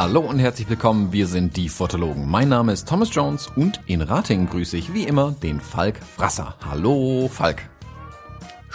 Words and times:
Hallo 0.00 0.20
und 0.20 0.38
herzlich 0.38 0.68
willkommen, 0.70 1.12
wir 1.12 1.26
sind 1.26 1.56
die 1.56 1.68
Fotologen. 1.68 2.30
Mein 2.30 2.50
Name 2.50 2.72
ist 2.72 2.86
Thomas 2.86 3.12
Jones 3.12 3.48
und 3.56 3.80
in 3.86 4.00
Ratingen 4.00 4.48
grüße 4.48 4.76
ich 4.76 4.94
wie 4.94 5.02
immer 5.02 5.32
den 5.42 5.60
Falk 5.60 5.98
Frasser. 5.98 6.54
Hallo 6.64 7.28
Falk. 7.28 7.68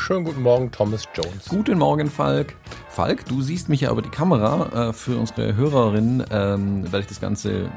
Schönen 0.06 0.26
guten 0.26 0.42
Morgen, 0.42 0.70
Thomas 0.70 1.08
Jones. 1.16 1.46
Guten 1.48 1.78
Morgen, 1.78 2.12
Falk. 2.12 2.58
Falk, 2.90 3.24
du 3.24 3.42
siehst 3.42 3.70
mich 3.70 3.80
ja 3.80 3.90
über 3.90 4.02
die 4.02 4.10
Kamera. 4.10 4.90
Äh, 4.90 4.94
für 4.94 5.18
unsere 5.18 5.56
Hörerin 5.56 6.26
ähm, 6.30 6.84
werde 6.84 7.00
ich 7.00 7.08
das 7.08 7.22
Ganze 7.22 7.62
äh, 7.62 7.70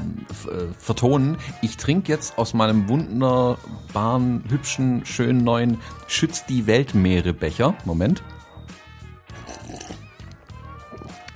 vertonen. 0.77 1.37
Ich 1.63 1.77
trinke 1.77 2.11
jetzt 2.11 2.37
aus 2.37 2.53
meinem 2.53 2.89
wunderbaren, 2.89 4.43
hübschen, 4.49 5.07
schönen 5.07 5.45
neuen 5.45 5.79
Schütz 6.09 6.45
die 6.47 6.67
Weltmeere 6.67 7.33
Becher. 7.33 7.75
Moment. 7.85 8.25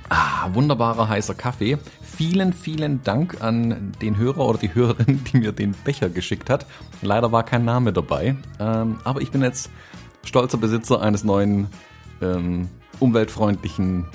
Ah, 0.08 0.48
wunderbarer 0.52 1.08
heißer 1.08 1.34
Kaffee. 1.34 1.78
Vielen, 2.02 2.52
vielen 2.52 3.04
Dank 3.04 3.40
an 3.42 3.92
den 4.02 4.16
Hörer 4.16 4.40
oder 4.40 4.58
die 4.58 4.74
Hörerin, 4.74 5.22
die 5.32 5.36
mir 5.36 5.52
den 5.52 5.70
Becher 5.70 6.08
geschickt 6.08 6.50
hat. 6.50 6.66
Leider 7.00 7.30
war 7.30 7.44
kein 7.44 7.64
Name 7.64 7.92
dabei. 7.92 8.34
Ähm, 8.58 8.98
aber 9.04 9.20
ich 9.20 9.30
bin 9.30 9.42
jetzt 9.42 9.70
stolzer 10.24 10.58
Besitzer 10.58 11.00
eines 11.00 11.24
neuen 11.24 11.68
ähm, 12.20 12.68
umweltfreundlichen 12.98 14.06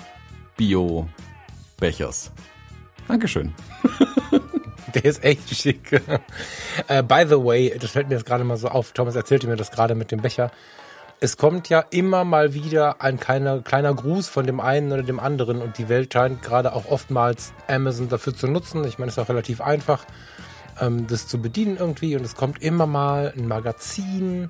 Bio-Bechers. 0.58 2.32
Dankeschön. 3.08 3.54
Der 4.94 5.06
ist 5.06 5.24
echt 5.24 5.54
schick. 5.56 6.02
uh, 6.90 7.04
by 7.04 7.26
the 7.28 7.36
way, 7.36 7.76
das 7.78 7.92
fällt 7.92 8.08
mir 8.08 8.16
jetzt 8.16 8.26
gerade 8.26 8.44
mal 8.44 8.58
so 8.58 8.70
auf. 8.70 8.94
Thomas 8.94 9.16
erzählte 9.16 9.48
mir 9.48 9.58
das 9.58 9.72
gerade 9.72 9.96
mit 9.96 10.12
dem 10.12 10.22
Becher 10.22 10.52
es 11.20 11.38
kommt 11.38 11.70
ja 11.70 11.84
immer 11.90 12.24
mal 12.24 12.54
wieder 12.54 13.02
ein 13.02 13.20
kleiner, 13.20 13.62
kleiner 13.62 13.94
Gruß 13.94 14.28
von 14.28 14.46
dem 14.46 14.60
einen 14.60 14.92
oder 14.92 15.04
dem 15.04 15.20
anderen 15.20 15.62
und 15.62 15.78
die 15.78 15.90
Welt 15.90 16.14
scheint 16.14 16.42
gerade 16.42 16.74
auch 16.74 16.86
oftmals 16.86 17.54
Amazon 17.68 18.10
dafür 18.10 18.36
zu 18.36 18.48
nutzen. 18.48 18.84
Ich 18.86 19.00
meine, 19.00 19.10
es 19.10 19.18
ist 19.18 19.24
auch 19.24 19.30
relativ 19.30 19.62
einfach, 19.62 20.06
ähm, 20.80 21.08
das 21.08 21.28
zu 21.28 21.42
bedienen 21.42 21.78
irgendwie 21.78 22.16
und 22.16 22.24
es 22.24 22.36
kommt 22.36 22.62
immer 22.62 22.86
mal 22.86 23.34
ein 23.36 23.48
Magazin, 23.48 24.50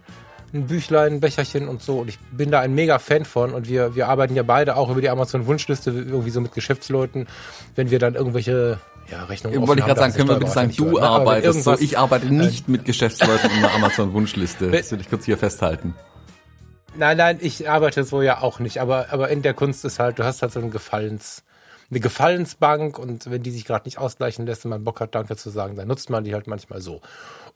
ein 0.53 0.67
Büchlein, 0.67 1.13
ein 1.13 1.19
Becherchen 1.19 1.67
und 1.67 1.81
so. 1.81 1.99
Und 1.99 2.09
ich 2.09 2.19
bin 2.31 2.51
da 2.51 2.59
ein 2.59 2.73
mega 2.73 2.99
Fan 2.99 3.25
von. 3.25 3.53
Und 3.53 3.67
wir, 3.67 3.95
wir 3.95 4.07
arbeiten 4.07 4.35
ja 4.35 4.43
beide 4.43 4.75
auch 4.75 4.89
über 4.89 5.01
die 5.01 5.09
Amazon-Wunschliste 5.09 5.91
irgendwie 5.91 6.29
so 6.29 6.41
mit 6.41 6.53
Geschäftsleuten, 6.53 7.27
wenn 7.75 7.91
wir 7.91 7.99
dann 7.99 8.15
irgendwelche 8.15 8.79
ja, 9.11 9.23
Rechnung 9.25 9.53
Wollte 9.67 9.81
ich 9.81 9.85
gerade 9.85 9.99
sagen, 9.99 10.13
können 10.13 10.29
wir 10.29 10.39
bitte 10.39 10.51
sagen, 10.51 10.73
du 10.75 10.99
arbeitest 10.99 11.63
so, 11.63 11.77
ich 11.77 11.97
arbeite 11.97 12.27
nicht 12.27 12.67
mit 12.67 12.85
Geschäftsleuten 12.85 13.51
in 13.51 13.61
der 13.61 13.73
Amazon-Wunschliste. 13.75 14.71
Das 14.71 14.91
will 14.91 14.99
ich 14.99 15.09
kurz 15.09 15.25
hier 15.25 15.37
festhalten. 15.37 15.93
Nein, 16.97 17.17
nein, 17.17 17.37
ich 17.41 17.69
arbeite 17.69 18.03
so 18.03 18.21
ja 18.21 18.41
auch 18.41 18.59
nicht, 18.59 18.79
aber, 18.79 19.07
aber 19.11 19.29
in 19.29 19.41
der 19.41 19.53
Kunst 19.53 19.83
ist 19.85 19.99
halt, 19.99 20.17
du 20.17 20.23
hast 20.23 20.41
halt 20.41 20.53
so 20.53 20.59
ein 20.59 20.71
Gefallens, 20.71 21.43
eine 21.89 21.99
Gefallensbank 21.99 22.97
und 22.97 23.29
wenn 23.29 23.43
die 23.43 23.51
sich 23.51 23.65
gerade 23.65 23.85
nicht 23.85 23.97
ausgleichen 23.97 24.45
lässt 24.45 24.65
und 24.65 24.69
man 24.69 24.83
Bock 24.83 24.99
hat, 24.99 25.15
Danke 25.15 25.35
zu 25.35 25.49
sagen, 25.49 25.75
dann 25.75 25.87
nutzt 25.87 26.09
man 26.09 26.23
die 26.23 26.33
halt 26.33 26.47
manchmal 26.47 26.81
so. 26.81 27.01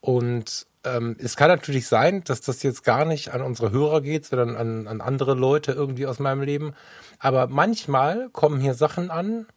Und 0.02 0.68
ähm, 0.86 1.16
es 1.20 1.36
kann 1.36 1.50
natürlich 1.50 1.88
sein, 1.88 2.24
dass 2.24 2.42
das 2.42 2.64
jetzt 2.64 2.84
gar 2.84 3.06
nicht 3.06 3.34
an 3.34 3.42
unsere 3.42 3.72
Hörer 3.72 4.02
geht, 4.02 4.26
sondern 4.26 4.56
an, 4.56 4.88
an 4.88 5.02
andere 5.02 5.34
Leute 5.34 5.72
irgendwie 5.72 6.08
aus 6.08 6.20
meinem 6.20 6.42
Leben. 6.42 6.74
Aber 7.20 7.48
manchmal 7.48 8.30
kommen 8.30 8.62
hier 8.62 8.74
Sachen 8.74 9.12
an, 9.12 9.48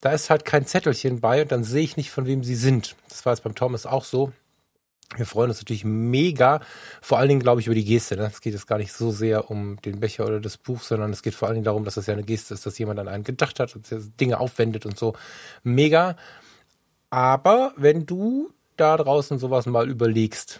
da 0.00 0.10
ist 0.10 0.30
halt 0.30 0.44
kein 0.44 0.66
Zettelchen 0.66 1.20
bei 1.20 1.42
und 1.42 1.52
dann 1.52 1.64
sehe 1.64 1.84
ich 1.84 1.96
nicht, 1.96 2.10
von 2.10 2.26
wem 2.26 2.42
sie 2.42 2.54
sind. 2.54 2.96
Das 3.08 3.24
war 3.24 3.32
jetzt 3.32 3.42
beim 3.42 3.54
Thomas 3.54 3.86
auch 3.86 4.04
so. 4.04 4.32
Wir 5.14 5.26
freuen 5.26 5.50
uns 5.50 5.58
natürlich 5.58 5.84
mega, 5.84 6.60
vor 7.00 7.18
allen 7.18 7.28
Dingen, 7.28 7.40
glaube 7.40 7.60
ich, 7.60 7.68
über 7.68 7.76
die 7.76 7.84
Geste. 7.84 8.16
Ne? 8.16 8.28
Es 8.32 8.40
geht 8.40 8.54
jetzt 8.54 8.66
gar 8.66 8.78
nicht 8.78 8.92
so 8.92 9.12
sehr 9.12 9.50
um 9.50 9.80
den 9.82 10.00
Becher 10.00 10.26
oder 10.26 10.40
das 10.40 10.56
Buch, 10.56 10.82
sondern 10.82 11.12
es 11.12 11.22
geht 11.22 11.34
vor 11.34 11.46
allen 11.46 11.54
Dingen 11.54 11.64
darum, 11.64 11.84
dass 11.84 11.94
das 11.94 12.06
ja 12.06 12.14
eine 12.14 12.24
Geste 12.24 12.54
ist, 12.54 12.66
dass 12.66 12.78
jemand 12.78 12.98
an 12.98 13.06
einen 13.06 13.22
gedacht 13.22 13.60
hat 13.60 13.76
und 13.76 13.86
Dinge 14.20 14.40
aufwendet 14.40 14.84
und 14.84 14.98
so. 14.98 15.14
Mega. 15.62 16.16
Aber 17.10 17.72
wenn 17.76 18.04
du 18.04 18.50
da 18.76 18.96
draußen 18.96 19.38
sowas 19.38 19.66
mal 19.66 19.88
überlegst, 19.88 20.58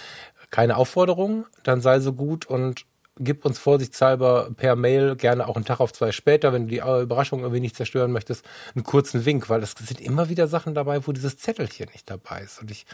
keine 0.50 0.76
Aufforderung, 0.76 1.46
dann 1.62 1.82
sei 1.82 2.00
so 2.00 2.14
gut 2.14 2.46
und 2.46 2.86
gib 3.18 3.44
uns 3.44 3.58
vorsichtshalber 3.58 4.50
per 4.56 4.74
Mail, 4.74 5.16
gerne 5.16 5.46
auch 5.46 5.56
einen 5.56 5.66
Tag 5.66 5.80
auf 5.80 5.92
zwei 5.92 6.12
später, 6.12 6.52
wenn 6.52 6.62
du 6.66 6.68
die 6.70 6.78
Überraschung 6.78 7.40
irgendwie 7.40 7.60
nicht 7.60 7.76
zerstören 7.76 8.10
möchtest, 8.10 8.44
einen 8.74 8.84
kurzen 8.84 9.26
Wink, 9.26 9.50
weil 9.50 9.62
es 9.62 9.72
sind 9.72 10.00
immer 10.00 10.30
wieder 10.30 10.48
Sachen 10.48 10.74
dabei, 10.74 11.06
wo 11.06 11.12
dieses 11.12 11.36
Zettelchen 11.36 11.88
nicht 11.92 12.08
dabei 12.10 12.40
ist. 12.40 12.60
Und 12.60 12.70
ich 12.70 12.86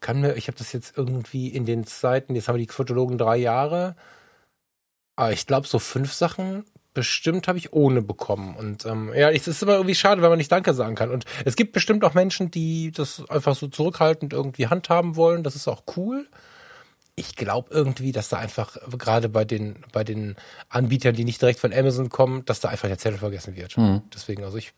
kann 0.00 0.20
mir, 0.20 0.34
ich 0.34 0.48
habe 0.48 0.58
das 0.58 0.72
jetzt 0.72 0.96
irgendwie 0.96 1.48
in 1.48 1.64
den 1.66 1.86
Zeiten, 1.86 2.34
jetzt 2.34 2.48
haben 2.48 2.56
wir 2.56 2.66
die 2.66 2.72
Fotologen 2.72 3.18
drei 3.18 3.36
Jahre, 3.36 3.96
aber 5.16 5.32
ich 5.32 5.46
glaube, 5.46 5.66
so 5.66 5.78
fünf 5.78 6.12
Sachen 6.12 6.64
bestimmt 6.94 7.46
habe 7.46 7.58
ich 7.58 7.72
ohne 7.72 8.02
bekommen. 8.02 8.56
Und 8.56 8.84
ähm, 8.84 9.12
ja, 9.14 9.30
es 9.30 9.46
ist 9.46 9.62
immer 9.62 9.74
irgendwie 9.74 9.94
schade, 9.94 10.22
wenn 10.22 10.30
man 10.30 10.38
nicht 10.38 10.50
Danke 10.50 10.74
sagen 10.74 10.96
kann. 10.96 11.10
Und 11.10 11.24
es 11.44 11.56
gibt 11.56 11.72
bestimmt 11.72 12.04
auch 12.04 12.14
Menschen, 12.14 12.50
die 12.50 12.90
das 12.90 13.28
einfach 13.28 13.54
so 13.54 13.68
zurückhaltend 13.68 14.32
irgendwie 14.32 14.66
handhaben 14.66 15.16
wollen. 15.16 15.42
Das 15.42 15.54
ist 15.54 15.68
auch 15.68 15.84
cool. 15.96 16.26
Ich 17.14 17.36
glaube 17.36 17.68
irgendwie, 17.72 18.12
dass 18.12 18.28
da 18.28 18.38
einfach 18.38 18.76
gerade 18.96 19.28
bei 19.28 19.44
den 19.44 19.84
bei 19.92 20.04
den 20.04 20.36
Anbietern, 20.68 21.14
die 21.14 21.24
nicht 21.24 21.40
direkt 21.40 21.60
von 21.60 21.72
Amazon 21.72 22.08
kommen, 22.08 22.44
dass 22.46 22.60
da 22.60 22.68
einfach 22.68 22.88
der 22.88 22.98
Zettel 22.98 23.18
vergessen 23.18 23.56
wird. 23.56 23.76
Mhm. 23.76 24.02
Deswegen, 24.12 24.42
also 24.42 24.56
ich 24.56 24.72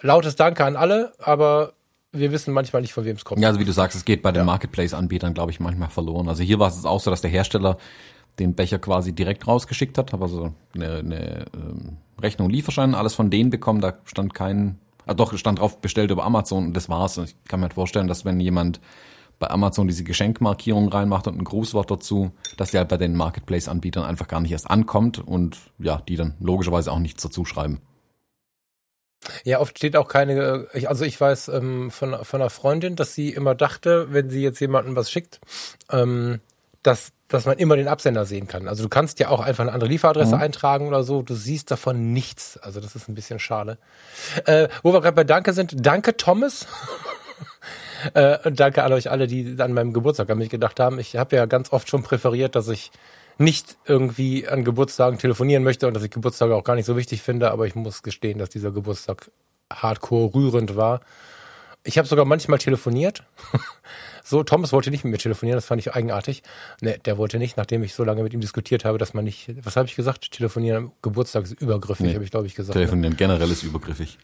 lautes 0.00 0.36
Danke 0.36 0.64
an 0.64 0.76
alle, 0.76 1.12
aber 1.18 1.72
wir 2.12 2.32
wissen 2.32 2.52
manchmal 2.52 2.82
nicht, 2.82 2.92
von 2.92 3.04
wem 3.04 3.16
es 3.16 3.24
kommt. 3.24 3.40
Ja, 3.40 3.48
also 3.48 3.60
wie 3.60 3.64
du 3.64 3.72
sagst, 3.72 3.96
es 3.96 4.04
geht 4.04 4.22
bei 4.22 4.32
den 4.32 4.40
ja. 4.40 4.44
Marketplace-Anbietern, 4.44 5.34
glaube 5.34 5.52
ich, 5.52 5.60
manchmal 5.60 5.90
verloren. 5.90 6.28
Also 6.28 6.42
hier 6.42 6.58
war 6.58 6.68
es 6.68 6.84
auch 6.84 7.00
so, 7.00 7.10
dass 7.10 7.20
der 7.20 7.30
Hersteller 7.30 7.78
den 8.38 8.54
Becher 8.54 8.78
quasi 8.78 9.12
direkt 9.12 9.46
rausgeschickt 9.46 9.98
hat, 9.98 10.12
habe 10.12 10.24
also 10.24 10.54
eine, 10.74 10.98
eine 10.98 11.44
ähm, 11.54 11.98
Rechnung, 12.20 12.48
Lieferschein, 12.50 12.94
alles 12.94 13.14
von 13.14 13.30
denen 13.30 13.50
bekommen, 13.50 13.80
da 13.80 13.94
stand 14.04 14.34
kein, 14.34 14.78
ah 15.06 15.14
doch, 15.14 15.36
stand 15.36 15.58
drauf 15.58 15.80
bestellt 15.80 16.10
über 16.10 16.24
Amazon 16.24 16.66
und 16.66 16.74
das 16.74 16.88
war's. 16.88 17.18
Und 17.18 17.24
ich 17.24 17.36
kann 17.48 17.60
mir 17.60 17.64
halt 17.64 17.74
vorstellen, 17.74 18.08
dass 18.08 18.24
wenn 18.24 18.40
jemand 18.40 18.80
bei 19.38 19.50
Amazon 19.50 19.88
diese 19.88 20.04
Geschenkmarkierung 20.04 20.88
reinmacht 20.88 21.26
und 21.26 21.38
ein 21.38 21.44
Grußwort 21.44 21.90
dazu, 21.90 22.32
dass 22.56 22.72
die 22.72 22.78
halt 22.78 22.88
bei 22.88 22.98
den 22.98 23.14
Marketplace-Anbietern 23.14 24.04
einfach 24.04 24.28
gar 24.28 24.40
nicht 24.40 24.52
erst 24.52 24.70
ankommt 24.70 25.18
und 25.18 25.58
ja, 25.78 26.02
die 26.06 26.16
dann 26.16 26.34
logischerweise 26.40 26.92
auch 26.92 26.98
nichts 26.98 27.22
dazu 27.22 27.44
schreiben. 27.44 27.80
Ja, 29.44 29.60
oft 29.60 29.78
steht 29.78 29.96
auch 29.96 30.08
keine, 30.08 30.66
also 30.86 31.04
ich 31.04 31.20
weiß 31.20 31.48
ähm, 31.48 31.90
von, 31.90 32.24
von 32.24 32.40
einer 32.40 32.50
Freundin, 32.50 32.96
dass 32.96 33.14
sie 33.14 33.30
immer 33.30 33.54
dachte, 33.54 34.12
wenn 34.12 34.30
sie 34.30 34.42
jetzt 34.42 34.60
jemandem 34.60 34.96
was 34.96 35.10
schickt, 35.10 35.40
ähm, 35.90 36.40
dass, 36.82 37.12
dass 37.28 37.44
man 37.44 37.58
immer 37.58 37.76
den 37.76 37.88
Absender 37.88 38.24
sehen 38.24 38.48
kann. 38.48 38.68
Also 38.68 38.82
du 38.82 38.88
kannst 38.88 39.18
ja 39.20 39.28
auch 39.28 39.40
einfach 39.40 39.62
eine 39.62 39.72
andere 39.72 39.90
Lieferadresse 39.90 40.36
mhm. 40.36 40.42
eintragen 40.42 40.88
oder 40.88 41.02
so, 41.02 41.22
du 41.22 41.34
siehst 41.34 41.70
davon 41.70 42.12
nichts. 42.12 42.58
Also 42.58 42.80
das 42.80 42.96
ist 42.96 43.08
ein 43.08 43.14
bisschen 43.14 43.38
schade. 43.38 43.78
Äh, 44.46 44.68
wo 44.82 44.92
wir 44.92 45.00
gerade 45.00 45.16
bei 45.16 45.24
Danke 45.24 45.52
sind, 45.52 45.74
danke 45.84 46.16
Thomas. 46.16 46.66
äh, 48.14 48.38
und 48.44 48.58
danke 48.58 48.82
an 48.82 48.92
euch 48.92 49.10
alle, 49.10 49.26
die 49.26 49.56
an 49.58 49.72
meinem 49.72 49.92
Geburtstag 49.92 50.30
an 50.30 50.38
mich 50.38 50.50
gedacht 50.50 50.80
haben. 50.80 50.98
Ich 50.98 51.16
habe 51.16 51.36
ja 51.36 51.46
ganz 51.46 51.72
oft 51.72 51.88
schon 51.88 52.02
präferiert, 52.02 52.56
dass 52.56 52.68
ich 52.68 52.90
nicht 53.40 53.78
irgendwie 53.86 54.46
an 54.46 54.64
Geburtstagen 54.64 55.18
telefonieren 55.18 55.64
möchte 55.64 55.86
und 55.86 55.94
dass 55.94 56.02
ich 56.02 56.10
Geburtstage 56.10 56.54
auch 56.54 56.64
gar 56.64 56.76
nicht 56.76 56.84
so 56.84 56.96
wichtig 56.96 57.22
finde, 57.22 57.50
aber 57.50 57.66
ich 57.66 57.74
muss 57.74 58.02
gestehen, 58.02 58.38
dass 58.38 58.50
dieser 58.50 58.70
Geburtstag 58.70 59.30
hardcore 59.72 60.34
rührend 60.34 60.76
war. 60.76 61.00
Ich 61.82 61.96
habe 61.96 62.06
sogar 62.06 62.26
manchmal 62.26 62.58
telefoniert. 62.58 63.24
so, 64.24 64.42
Thomas 64.42 64.72
wollte 64.72 64.90
nicht 64.90 65.04
mit 65.04 65.12
mir 65.12 65.18
telefonieren, 65.18 65.56
das 65.56 65.64
fand 65.64 65.80
ich 65.80 65.94
eigenartig. 65.94 66.42
Ne, 66.82 66.98
der 67.06 67.16
wollte 67.16 67.38
nicht, 67.38 67.56
nachdem 67.56 67.82
ich 67.82 67.94
so 67.94 68.04
lange 68.04 68.22
mit 68.22 68.34
ihm 68.34 68.42
diskutiert 68.42 68.84
habe, 68.84 68.98
dass 68.98 69.14
man 69.14 69.24
nicht, 69.24 69.50
was 69.64 69.76
habe 69.76 69.88
ich 69.88 69.96
gesagt? 69.96 70.30
Telefonieren 70.32 70.76
am 70.76 70.92
Geburtstag 71.00 71.44
ist 71.44 71.60
übergriffig, 71.60 72.06
nee, 72.06 72.14
habe 72.14 72.24
ich 72.24 72.30
glaube 72.30 72.46
ich 72.46 72.54
gesagt. 72.54 72.74
Telefonieren 72.74 73.12
ne? 73.12 73.16
generell 73.16 73.50
ist 73.50 73.62
übergriffig. 73.62 74.18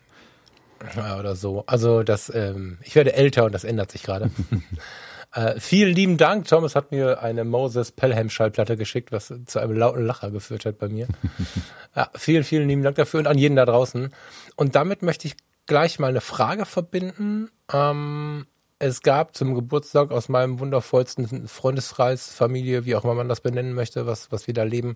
Ja, 0.95 1.19
oder 1.19 1.37
so. 1.37 1.65
Also 1.67 2.03
das, 2.03 2.31
ähm, 2.35 2.77
ich 2.83 2.95
werde 2.95 3.15
älter 3.15 3.47
und 3.47 3.53
das 3.53 3.65
ändert 3.65 3.91
sich 3.91 4.03
gerade. 4.03 4.31
Äh, 5.37 5.61
vielen 5.61 5.95
lieben 5.95 6.17
Dank. 6.17 6.49
Thomas 6.49 6.75
hat 6.75 6.93
mir 6.93 7.23
eine 7.23 7.45
Moses 7.45 7.93
Pelham 7.93 8.31
Schallplatte 8.31 8.79
geschickt, 8.79 9.13
was 9.13 9.35
zu 9.45 9.59
einem 9.59 9.77
lauten 9.77 10.07
Lacher 10.07 10.31
geführt 10.31 10.65
hat 10.65 10.79
bei 10.79 10.89
mir. 10.89 11.09
ja, 11.95 12.09
vielen, 12.15 12.43
vielen 12.43 12.67
lieben 12.67 12.83
Dank 12.83 12.97
dafür 12.97 13.21
und 13.21 13.27
an 13.27 13.37
jeden 13.37 13.55
da 13.55 13.67
draußen. 13.67 14.15
Und 14.57 14.75
damit 14.75 15.03
möchte 15.03 15.29
ich 15.29 15.37
gleich 15.67 15.99
mal 15.99 16.09
eine 16.09 16.23
Frage 16.23 16.65
verbinden. 16.65 17.51
Ähm, 17.71 18.47
es 18.79 19.03
gab 19.03 19.37
zum 19.37 19.55
Geburtstag 19.55 20.11
aus 20.11 20.31
meinem 20.31 20.59
wundervollsten 20.59 21.47
Freundeskreis, 21.49 22.33
Familie, 22.33 22.87
wie 22.87 22.97
auch 22.97 23.05
immer 23.05 23.15
man 23.15 23.29
das 23.29 23.43
benennen 23.43 23.75
möchte, 23.75 24.07
was, 24.07 24.33
was 24.33 24.47
wir 24.47 24.55
da 24.55 24.63
leben, 24.63 24.95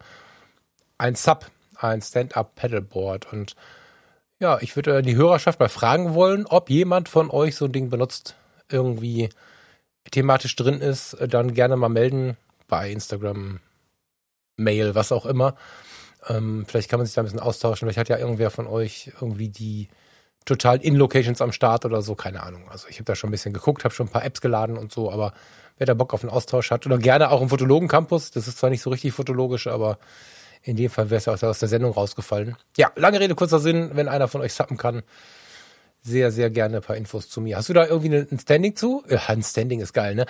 ein 0.96 1.16
Sub, 1.16 1.50
ein 1.76 2.00
Stand-Up 2.00 2.54
Paddleboard. 2.54 3.30
Und 3.30 3.56
ja, 4.38 4.56
ich 4.62 4.74
würde 4.74 5.02
die 5.02 5.16
Hörerschaft 5.16 5.60
mal 5.60 5.68
fragen 5.68 6.14
wollen, 6.14 6.46
ob 6.46 6.70
jemand 6.70 7.10
von 7.10 7.30
euch 7.30 7.56
so 7.56 7.66
ein 7.66 7.72
Ding 7.72 7.90
benutzt. 7.90 8.36
Irgendwie 8.70 9.28
thematisch 10.10 10.56
drin 10.56 10.80
ist, 10.80 11.14
äh, 11.14 11.28
dann 11.28 11.54
gerne 11.54 11.76
mal 11.76 11.88
melden 11.88 12.36
bei 12.68 12.90
Instagram, 12.90 13.60
Mail, 14.56 14.94
was 14.94 15.12
auch 15.12 15.26
immer. 15.26 15.56
Ähm, 16.28 16.64
vielleicht 16.66 16.90
kann 16.90 17.00
man 17.00 17.06
sich 17.06 17.14
da 17.14 17.22
ein 17.22 17.24
bisschen 17.24 17.40
austauschen. 17.40 17.86
Vielleicht 17.86 17.98
hat 17.98 18.08
ja 18.08 18.18
irgendwer 18.18 18.50
von 18.50 18.66
euch 18.66 19.12
irgendwie 19.20 19.48
die 19.48 19.88
total 20.44 20.78
in 20.78 20.94
Locations 20.94 21.40
am 21.40 21.52
Start 21.52 21.84
oder 21.84 22.02
so, 22.02 22.14
keine 22.14 22.42
Ahnung. 22.42 22.68
Also 22.70 22.88
ich 22.88 22.96
habe 22.96 23.04
da 23.04 23.14
schon 23.14 23.28
ein 23.28 23.32
bisschen 23.32 23.52
geguckt, 23.52 23.84
habe 23.84 23.94
schon 23.94 24.06
ein 24.06 24.12
paar 24.12 24.24
Apps 24.24 24.40
geladen 24.40 24.76
und 24.76 24.92
so, 24.92 25.10
aber 25.10 25.32
wer 25.78 25.86
da 25.86 25.94
Bock 25.94 26.14
auf 26.14 26.22
einen 26.22 26.30
Austausch 26.30 26.70
hat 26.70 26.86
oder 26.86 26.98
gerne 26.98 27.30
auch 27.30 27.40
im 27.40 27.48
Fotologen-Campus, 27.48 28.30
das 28.30 28.48
ist 28.48 28.58
zwar 28.58 28.70
nicht 28.70 28.82
so 28.82 28.90
richtig 28.90 29.12
fotologisch, 29.12 29.66
aber 29.66 29.98
in 30.62 30.76
dem 30.76 30.90
Fall 30.90 31.10
wäre 31.10 31.18
es 31.18 31.24
ja 31.24 31.48
aus 31.48 31.58
der 31.58 31.68
Sendung 31.68 31.92
rausgefallen. 31.92 32.56
Ja, 32.76 32.90
lange 32.96 33.20
Rede, 33.20 33.34
kurzer 33.34 33.60
Sinn, 33.60 33.90
wenn 33.94 34.08
einer 34.08 34.28
von 34.28 34.40
euch 34.40 34.52
sappen 34.52 34.76
kann, 34.76 35.02
sehr, 36.02 36.32
sehr 36.32 36.50
gerne 36.50 36.76
ein 36.76 36.82
paar 36.82 36.96
Infos 36.96 37.28
zu 37.28 37.40
mir. 37.40 37.56
Hast 37.56 37.68
du 37.68 37.72
da 37.72 37.86
irgendwie 37.86 38.14
ein 38.14 38.38
Standing 38.38 38.76
zu? 38.76 39.02
Ja, 39.08 39.20
ein 39.28 39.42
Standing 39.42 39.80
ist 39.80 39.92
geil, 39.92 40.14
ne? 40.14 40.26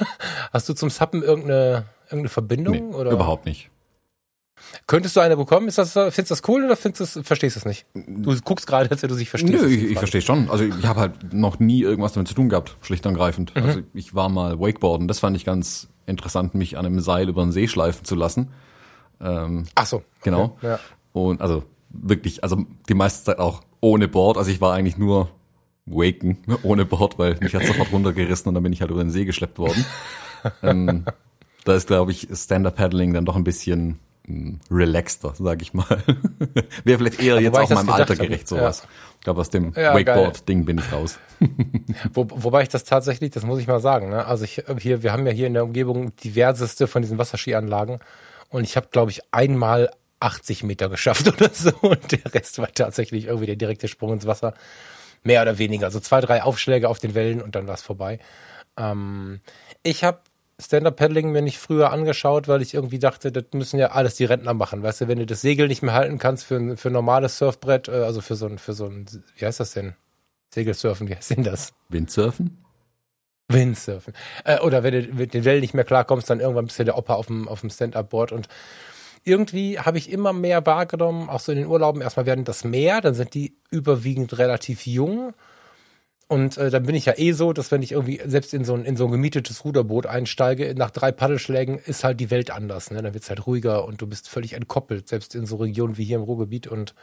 Hast 0.52 0.68
du 0.68 0.74
zum 0.74 0.90
Sappen 0.90 1.22
irgendeine, 1.22 1.84
irgendeine 2.06 2.28
Verbindung? 2.28 2.90
Nee, 2.90 2.94
oder? 2.94 3.12
Überhaupt 3.12 3.46
nicht. 3.46 3.70
Könntest 4.86 5.16
du 5.16 5.20
eine 5.20 5.36
bekommen? 5.36 5.68
Ist 5.68 5.78
das, 5.78 5.92
findest 5.92 6.18
du 6.18 6.34
das 6.34 6.42
cool 6.48 6.64
oder 6.64 6.76
findest 6.76 7.16
du, 7.16 7.22
verstehst 7.22 7.56
du 7.56 7.60
es 7.60 7.64
nicht? 7.64 7.86
Du 7.94 8.38
guckst 8.40 8.66
gerade, 8.66 8.90
als 8.90 9.00
du 9.00 9.14
sich 9.14 9.28
verstehst. 9.28 9.52
Nö, 9.52 9.68
ich, 9.68 9.84
ich 9.84 9.98
verstehe 9.98 10.22
schon. 10.22 10.50
Also 10.50 10.64
ich 10.64 10.86
habe 10.86 11.00
halt 11.00 11.32
noch 11.32 11.58
nie 11.58 11.82
irgendwas 11.82 12.12
damit 12.12 12.28
zu 12.28 12.34
tun 12.34 12.48
gehabt, 12.48 12.76
schlicht 12.80 13.04
und 13.06 13.14
greifend. 13.14 13.54
Mhm. 13.54 13.62
Also 13.62 13.80
ich 13.92 14.14
war 14.14 14.28
mal 14.28 14.60
Wakeboarden, 14.60 15.08
das 15.08 15.18
fand 15.18 15.36
ich 15.36 15.44
ganz 15.44 15.88
interessant, 16.06 16.54
mich 16.54 16.78
an 16.78 16.86
einem 16.86 17.00
Seil 17.00 17.28
über 17.28 17.42
den 17.42 17.52
See 17.52 17.68
schleifen 17.68 18.04
zu 18.04 18.14
lassen. 18.14 18.50
Ähm, 19.20 19.66
Ach 19.74 19.86
so. 19.86 19.96
Okay. 19.96 20.06
Genau. 20.24 20.56
Ja. 20.62 20.78
Und 21.12 21.40
also 21.40 21.64
wirklich, 21.90 22.42
also 22.42 22.64
die 22.88 22.94
meiste 22.94 23.24
Zeit 23.24 23.38
auch 23.38 23.62
ohne 23.82 24.08
Board. 24.08 24.38
Also 24.38 24.50
ich 24.50 24.62
war 24.62 24.72
eigentlich 24.72 24.96
nur 24.96 25.28
waken 25.84 26.38
ohne 26.62 26.86
Board, 26.86 27.18
weil 27.18 27.36
mich 27.40 27.54
hat 27.54 27.66
sofort 27.66 27.92
runtergerissen 27.92 28.48
und 28.48 28.54
dann 28.54 28.62
bin 28.62 28.72
ich 28.72 28.80
halt 28.80 28.90
über 28.90 29.04
den 29.04 29.10
See 29.10 29.26
geschleppt 29.26 29.58
worden. 29.58 29.84
ähm, 30.62 31.04
da 31.64 31.74
ist, 31.74 31.88
glaube 31.88 32.12
ich, 32.12 32.28
Stand-Up-Paddling 32.32 33.12
dann 33.12 33.26
doch 33.26 33.36
ein 33.36 33.44
bisschen 33.44 33.98
hm, 34.26 34.60
relaxter, 34.70 35.34
sag 35.36 35.60
ich 35.62 35.74
mal. 35.74 36.02
Wäre 36.84 36.98
vielleicht 36.98 37.20
eher 37.20 37.40
jetzt 37.40 37.58
auch 37.58 37.68
meinem 37.70 37.90
Alter 37.90 38.16
gerecht 38.16 38.48
sowas. 38.48 38.82
Ja. 38.82 38.88
Ich 39.18 39.24
glaube, 39.24 39.40
aus 39.40 39.50
dem 39.50 39.72
ja, 39.76 39.94
Wakeboard-Ding 39.94 40.64
bin 40.64 40.78
ich 40.78 40.92
raus. 40.92 41.18
Wo, 42.12 42.26
wobei 42.28 42.62
ich 42.62 42.68
das 42.68 42.84
tatsächlich, 42.84 43.30
das 43.30 43.44
muss 43.44 43.60
ich 43.60 43.68
mal 43.68 43.80
sagen, 43.80 44.10
ne? 44.10 44.26
also 44.26 44.44
ich 44.44 44.64
hier, 44.78 45.02
wir 45.02 45.12
haben 45.12 45.26
ja 45.26 45.32
hier 45.32 45.46
in 45.46 45.54
der 45.54 45.64
Umgebung 45.64 46.14
diverseste 46.16 46.88
von 46.88 47.02
diesen 47.02 47.18
Wasserskianlagen 47.18 48.00
und 48.48 48.64
ich 48.64 48.76
habe, 48.76 48.88
glaube 48.90 49.12
ich, 49.12 49.20
einmal 49.30 49.90
80 50.22 50.62
Meter 50.64 50.88
geschafft 50.88 51.28
oder 51.32 51.50
so 51.52 51.72
und 51.80 52.12
der 52.12 52.34
Rest 52.34 52.58
war 52.58 52.72
tatsächlich 52.72 53.26
irgendwie 53.26 53.46
der 53.46 53.56
direkte 53.56 53.88
Sprung 53.88 54.12
ins 54.12 54.26
Wasser. 54.26 54.54
Mehr 55.24 55.42
oder 55.42 55.58
weniger. 55.58 55.86
Also 55.86 56.00
zwei, 56.00 56.20
drei 56.20 56.42
Aufschläge 56.42 56.88
auf 56.88 56.98
den 56.98 57.14
Wellen 57.14 57.40
und 57.40 57.54
dann 57.54 57.68
war 57.68 57.74
es 57.74 57.82
vorbei. 57.82 58.18
Ähm, 58.76 59.40
ich 59.84 60.02
habe 60.02 60.20
Stand-Up-Paddling 60.60 61.30
mir 61.30 61.42
nicht 61.42 61.58
früher 61.58 61.92
angeschaut, 61.92 62.48
weil 62.48 62.62
ich 62.62 62.74
irgendwie 62.74 62.98
dachte, 62.98 63.32
das 63.32 63.44
müssen 63.52 63.78
ja 63.78 63.92
alles 63.92 64.14
die 64.14 64.24
Rentner 64.24 64.54
machen. 64.54 64.82
Weißt 64.82 65.02
du, 65.02 65.08
wenn 65.08 65.18
du 65.18 65.26
das 65.26 65.40
Segel 65.40 65.68
nicht 65.68 65.82
mehr 65.82 65.94
halten 65.94 66.18
kannst 66.18 66.44
für 66.44 66.56
ein, 66.56 66.76
für 66.76 66.90
ein 66.90 66.92
normales 66.92 67.38
Surfbrett, 67.38 67.88
äh, 67.88 67.92
also 67.92 68.20
für 68.20 68.36
so 68.36 68.46
ein, 68.46 68.58
für 68.58 68.72
so 68.72 68.86
ein, 68.86 69.06
wie 69.36 69.46
heißt 69.46 69.60
das 69.60 69.72
denn? 69.72 69.94
Segelsurfen, 70.50 71.08
wie 71.08 71.16
heißt 71.16 71.30
denn 71.30 71.44
das? 71.44 71.72
Windsurfen? 71.88 72.62
Windsurfen. 73.48 74.12
Äh, 74.44 74.60
oder 74.60 74.82
wenn 74.82 74.92
du 74.94 75.14
mit 75.14 75.34
den 75.34 75.44
Wellen 75.44 75.60
nicht 75.60 75.74
mehr 75.74 75.84
klarkommst, 75.84 76.28
dann 76.30 76.40
irgendwann 76.40 76.66
bist 76.66 76.78
du 76.78 76.84
der 76.84 76.98
Opa 76.98 77.14
auf 77.14 77.26
dem, 77.26 77.48
auf 77.48 77.60
dem 77.60 77.70
Stand-Up-Board 77.70 78.32
und 78.32 78.48
irgendwie 79.24 79.78
habe 79.78 79.98
ich 79.98 80.10
immer 80.10 80.32
mehr 80.32 80.64
wahrgenommen, 80.66 81.28
auch 81.28 81.40
so 81.40 81.52
in 81.52 81.58
den 81.58 81.66
Urlauben. 81.66 82.02
Erstmal 82.02 82.26
werden 82.26 82.44
das 82.44 82.64
mehr, 82.64 83.00
dann 83.00 83.14
sind 83.14 83.34
die 83.34 83.56
überwiegend 83.70 84.38
relativ 84.38 84.86
jung. 84.86 85.34
Und 86.28 86.56
äh, 86.56 86.70
dann 86.70 86.84
bin 86.84 86.94
ich 86.94 87.04
ja 87.04 87.14
eh 87.18 87.32
so, 87.32 87.52
dass 87.52 87.70
wenn 87.70 87.82
ich 87.82 87.92
irgendwie 87.92 88.20
selbst 88.24 88.54
in 88.54 88.64
so 88.64 88.74
ein, 88.74 88.84
in 88.84 88.96
so 88.96 89.04
ein 89.04 89.10
gemietetes 89.10 89.64
Ruderboot 89.64 90.06
einsteige, 90.06 90.74
nach 90.74 90.90
drei 90.90 91.12
Paddelschlägen 91.12 91.78
ist 91.78 92.04
halt 92.04 92.20
die 92.20 92.30
Welt 92.30 92.50
anders. 92.50 92.90
Ne? 92.90 93.02
Dann 93.02 93.12
wird's 93.12 93.28
halt 93.28 93.46
ruhiger 93.46 93.84
und 93.84 94.00
du 94.00 94.06
bist 94.06 94.30
völlig 94.30 94.54
entkoppelt, 94.54 95.08
selbst 95.08 95.34
in 95.34 95.44
so 95.44 95.56
Regionen 95.56 95.98
wie 95.98 96.04
hier 96.04 96.16
im 96.16 96.22
Ruhrgebiet. 96.22 96.66
Und 96.66 96.94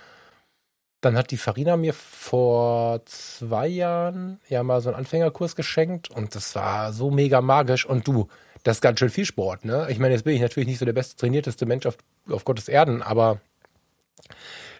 dann 1.01 1.15
hat 1.15 1.31
die 1.31 1.37
Farina 1.37 1.77
mir 1.77 1.93
vor 1.93 3.05
zwei 3.05 3.67
Jahren 3.67 4.39
ja 4.49 4.63
mal 4.63 4.81
so 4.81 4.89
einen 4.89 4.97
Anfängerkurs 4.97 5.55
geschenkt 5.55 6.09
und 6.09 6.35
das 6.35 6.55
war 6.55 6.91
so 6.91 7.11
mega 7.11 7.39
magisch. 7.41 7.85
Und 7.85 8.07
du, 8.07 8.27
das 8.63 8.77
ist 8.77 8.81
ganz 8.81 8.99
schön 8.99 9.09
viel 9.09 9.25
Sport, 9.25 9.65
ne? 9.65 9.87
Ich 9.89 9.99
meine, 9.99 10.13
jetzt 10.13 10.23
bin 10.23 10.35
ich 10.35 10.41
natürlich 10.41 10.67
nicht 10.67 10.79
so 10.79 10.85
der 10.85 10.93
best 10.93 11.19
trainierteste 11.19 11.65
Mensch 11.65 11.85
auf, 11.85 11.97
auf 12.29 12.45
Gottes 12.45 12.67
Erden, 12.67 13.01
aber 13.01 13.39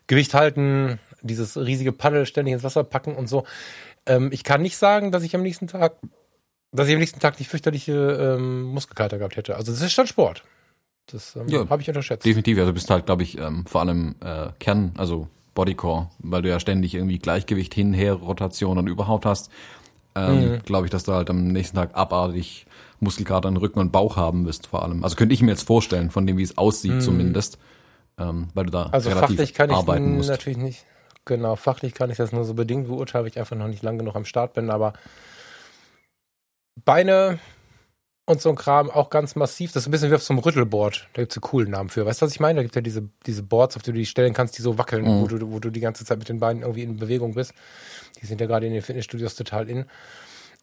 Gewicht 0.07 0.33
halten, 0.33 0.99
dieses 1.21 1.57
riesige 1.57 1.91
Paddel 1.91 2.25
ständig 2.25 2.53
ins 2.53 2.63
Wasser 2.63 2.83
packen 2.83 3.15
und 3.15 3.27
so. 3.27 3.45
Ähm, 4.05 4.29
ich 4.31 4.43
kann 4.43 4.61
nicht 4.61 4.77
sagen, 4.77 5.11
dass 5.11 5.23
ich 5.23 5.35
am 5.35 5.43
nächsten 5.43 5.67
Tag, 5.67 5.97
dass 6.71 6.87
ich 6.87 6.93
am 6.93 6.99
nächsten 6.99 7.19
Tag 7.19 7.39
nicht 7.39 7.49
fürchterliche 7.49 7.93
ähm, 7.93 8.63
Muskelkater 8.63 9.17
gehabt 9.17 9.37
hätte. 9.37 9.55
Also 9.55 9.71
das 9.71 9.81
ist 9.81 9.93
schon 9.93 10.07
Sport. 10.07 10.43
Das 11.07 11.35
ähm, 11.35 11.47
ja, 11.47 11.69
habe 11.69 11.81
ich 11.81 11.87
unterschätzt. 11.87 12.25
Definitiv. 12.25 12.57
Also 12.57 12.71
du 12.71 12.73
bist 12.73 12.89
halt, 12.89 13.05
glaube 13.05 13.23
ich, 13.23 13.37
ähm, 13.37 13.65
vor 13.65 13.81
allem 13.81 14.15
äh, 14.23 14.47
Kern, 14.59 14.93
also 14.97 15.27
Bodycore, 15.55 16.09
weil 16.19 16.41
du 16.41 16.49
ja 16.49 16.59
ständig 16.59 16.95
irgendwie 16.95 17.19
Gleichgewicht 17.19 17.73
hin, 17.73 17.93
her, 17.93 18.13
Rotation 18.13 18.77
und 18.77 18.87
überhaupt 18.87 19.25
hast. 19.25 19.49
Ähm, 20.15 20.53
mhm. 20.53 20.59
Glaube 20.63 20.85
ich, 20.85 20.91
dass 20.91 21.03
du 21.03 21.13
halt 21.13 21.29
am 21.29 21.47
nächsten 21.47 21.77
Tag 21.77 21.95
abartig 21.95 22.65
Muskelkater 23.01 23.50
in 23.50 23.57
Rücken 23.57 23.80
und 23.80 23.92
Bauch 23.92 24.16
haben 24.16 24.46
wirst 24.46 24.68
vor 24.68 24.84
allem. 24.84 25.04
Also 25.04 25.16
könnte 25.16 25.34
ich 25.34 25.42
mir 25.42 25.51
jetzt 25.51 25.63
vorstellen, 25.63 26.12
von 26.12 26.25
dem, 26.28 26.38
wie 26.38 26.44
es 26.44 26.57
aussieht 26.57 26.96
mhm. 26.96 27.01
zumindest, 27.01 27.57
ähm, 28.18 28.50
weil 28.54 28.66
du 28.66 28.72
da 28.72 28.84
also 28.88 29.10
relativ 29.10 29.38
fachlich 29.38 29.54
kann 29.54 29.72
arbeiten 29.72 30.12
ich 30.12 30.18
musst. 30.18 30.30
natürlich 30.30 30.57
nicht. 30.57 30.86
Genau, 31.25 31.56
fachlich 31.56 31.94
kann 31.94 32.10
ich 32.10 32.18
das 32.18 32.31
nur 32.31 32.44
so 32.46 32.54
bedingt 32.54 32.88
beurteilen, 32.88 33.25
weil 33.25 33.31
ich 33.31 33.40
einfach 33.40 33.56
noch 33.56 33.68
nicht 33.68 33.84
lang 33.84 33.98
genug 33.98 34.16
am 34.16 34.25
Start 34.25 34.54
bin, 34.54 34.69
aber 34.69 34.94
Beine 36.86 37.40
und 38.30 38.42
so 38.42 38.50
ein 38.50 38.56
Kram 38.56 38.92
auch 38.92 39.10
ganz 39.10 39.36
massiv. 39.36 39.72
Das 39.72 39.84
ist 39.84 39.88
ein 39.88 39.92
bisschen 39.92 40.12
wie 40.12 40.16
auf 40.16 40.24
so 40.24 40.34
einem 40.34 40.40
Rüttelboard. 40.40 41.10
Da 41.13 41.24
gibt 41.24 41.31
es 41.31 41.38
einen 41.38 41.42
coolen 41.42 41.72
Namen 41.72 41.90
für. 41.90 42.06
Weißt 42.06 42.22
du, 42.22 42.25
was 42.25 42.31
ich 42.31 42.40
meine? 42.40 42.57
Da 42.57 42.62
gibt 42.62 42.74
es 42.74 42.75
ja 42.75 42.81
diese, 42.81 43.10
diese 43.25 43.42
Boards, 43.42 43.75
auf 43.75 43.81
die 43.81 43.92
du 43.92 43.98
die 43.98 44.06
stellen 44.06 44.34
kannst, 44.34 44.57
die 44.57 44.62
so 44.62 44.78
wackeln, 44.78 45.04
mhm. 45.04 45.22
wo, 45.22 45.28
du, 45.28 45.51
wo 45.51 45.60
du 45.60 45.72
die 45.72 45.80
ganze 45.80 46.06
Zeit 46.06 46.19
mit 46.19 46.30
den 46.30 46.40
Beinen 46.40 46.62
irgendwie 46.62 46.84
in 46.84 46.98
Bewegung 46.98 47.34
bist. 47.34 47.54
Die 48.22 48.28
sind 48.28 48.40
ja 48.40 48.46
gerade 48.46 48.68
in 48.68 48.74
den 48.74 48.84
Fitnessstudios 48.84 49.36
total 49.36 49.68
in 49.68 49.86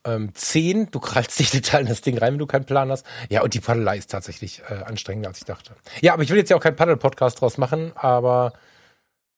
ähm, 0.06 0.34
10. 0.34 0.90
Du 0.90 1.00
krallst 1.00 1.38
dich 1.38 1.50
total 1.52 1.82
in 1.82 1.88
das 1.88 2.00
Ding 2.00 2.16
rein, 2.16 2.32
wenn 2.32 2.38
du 2.38 2.46
keinen 2.46 2.64
Plan 2.64 2.90
hast. 2.90 3.06
Ja, 3.28 3.42
und 3.42 3.54
die 3.54 3.60
Paddelei 3.60 3.98
ist 3.98 4.10
tatsächlich 4.10 4.62
äh, 4.68 4.74
anstrengender, 4.84 5.28
als 5.28 5.38
ich 5.38 5.44
dachte. 5.44 5.72
Ja, 6.00 6.14
aber 6.14 6.22
ich 6.22 6.30
will 6.30 6.38
jetzt 6.38 6.50
ja 6.50 6.56
auch 6.56 6.62
keinen 6.62 6.76
Paddel-Podcast 6.76 7.40
draus 7.40 7.58
machen, 7.58 7.92
aber 7.94 8.52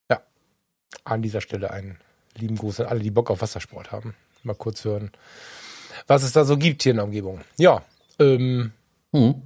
ja, 0.09 0.21
an 1.03 1.21
dieser 1.21 1.41
Stelle 1.41 1.71
einen 1.71 1.97
lieben 2.35 2.55
Gruß 2.55 2.81
an 2.81 2.87
alle, 2.87 3.01
die 3.01 3.11
Bock 3.11 3.29
auf 3.31 3.41
Wassersport 3.41 3.91
haben. 3.91 4.15
Mal 4.43 4.55
kurz 4.55 4.85
hören, 4.85 5.11
was 6.07 6.23
es 6.23 6.31
da 6.31 6.45
so 6.45 6.57
gibt 6.57 6.83
hier 6.83 6.91
in 6.91 6.97
der 6.97 7.05
Umgebung. 7.05 7.41
Ja, 7.57 7.81
ähm. 8.19 8.71
Hm. 9.11 9.41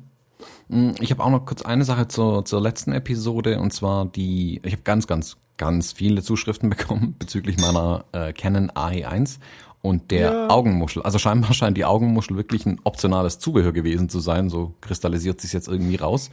Ich 0.99 1.11
habe 1.11 1.23
auch 1.23 1.29
noch 1.29 1.45
kurz 1.45 1.61
eine 1.61 1.85
Sache 1.85 2.07
zur, 2.07 2.45
zur 2.45 2.61
letzten 2.61 2.91
Episode 2.93 3.59
und 3.59 3.71
zwar 3.71 4.05
die, 4.05 4.59
ich 4.63 4.73
habe 4.73 4.83
ganz, 4.83 5.07
ganz, 5.07 5.37
ganz 5.57 5.93
viele 5.93 6.21
Zuschriften 6.21 6.69
bekommen 6.71 7.15
bezüglich 7.17 7.57
meiner 7.57 8.05
äh, 8.11 8.33
Canon 8.33 8.71
AE1 8.71 9.39
und 9.83 10.11
der 10.11 10.31
ja. 10.31 10.49
Augenmuschel. 10.49 11.03
Also 11.03 11.19
scheinbar 11.19 11.53
scheint 11.53 11.77
die 11.77 11.83
Augenmuschel 11.83 12.37
wirklich 12.37 12.65
ein 12.65 12.79
optionales 12.85 13.37
Zubehör 13.37 13.73
gewesen 13.73 14.07
zu 14.07 14.21
sein. 14.21 14.49
So 14.49 14.73
kristallisiert 14.79 15.41
sich 15.41 15.51
jetzt 15.51 15.67
irgendwie 15.67 15.97
raus. 15.97 16.31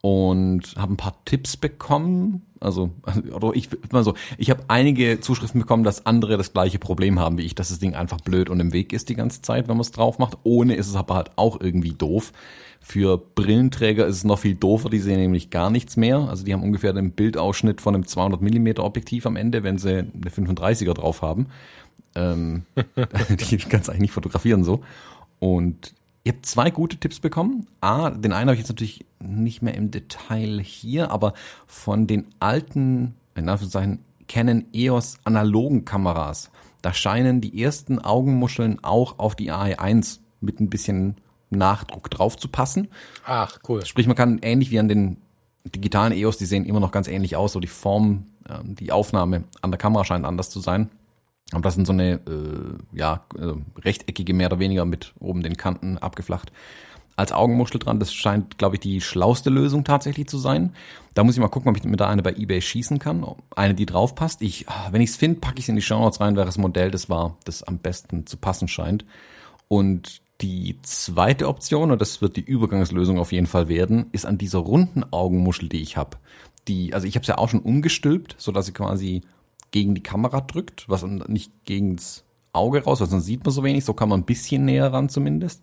Und 0.00 0.76
habe 0.78 0.92
ein 0.92 0.96
paar 0.96 1.16
Tipps 1.24 1.56
bekommen. 1.56 2.46
Also, 2.60 2.90
oder 3.34 3.50
ich 3.54 3.68
mal 3.90 4.04
so, 4.04 4.14
ich 4.38 4.48
habe 4.50 4.62
einige 4.68 5.20
Zuschriften 5.20 5.60
bekommen, 5.60 5.82
dass 5.82 6.06
andere 6.06 6.36
das 6.36 6.52
gleiche 6.52 6.78
Problem 6.78 7.18
haben 7.18 7.36
wie 7.36 7.42
ich, 7.42 7.56
dass 7.56 7.70
das 7.70 7.80
Ding 7.80 7.96
einfach 7.96 8.20
blöd 8.20 8.48
und 8.48 8.60
im 8.60 8.72
Weg 8.72 8.92
ist 8.92 9.08
die 9.08 9.16
ganze 9.16 9.42
Zeit, 9.42 9.66
wenn 9.66 9.76
man 9.76 9.80
es 9.80 9.90
drauf 9.90 10.20
macht. 10.20 10.38
Ohne 10.44 10.76
ist 10.76 10.86
es 10.86 10.94
aber 10.94 11.16
halt 11.16 11.32
auch 11.34 11.60
irgendwie 11.60 11.94
doof. 11.94 12.32
Für 12.80 13.18
Brillenträger 13.18 14.06
ist 14.06 14.18
es 14.18 14.24
noch 14.24 14.38
viel 14.38 14.54
doofer, 14.54 14.88
die 14.88 15.00
sehen 15.00 15.18
nämlich 15.18 15.50
gar 15.50 15.68
nichts 15.68 15.96
mehr. 15.96 16.28
Also 16.28 16.44
die 16.44 16.52
haben 16.52 16.62
ungefähr 16.62 16.92
den 16.92 17.10
Bildausschnitt 17.10 17.80
von 17.80 17.96
einem 17.96 18.06
200 18.06 18.40
Millimeter 18.40 18.84
Objektiv 18.84 19.26
am 19.26 19.34
Ende, 19.34 19.64
wenn 19.64 19.78
sie 19.78 19.98
eine 19.98 20.30
35er 20.30 20.94
drauf 20.94 21.22
haben. 21.22 21.48
Ähm, 22.18 22.64
die 23.28 23.56
kannst 23.58 23.88
du 23.88 23.92
eigentlich 23.92 24.00
nicht 24.00 24.12
fotografieren 24.12 24.64
so. 24.64 24.82
Und 25.38 25.94
ihr 26.24 26.32
habt 26.32 26.46
zwei 26.46 26.70
gute 26.70 26.96
Tipps 26.96 27.20
bekommen. 27.20 27.66
A, 27.80 28.10
den 28.10 28.32
einen 28.32 28.48
habe 28.48 28.54
ich 28.54 28.60
jetzt 28.60 28.70
natürlich 28.70 29.06
nicht 29.20 29.62
mehr 29.62 29.74
im 29.74 29.90
Detail 29.90 30.60
hier, 30.60 31.10
aber 31.10 31.34
von 31.66 32.06
den 32.06 32.26
alten, 32.40 33.14
in 33.34 33.48
Anführungszeichen, 33.48 34.04
Canon 34.26 34.66
EOS 34.74 35.18
analogen 35.24 35.84
Kameras, 35.84 36.50
da 36.82 36.92
scheinen 36.92 37.40
die 37.40 37.62
ersten 37.62 37.98
Augenmuscheln 37.98 38.82
auch 38.82 39.18
auf 39.18 39.34
die 39.34 39.50
AE1 39.50 40.20
mit 40.40 40.60
ein 40.60 40.70
bisschen 40.70 41.16
Nachdruck 41.50 42.10
drauf 42.10 42.36
zu 42.36 42.48
passen. 42.48 42.88
Ach, 43.24 43.58
cool. 43.68 43.84
Sprich, 43.86 44.06
man 44.06 44.16
kann 44.16 44.38
ähnlich 44.42 44.70
wie 44.70 44.78
an 44.78 44.88
den 44.88 45.16
digitalen 45.64 46.12
EOS, 46.12 46.36
die 46.36 46.46
sehen 46.46 46.66
immer 46.66 46.80
noch 46.80 46.92
ganz 46.92 47.08
ähnlich 47.08 47.36
aus, 47.36 47.52
so 47.52 47.60
die 47.60 47.66
Form, 47.66 48.26
ähm, 48.48 48.74
die 48.74 48.92
Aufnahme 48.92 49.44
an 49.62 49.70
der 49.70 49.78
Kamera 49.78 50.04
scheint 50.04 50.24
anders 50.24 50.50
zu 50.50 50.60
sein. 50.60 50.90
Aber 51.52 51.62
das 51.62 51.74
sind 51.74 51.86
so 51.86 51.92
eine, 51.92 52.14
äh, 52.14 52.96
ja, 52.96 53.22
äh, 53.38 53.54
rechteckige 53.80 54.34
mehr 54.34 54.48
oder 54.48 54.58
weniger 54.58 54.84
mit 54.84 55.14
oben 55.18 55.42
den 55.42 55.56
Kanten 55.56 55.98
abgeflacht. 55.98 56.52
Als 57.16 57.32
Augenmuschel 57.32 57.80
dran, 57.80 57.98
das 57.98 58.14
scheint, 58.14 58.58
glaube 58.58 58.76
ich, 58.76 58.80
die 58.80 59.00
schlauste 59.00 59.50
Lösung 59.50 59.82
tatsächlich 59.82 60.28
zu 60.28 60.38
sein. 60.38 60.74
Da 61.14 61.24
muss 61.24 61.34
ich 61.34 61.40
mal 61.40 61.48
gucken, 61.48 61.70
ob 61.70 61.76
ich 61.76 61.82
mit 61.82 61.98
da 61.98 62.08
eine 62.08 62.22
bei 62.22 62.32
eBay 62.32 62.60
schießen 62.60 63.00
kann. 63.00 63.26
Eine, 63.56 63.74
die 63.74 63.86
drauf 63.86 64.14
passt. 64.14 64.40
Ich, 64.42 64.68
ah, 64.68 64.88
wenn 64.92 65.00
ich 65.00 65.10
es 65.10 65.16
finde, 65.16 65.40
packe 65.40 65.58
ich 65.58 65.64
es 65.64 65.68
in 65.68 65.74
die 65.74 65.82
Show 65.82 65.98
Notes 65.98 66.20
rein, 66.20 66.36
welches 66.36 66.58
Modell 66.58 66.92
das 66.92 67.08
war, 67.10 67.36
das 67.44 67.64
am 67.64 67.78
besten 67.78 68.26
zu 68.26 68.36
passen 68.36 68.68
scheint. 68.68 69.04
Und 69.66 70.20
die 70.40 70.78
zweite 70.82 71.48
Option, 71.48 71.90
und 71.90 72.00
das 72.00 72.22
wird 72.22 72.36
die 72.36 72.44
Übergangslösung 72.44 73.18
auf 73.18 73.32
jeden 73.32 73.48
Fall 73.48 73.68
werden, 73.68 74.06
ist 74.12 74.24
an 74.24 74.38
dieser 74.38 74.60
runden 74.60 75.04
Augenmuschel, 75.10 75.68
die 75.68 75.82
ich 75.82 75.96
habe. 75.96 76.18
Die, 76.68 76.94
also 76.94 77.06
ich 77.06 77.16
habe 77.16 77.22
es 77.22 77.28
ja 77.28 77.38
auch 77.38 77.48
schon 77.48 77.60
umgestülpt, 77.60 78.36
so 78.38 78.52
dass 78.52 78.66
sie 78.66 78.72
quasi 78.72 79.22
gegen 79.70 79.94
die 79.94 80.02
Kamera 80.02 80.40
drückt, 80.40 80.88
was 80.88 81.02
nicht 81.02 81.52
gegens 81.64 82.24
Auge 82.52 82.82
raus, 82.84 83.00
weil 83.00 83.08
sonst 83.08 83.26
sieht 83.26 83.44
man 83.44 83.52
so 83.52 83.62
wenig, 83.62 83.84
so 83.84 83.94
kann 83.94 84.08
man 84.08 84.20
ein 84.20 84.24
bisschen 84.24 84.64
näher 84.64 84.92
ran 84.92 85.08
zumindest. 85.08 85.62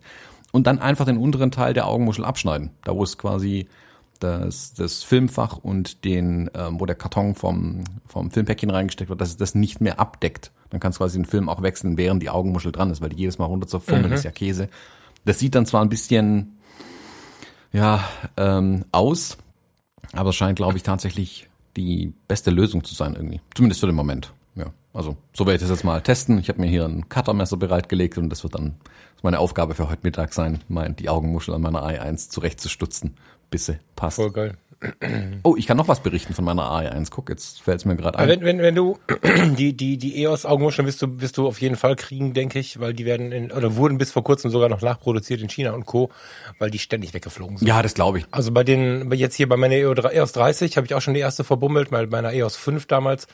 Und 0.52 0.66
dann 0.66 0.78
einfach 0.78 1.04
den 1.04 1.18
unteren 1.18 1.50
Teil 1.50 1.74
der 1.74 1.86
Augenmuschel 1.86 2.24
abschneiden, 2.24 2.70
da 2.84 2.94
wo 2.94 3.02
es 3.02 3.18
quasi 3.18 3.68
das, 4.20 4.72
das 4.74 5.02
Filmfach 5.02 5.58
und 5.58 6.04
den, 6.04 6.50
ähm, 6.54 6.80
wo 6.80 6.86
der 6.86 6.96
Karton 6.96 7.34
vom, 7.34 7.84
vom 8.06 8.30
Filmpäckchen 8.30 8.70
reingesteckt 8.70 9.10
wird, 9.10 9.20
dass 9.20 9.28
es 9.28 9.36
das 9.36 9.54
nicht 9.54 9.80
mehr 9.80 10.00
abdeckt. 10.00 10.52
Dann 10.70 10.80
kannst 10.80 10.98
du 10.98 11.04
quasi 11.04 11.18
den 11.18 11.26
Film 11.26 11.48
auch 11.48 11.62
wechseln, 11.62 11.98
während 11.98 12.22
die 12.22 12.30
Augenmuschel 12.30 12.72
dran 12.72 12.90
ist, 12.90 13.00
weil 13.00 13.10
die 13.10 13.16
jedes 13.16 13.38
Mal 13.38 13.44
runter 13.44 13.66
zur 13.66 13.80
Fummel 13.80 14.06
mhm. 14.06 14.12
ist 14.12 14.24
ja 14.24 14.30
Käse. 14.30 14.68
Das 15.24 15.38
sieht 15.38 15.54
dann 15.54 15.66
zwar 15.66 15.82
ein 15.82 15.88
bisschen 15.88 16.58
ja, 17.72 18.04
ähm, 18.36 18.84
aus, 18.92 19.36
aber 20.12 20.30
es 20.30 20.36
scheint, 20.36 20.56
glaube 20.56 20.76
ich, 20.76 20.82
tatsächlich 20.82 21.48
die 21.76 22.12
beste 22.28 22.50
Lösung 22.50 22.84
zu 22.84 22.94
sein 22.94 23.14
irgendwie. 23.14 23.40
Zumindest 23.54 23.80
für 23.80 23.86
den 23.86 23.96
Moment. 23.96 24.32
Ja, 24.54 24.72
also 24.94 25.16
so 25.34 25.44
werde 25.44 25.56
ich 25.56 25.60
das 25.60 25.70
jetzt 25.70 25.84
mal 25.84 26.00
testen. 26.00 26.38
Ich 26.38 26.48
habe 26.48 26.60
mir 26.60 26.68
hier 26.68 26.86
ein 26.86 27.08
Cuttermesser 27.08 27.56
bereitgelegt 27.56 28.16
und 28.18 28.30
das 28.30 28.42
wird 28.42 28.54
dann 28.54 28.76
meine 29.22 29.38
Aufgabe 29.38 29.74
für 29.74 29.88
heute 29.90 30.00
Mittag 30.02 30.32
sein, 30.32 30.60
mein, 30.68 30.96
die 30.96 31.08
Augenmuschel 31.08 31.54
an 31.54 31.62
meiner 31.62 31.84
i1 31.84 32.30
zurechtzustutzen, 32.30 33.16
bis 33.50 33.66
sie 33.66 33.78
passt. 33.94 34.16
Voll 34.16 34.32
geil. 34.32 34.56
Oh, 35.42 35.56
ich 35.56 35.66
kann 35.66 35.76
noch 35.76 35.88
was 35.88 36.00
berichten 36.00 36.34
von 36.34 36.44
meiner 36.44 36.62
AI1. 36.62 37.08
Guck, 37.10 37.30
jetzt 37.30 37.62
fällt 37.62 37.78
es 37.78 37.84
mir 37.84 37.96
gerade 37.96 38.18
ein. 38.18 38.28
Wenn, 38.28 38.42
wenn, 38.42 38.58
wenn 38.58 38.74
du 38.74 38.98
die, 39.56 39.74
die, 39.74 39.96
die 39.96 40.22
EOS-Augenmuscheln 40.22 40.86
wirst 40.86 41.00
du, 41.00 41.20
wirst 41.20 41.38
du 41.38 41.46
auf 41.46 41.60
jeden 41.60 41.76
Fall 41.76 41.96
kriegen, 41.96 42.34
denke 42.34 42.58
ich, 42.58 42.78
weil 42.78 42.92
die 42.92 43.06
werden 43.06 43.32
in, 43.32 43.50
oder 43.52 43.76
wurden 43.76 43.96
bis 43.96 44.12
vor 44.12 44.22
kurzem 44.22 44.50
sogar 44.50 44.68
noch 44.68 44.82
nachproduziert 44.82 45.40
in 45.40 45.48
China 45.48 45.72
und 45.72 45.86
Co., 45.86 46.10
weil 46.58 46.70
die 46.70 46.78
ständig 46.78 47.14
weggeflogen 47.14 47.56
sind. 47.56 47.66
Ja, 47.66 47.82
das 47.82 47.94
glaube 47.94 48.18
ich. 48.18 48.26
Also 48.30 48.52
bei 48.52 48.64
den, 48.64 49.10
jetzt 49.12 49.34
hier 49.34 49.48
bei 49.48 49.56
meiner 49.56 49.74
EOS 49.76 50.32
30 50.32 50.76
habe 50.76 50.86
ich 50.86 50.94
auch 50.94 51.00
schon 51.00 51.14
die 51.14 51.20
erste 51.20 51.42
verbummelt, 51.42 51.90
bei 51.90 52.06
meiner 52.06 52.32
EOS 52.32 52.56
5 52.56 52.86
damals 52.86 53.26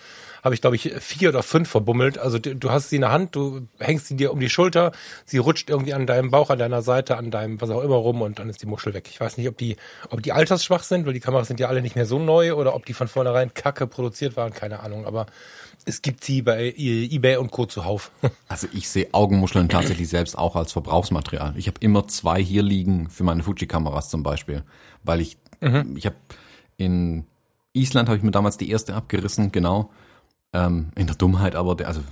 habe 0.43 0.55
ich, 0.55 0.61
glaube 0.61 0.77
ich, 0.77 0.93
vier 0.99 1.29
oder 1.29 1.43
fünf 1.43 1.69
verbummelt. 1.69 2.19
Also 2.19 2.39
du, 2.39 2.71
hast 2.71 2.91
sie 2.91 2.97
in 2.97 3.03
der 3.03 3.13
Hand, 3.13 3.37
du 3.37 3.69
hängst 3.79 4.09
sie 4.09 4.17
dir 4.17 4.33
um 4.33 4.41
die 4.41 4.51
Schulter, 4.51 4.93
sie 5.25 5.39
rutscht 5.39 5.71
irgendwie 5.71 5.95
an 5.95 6.07
deinem 6.07 6.31
Bauch, 6.31 6.51
an 6.51 6.59
deiner 6.59 6.83
Seite, 6.83 7.17
an 7.17 7.31
deinem 7.31 7.61
was 7.61 7.71
auch 7.71 7.83
immer 7.83 7.97
rum 7.97 8.23
und 8.23 8.39
dann 8.39 8.49
ist 8.49 8.61
die 8.61 8.67
Muschel 8.67 8.93
weg. 8.93 9.09
Ich 9.09 9.21
weiß 9.21 9.39
nicht, 9.39 9.49
ob 9.49 9.57
die, 9.57 9.77
ob 10.11 10.23
die 10.23 10.33
altersschwach 10.33 10.83
sind, 10.83 11.07
weil 11.07 11.13
die 11.13 11.21
Kameras 11.21 11.47
sind 11.47 11.61
ja 11.61 11.69
alle 11.69 11.81
nicht 11.81 11.95
mehr 11.95 12.07
so 12.07 12.19
neu 12.19 12.55
oder 12.55 12.75
ob 12.75 12.85
die 12.87 12.93
von 12.93 13.07
vornherein 13.07 13.55
kacke 13.55 13.87
produziert 13.87 14.37
waren, 14.37 14.53
keine 14.53 14.81
Ahnung. 14.81 15.07
Aber 15.07 15.27
es 15.85 16.03
gibt 16.03 16.25
sie 16.25 16.43
bei 16.43 16.75
eBay 16.77 17.37
und 17.37 17.51
Co. 17.51 17.67
zuhauf. 17.67 18.11
Also 18.49 18.67
ich 18.75 18.89
sehe 18.89 19.09
Augenmuscheln 19.13 19.71
tatsächlich 19.71 20.09
selbst 20.09 20.37
auch 20.37 20.57
als 20.57 20.73
Verbrauchsmaterial. 20.73 21.55
Ich 21.57 21.69
habe 21.69 21.79
immer 21.81 22.07
zwei 22.09 22.43
hier 22.43 22.63
liegen 22.63 23.09
für 23.09 23.25
meine 23.25 23.43
Fuji-Kameras 23.43 24.11
zum 24.11 24.23
Beispiel, 24.23 24.63
weil 25.05 25.23
ich, 25.23 25.39
mhm. 25.61 25.97
ich 25.97 26.05
habe 26.05 26.17
in 26.77 27.25
Island 27.73 28.09
habe 28.09 28.19
ich 28.19 28.23
mir 28.23 28.31
damals 28.31 28.59
die 28.59 28.71
erste 28.71 28.95
abgerissen, 28.95 29.53
genau. 29.53 29.91
Ähm, 30.55 30.93
in 30.97 31.07
der 31.07 31.17
Dummheit 31.17 31.55
aber, 31.55 31.75
der, 31.75 31.89
also 31.89 32.03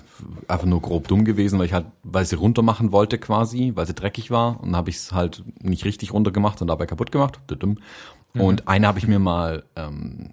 einfach 0.49 0.67
nur 0.67 0.81
grob 0.81 1.09
dumm 1.09 1.27
gewesen, 1.27 1.59
weil 1.59 1.67
ich 1.67 1.75
halt, 1.75 1.87
weil 2.03 2.25
sie 2.25 2.37
runter 2.37 2.63
machen 2.63 2.91
wollte 2.91 3.19
quasi, 3.19 3.73
weil 3.75 3.87
sie 3.87 3.93
dreckig 3.93 4.31
war 4.31 4.61
und 4.61 4.69
dann 4.69 4.77
habe 4.77 4.89
ich 4.89 4.97
es 4.97 5.13
halt 5.13 5.45
nicht 5.61 5.85
richtig 5.85 6.15
runter 6.15 6.31
gemacht 6.31 6.63
und 6.63 6.69
dabei 6.69 6.87
kaputt 6.87 7.13
gemacht. 7.13 7.39
Mhm. 7.63 8.41
Und 8.41 8.67
eine 8.67 8.87
habe 8.87 8.99
ich 8.99 9.07
mir 9.07 9.19
mal, 9.19 9.65
ähm, 9.77 10.33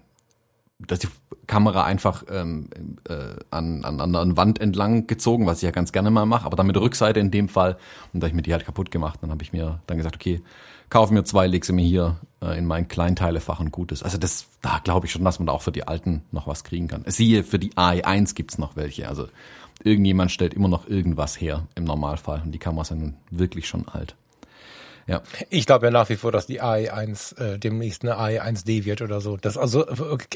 dass 0.78 1.00
die 1.00 1.08
Kamera 1.46 1.84
einfach 1.84 2.24
ähm, 2.30 2.70
äh, 3.08 3.36
an, 3.50 3.84
an, 3.84 4.00
an 4.00 4.12
der 4.12 4.36
Wand 4.36 4.60
entlang 4.60 5.06
gezogen, 5.06 5.46
was 5.46 5.58
ich 5.58 5.64
ja 5.64 5.70
ganz 5.70 5.92
gerne 5.92 6.10
mal 6.10 6.24
mache, 6.24 6.46
aber 6.46 6.56
dann 6.56 6.66
mit 6.66 6.76
der 6.76 6.82
Rückseite 6.82 7.20
in 7.20 7.30
dem 7.30 7.48
Fall. 7.48 7.76
Und 8.12 8.22
da 8.22 8.26
ich 8.26 8.32
mir 8.32 8.42
die 8.42 8.52
halt 8.52 8.64
kaputt 8.64 8.90
gemacht, 8.90 9.18
dann 9.20 9.30
habe 9.30 9.42
ich 9.42 9.52
mir 9.52 9.80
dann 9.86 9.98
gesagt, 9.98 10.16
okay, 10.16 10.40
kaufe 10.88 11.12
mir 11.12 11.24
zwei, 11.24 11.46
leg 11.46 11.64
sie 11.64 11.72
mir 11.72 11.84
hier 11.84 12.16
in 12.40 12.66
mein 12.66 12.86
Kleinteilefach 12.86 13.60
und 13.60 13.72
gut 13.72 13.92
ist. 13.92 14.02
Also 14.02 14.18
das, 14.18 14.46
da 14.62 14.78
glaube 14.78 15.06
ich 15.06 15.12
schon, 15.12 15.24
dass 15.24 15.38
man 15.38 15.46
da 15.46 15.52
auch 15.52 15.62
für 15.62 15.72
die 15.72 15.88
Alten 15.88 16.22
noch 16.30 16.46
was 16.46 16.64
kriegen 16.64 16.88
kann. 16.88 17.04
Siehe, 17.06 17.42
für 17.42 17.58
die 17.58 17.72
AI1 17.72 18.34
gibt's 18.34 18.58
noch 18.58 18.76
welche. 18.76 19.08
Also 19.08 19.28
irgendjemand 19.82 20.30
stellt 20.30 20.54
immer 20.54 20.68
noch 20.68 20.88
irgendwas 20.88 21.40
her 21.40 21.66
im 21.74 21.84
Normalfall. 21.84 22.42
Und 22.44 22.52
die 22.52 22.58
Kameras 22.58 22.88
sind 22.88 23.00
nun 23.00 23.16
wirklich 23.30 23.66
schon 23.66 23.88
alt. 23.88 24.14
Ja. 25.08 25.22
Ich 25.48 25.64
glaube 25.64 25.86
ja 25.86 25.90
nach 25.90 26.10
wie 26.10 26.16
vor, 26.16 26.32
dass 26.32 26.46
die 26.46 26.62
AI1 26.62 27.40
äh, 27.40 27.58
demnächst 27.58 28.02
eine 28.02 28.18
AI1D 28.18 28.84
wird 28.84 29.00
oder 29.00 29.22
so. 29.22 29.38
Das 29.38 29.56
also 29.56 29.86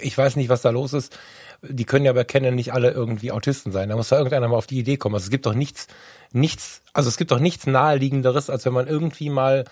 ich 0.01 0.17
weiß 0.17 0.37
nicht, 0.37 0.49
was 0.49 0.63
da 0.63 0.71
los 0.71 0.95
ist. 0.95 1.17
Die 1.61 1.85
können 1.85 2.07
ja 2.07 2.13
bei 2.15 2.25
Canon 2.25 2.55
nicht 2.55 2.73
alle 2.73 2.91
irgendwie 2.91 3.33
Autisten 3.33 3.71
sein. 3.71 3.91
Da 3.91 3.97
muss 3.97 4.09
da 4.09 4.17
irgendeiner 4.17 4.49
mal 4.49 4.57
auf 4.57 4.67
die 4.67 4.79
Idee 4.79 4.97
kommen. 4.97 5.15
Also 5.15 5.25
es 5.25 5.31
gibt 5.31 5.45
doch 5.45 5.55
nichts, 5.55 5.89
nichts, 6.33 6.81
also 6.95 7.11
es 7.11 7.19
gibt 7.19 7.33
doch 7.33 7.39
nichts 7.39 7.67
naheliegenderes, 7.67 8.49
als 8.49 8.65
wenn 8.65 8.73
man 8.73 8.87
irgendwie 8.87 9.29
mal 9.29 9.67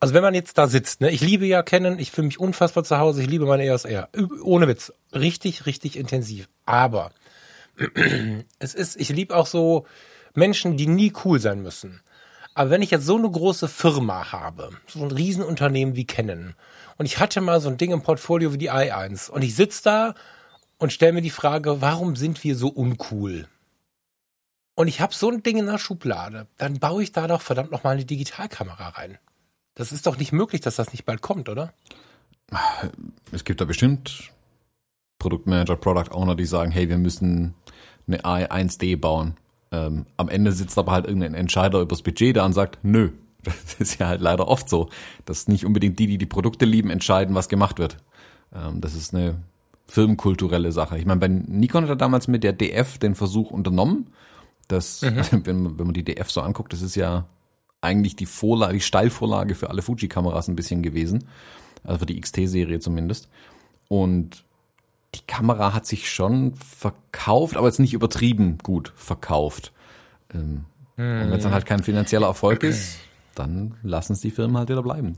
also 0.00 0.14
wenn 0.14 0.22
man 0.22 0.34
jetzt 0.34 0.56
da 0.56 0.66
sitzt, 0.66 1.02
ne, 1.02 1.10
ich 1.10 1.20
liebe 1.20 1.46
ja 1.46 1.62
Canon, 1.62 1.98
ich 1.98 2.10
fühle 2.10 2.26
mich 2.26 2.40
unfassbar 2.40 2.84
zu 2.84 2.98
Hause, 2.98 3.22
ich 3.22 3.28
liebe 3.28 3.44
meine 3.44 3.64
EOS 3.64 3.84
R. 3.84 4.08
Ohne 4.42 4.66
Witz. 4.66 4.92
Richtig, 5.14 5.66
richtig 5.66 5.96
intensiv. 5.96 6.48
Aber 6.64 7.12
es 8.58 8.74
ist, 8.74 8.98
ich 8.98 9.10
liebe 9.10 9.36
auch 9.36 9.46
so 9.46 9.86
Menschen, 10.34 10.78
die 10.78 10.86
nie 10.86 11.12
cool 11.24 11.38
sein 11.38 11.62
müssen. 11.62 12.00
Aber 12.54 12.70
wenn 12.70 12.82
ich 12.82 12.90
jetzt 12.90 13.06
so 13.06 13.16
eine 13.16 13.30
große 13.30 13.68
Firma 13.68 14.32
habe, 14.32 14.70
so 14.86 15.02
ein 15.02 15.10
Riesenunternehmen 15.10 15.94
wie 15.96 16.06
Canon, 16.06 16.54
und 16.96 17.06
ich 17.06 17.18
hatte 17.18 17.40
mal 17.40 17.60
so 17.60 17.68
ein 17.68 17.76
Ding 17.76 17.92
im 17.92 18.02
Portfolio 18.02 18.52
wie 18.52 18.58
die 18.58 18.70
i1, 18.70 19.30
und 19.30 19.42
ich 19.42 19.54
sitze 19.54 19.82
da 19.84 20.14
und 20.78 20.92
stelle 20.92 21.12
mir 21.12 21.22
die 21.22 21.30
Frage, 21.30 21.80
warum 21.80 22.16
sind 22.16 22.42
wir 22.42 22.56
so 22.56 22.68
uncool? 22.68 23.46
Und 24.74 24.88
ich 24.88 25.00
habe 25.00 25.14
so 25.14 25.30
ein 25.30 25.42
Ding 25.42 25.58
in 25.58 25.66
der 25.66 25.78
Schublade, 25.78 26.46
dann 26.56 26.78
baue 26.78 27.02
ich 27.02 27.12
da 27.12 27.26
doch 27.26 27.42
verdammt 27.42 27.70
nochmal 27.70 27.94
eine 27.94 28.06
Digitalkamera 28.06 28.88
rein. 28.88 29.18
Das 29.74 29.92
ist 29.92 30.06
doch 30.06 30.18
nicht 30.18 30.32
möglich, 30.32 30.60
dass 30.60 30.76
das 30.76 30.92
nicht 30.92 31.04
bald 31.04 31.22
kommt, 31.22 31.48
oder? 31.48 31.72
Es 33.32 33.44
gibt 33.44 33.60
da 33.60 33.64
bestimmt 33.64 34.30
Produktmanager, 35.18 35.76
Product 35.76 36.12
Owner, 36.12 36.34
die 36.34 36.46
sagen, 36.46 36.70
hey, 36.72 36.88
wir 36.88 36.98
müssen 36.98 37.54
eine 38.06 38.22
i1D 38.22 38.98
bauen. 38.98 39.36
Ähm, 39.70 40.06
am 40.16 40.28
Ende 40.28 40.50
sitzt 40.50 40.76
aber 40.78 40.90
halt 40.92 41.06
irgendein 41.06 41.34
Entscheider 41.34 41.80
übers 41.80 42.02
Budget 42.02 42.36
da 42.36 42.44
und 42.44 42.52
sagt, 42.52 42.78
nö. 42.82 43.10
Das 43.42 43.74
ist 43.78 43.98
ja 43.98 44.06
halt 44.08 44.20
leider 44.20 44.48
oft 44.48 44.68
so, 44.68 44.90
dass 45.24 45.48
nicht 45.48 45.64
unbedingt 45.64 45.98
die, 45.98 46.06
die 46.06 46.18
die 46.18 46.26
Produkte 46.26 46.66
lieben, 46.66 46.90
entscheiden, 46.90 47.34
was 47.34 47.48
gemacht 47.48 47.78
wird. 47.78 47.96
Ähm, 48.54 48.82
das 48.82 48.94
ist 48.94 49.14
eine 49.14 49.36
firmenkulturelle 49.86 50.72
Sache. 50.72 50.98
Ich 50.98 51.06
meine, 51.06 51.20
bei 51.20 51.28
Nikon 51.28 51.84
hat 51.84 51.90
er 51.90 51.96
damals 51.96 52.28
mit 52.28 52.44
der 52.44 52.52
DF 52.52 52.98
den 52.98 53.14
Versuch 53.14 53.50
unternommen. 53.50 54.08
Das, 54.68 55.00
mhm. 55.00 55.22
wenn, 55.44 55.78
wenn 55.78 55.86
man 55.86 55.94
die 55.94 56.04
DF 56.04 56.30
so 56.30 56.42
anguckt, 56.42 56.72
das 56.72 56.82
ist 56.82 56.96
ja 56.96 57.26
eigentlich 57.80 58.16
die 58.16 58.26
Vorlage, 58.26 58.74
die 58.74 58.80
Steilvorlage 58.80 59.54
für 59.54 59.70
alle 59.70 59.82
Fuji-Kameras 59.82 60.48
ein 60.48 60.56
bisschen 60.56 60.82
gewesen. 60.82 61.24
Also 61.84 62.00
für 62.00 62.06
die 62.06 62.20
XT-Serie 62.20 62.80
zumindest. 62.80 63.28
Und 63.88 64.44
die 65.14 65.26
Kamera 65.26 65.72
hat 65.74 65.86
sich 65.86 66.10
schon 66.10 66.54
verkauft, 66.54 67.56
aber 67.56 67.66
jetzt 67.66 67.80
nicht 67.80 67.94
übertrieben 67.94 68.58
gut 68.62 68.92
verkauft. 68.96 69.72
Ähm, 70.32 70.64
hm. 70.96 71.22
Und 71.22 71.30
wenn 71.30 71.32
es 71.32 71.42
dann 71.42 71.52
halt 71.52 71.66
kein 71.66 71.82
finanzieller 71.82 72.26
Erfolg 72.26 72.62
ist, 72.62 72.98
dann 73.34 73.74
lassen 73.82 74.12
es 74.12 74.20
die 74.20 74.30
Firmen 74.30 74.58
halt 74.58 74.68
wieder 74.68 74.82
bleiben. 74.82 75.16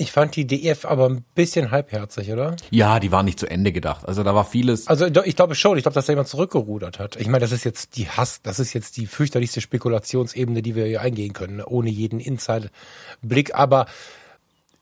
Ich 0.00 0.12
fand 0.12 0.36
die 0.36 0.46
DF 0.46 0.84
aber 0.84 1.08
ein 1.08 1.24
bisschen 1.34 1.72
halbherzig, 1.72 2.30
oder? 2.30 2.54
Ja, 2.70 3.00
die 3.00 3.10
war 3.10 3.24
nicht 3.24 3.40
zu 3.40 3.50
Ende 3.50 3.72
gedacht. 3.72 4.06
Also 4.06 4.22
da 4.22 4.32
war 4.32 4.44
vieles. 4.44 4.86
Also 4.86 5.06
ich 5.06 5.34
glaube 5.34 5.56
schon, 5.56 5.76
ich 5.76 5.82
glaube, 5.82 5.96
dass 5.96 6.06
da 6.06 6.12
jemand 6.12 6.28
zurückgerudert 6.28 7.00
hat. 7.00 7.16
Ich 7.16 7.26
meine, 7.26 7.40
das 7.40 7.50
ist 7.50 7.64
jetzt 7.64 7.96
die 7.96 8.08
Hass, 8.08 8.40
das 8.40 8.60
ist 8.60 8.74
jetzt 8.74 8.96
die 8.96 9.06
fürchterlichste 9.06 9.60
Spekulationsebene, 9.60 10.62
die 10.62 10.76
wir 10.76 10.86
hier 10.86 11.00
eingehen 11.00 11.32
können, 11.32 11.56
ne? 11.56 11.66
ohne 11.66 11.90
jeden 11.90 12.20
Inside-Blick. 12.20 13.56
Aber 13.56 13.86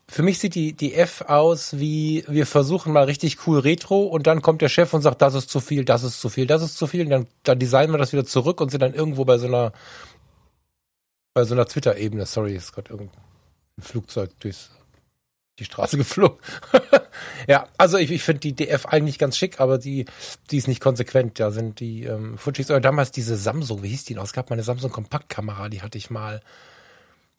für 0.06 0.22
mich 0.22 0.38
sieht 0.38 0.54
die, 0.54 0.74
die 0.74 0.92
F 0.92 1.22
aus 1.22 1.78
wie, 1.78 2.22
wir 2.28 2.44
versuchen 2.44 2.92
mal 2.92 3.04
richtig 3.04 3.46
cool 3.46 3.60
Retro 3.60 4.02
und 4.02 4.26
dann 4.26 4.42
kommt 4.42 4.60
der 4.60 4.68
Chef 4.68 4.92
und 4.92 5.00
sagt, 5.00 5.22
das 5.22 5.32
ist 5.32 5.48
zu 5.48 5.60
viel, 5.60 5.86
das 5.86 6.02
ist 6.02 6.20
zu 6.20 6.28
viel, 6.28 6.46
das 6.46 6.62
ist 6.62 6.76
zu 6.76 6.86
viel. 6.86 7.04
Und 7.04 7.10
dann, 7.10 7.26
dann 7.42 7.58
designen 7.58 7.94
wir 7.94 7.98
das 7.98 8.12
wieder 8.12 8.26
zurück 8.26 8.60
und 8.60 8.70
sind 8.70 8.82
dann 8.82 8.92
irgendwo 8.92 9.24
bei 9.24 9.38
so 9.38 9.46
einer, 9.46 9.72
bei 11.32 11.44
so 11.44 11.54
einer 11.54 11.64
Twitter-Ebene. 11.64 12.26
Sorry, 12.26 12.54
ist 12.54 12.74
gerade 12.74 12.90
irgendein 12.90 13.16
Flugzeug 13.80 14.38
durchs 14.40 14.75
die 15.58 15.64
Straße 15.64 15.96
geflogen. 15.98 16.38
ja, 17.46 17.66
also 17.78 17.96
ich, 17.96 18.10
ich 18.10 18.22
finde 18.22 18.40
die 18.40 18.54
DF 18.54 18.86
eigentlich 18.86 19.18
ganz 19.18 19.36
schick, 19.36 19.60
aber 19.60 19.78
die, 19.78 20.06
die 20.50 20.58
ist 20.58 20.68
nicht 20.68 20.80
konsequent. 20.80 21.40
Da 21.40 21.50
sind 21.50 21.80
die 21.80 22.04
ähm, 22.04 22.38
Fujis 22.38 22.70
oder 22.70 22.80
damals 22.80 23.10
diese 23.10 23.36
Samsung, 23.36 23.82
wie 23.82 23.88
hieß 23.88 24.04
die 24.04 24.14
noch? 24.14 24.24
Es 24.24 24.32
gab 24.32 24.50
mal 24.50 24.54
eine 24.54 24.62
Samsung 24.62 24.90
Kompaktkamera, 24.90 25.68
die 25.68 25.82
hatte 25.82 25.98
ich 25.98 26.10
mal. 26.10 26.40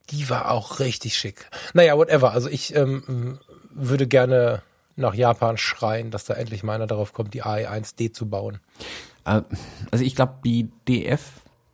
Die 0.10 0.30
war 0.30 0.52
auch 0.52 0.80
richtig 0.80 1.18
schick. 1.18 1.50
Naja, 1.74 1.98
whatever. 1.98 2.32
Also 2.32 2.48
ich 2.48 2.74
ähm, 2.76 3.40
würde 3.72 4.08
gerne 4.08 4.62
nach 4.96 5.14
Japan 5.14 5.58
schreien, 5.58 6.12
dass 6.12 6.26
da 6.26 6.34
endlich 6.34 6.64
mal 6.64 6.74
einer 6.74 6.88
darauf 6.88 7.14
kommt, 7.14 7.34
die 7.34 7.44
AE1D 7.44 8.14
zu 8.14 8.30
bauen. 8.30 8.60
Äh, 9.26 9.42
also 9.92 10.04
ich 10.04 10.16
glaube, 10.16 10.36
die 10.44 10.70
DF, 10.88 11.22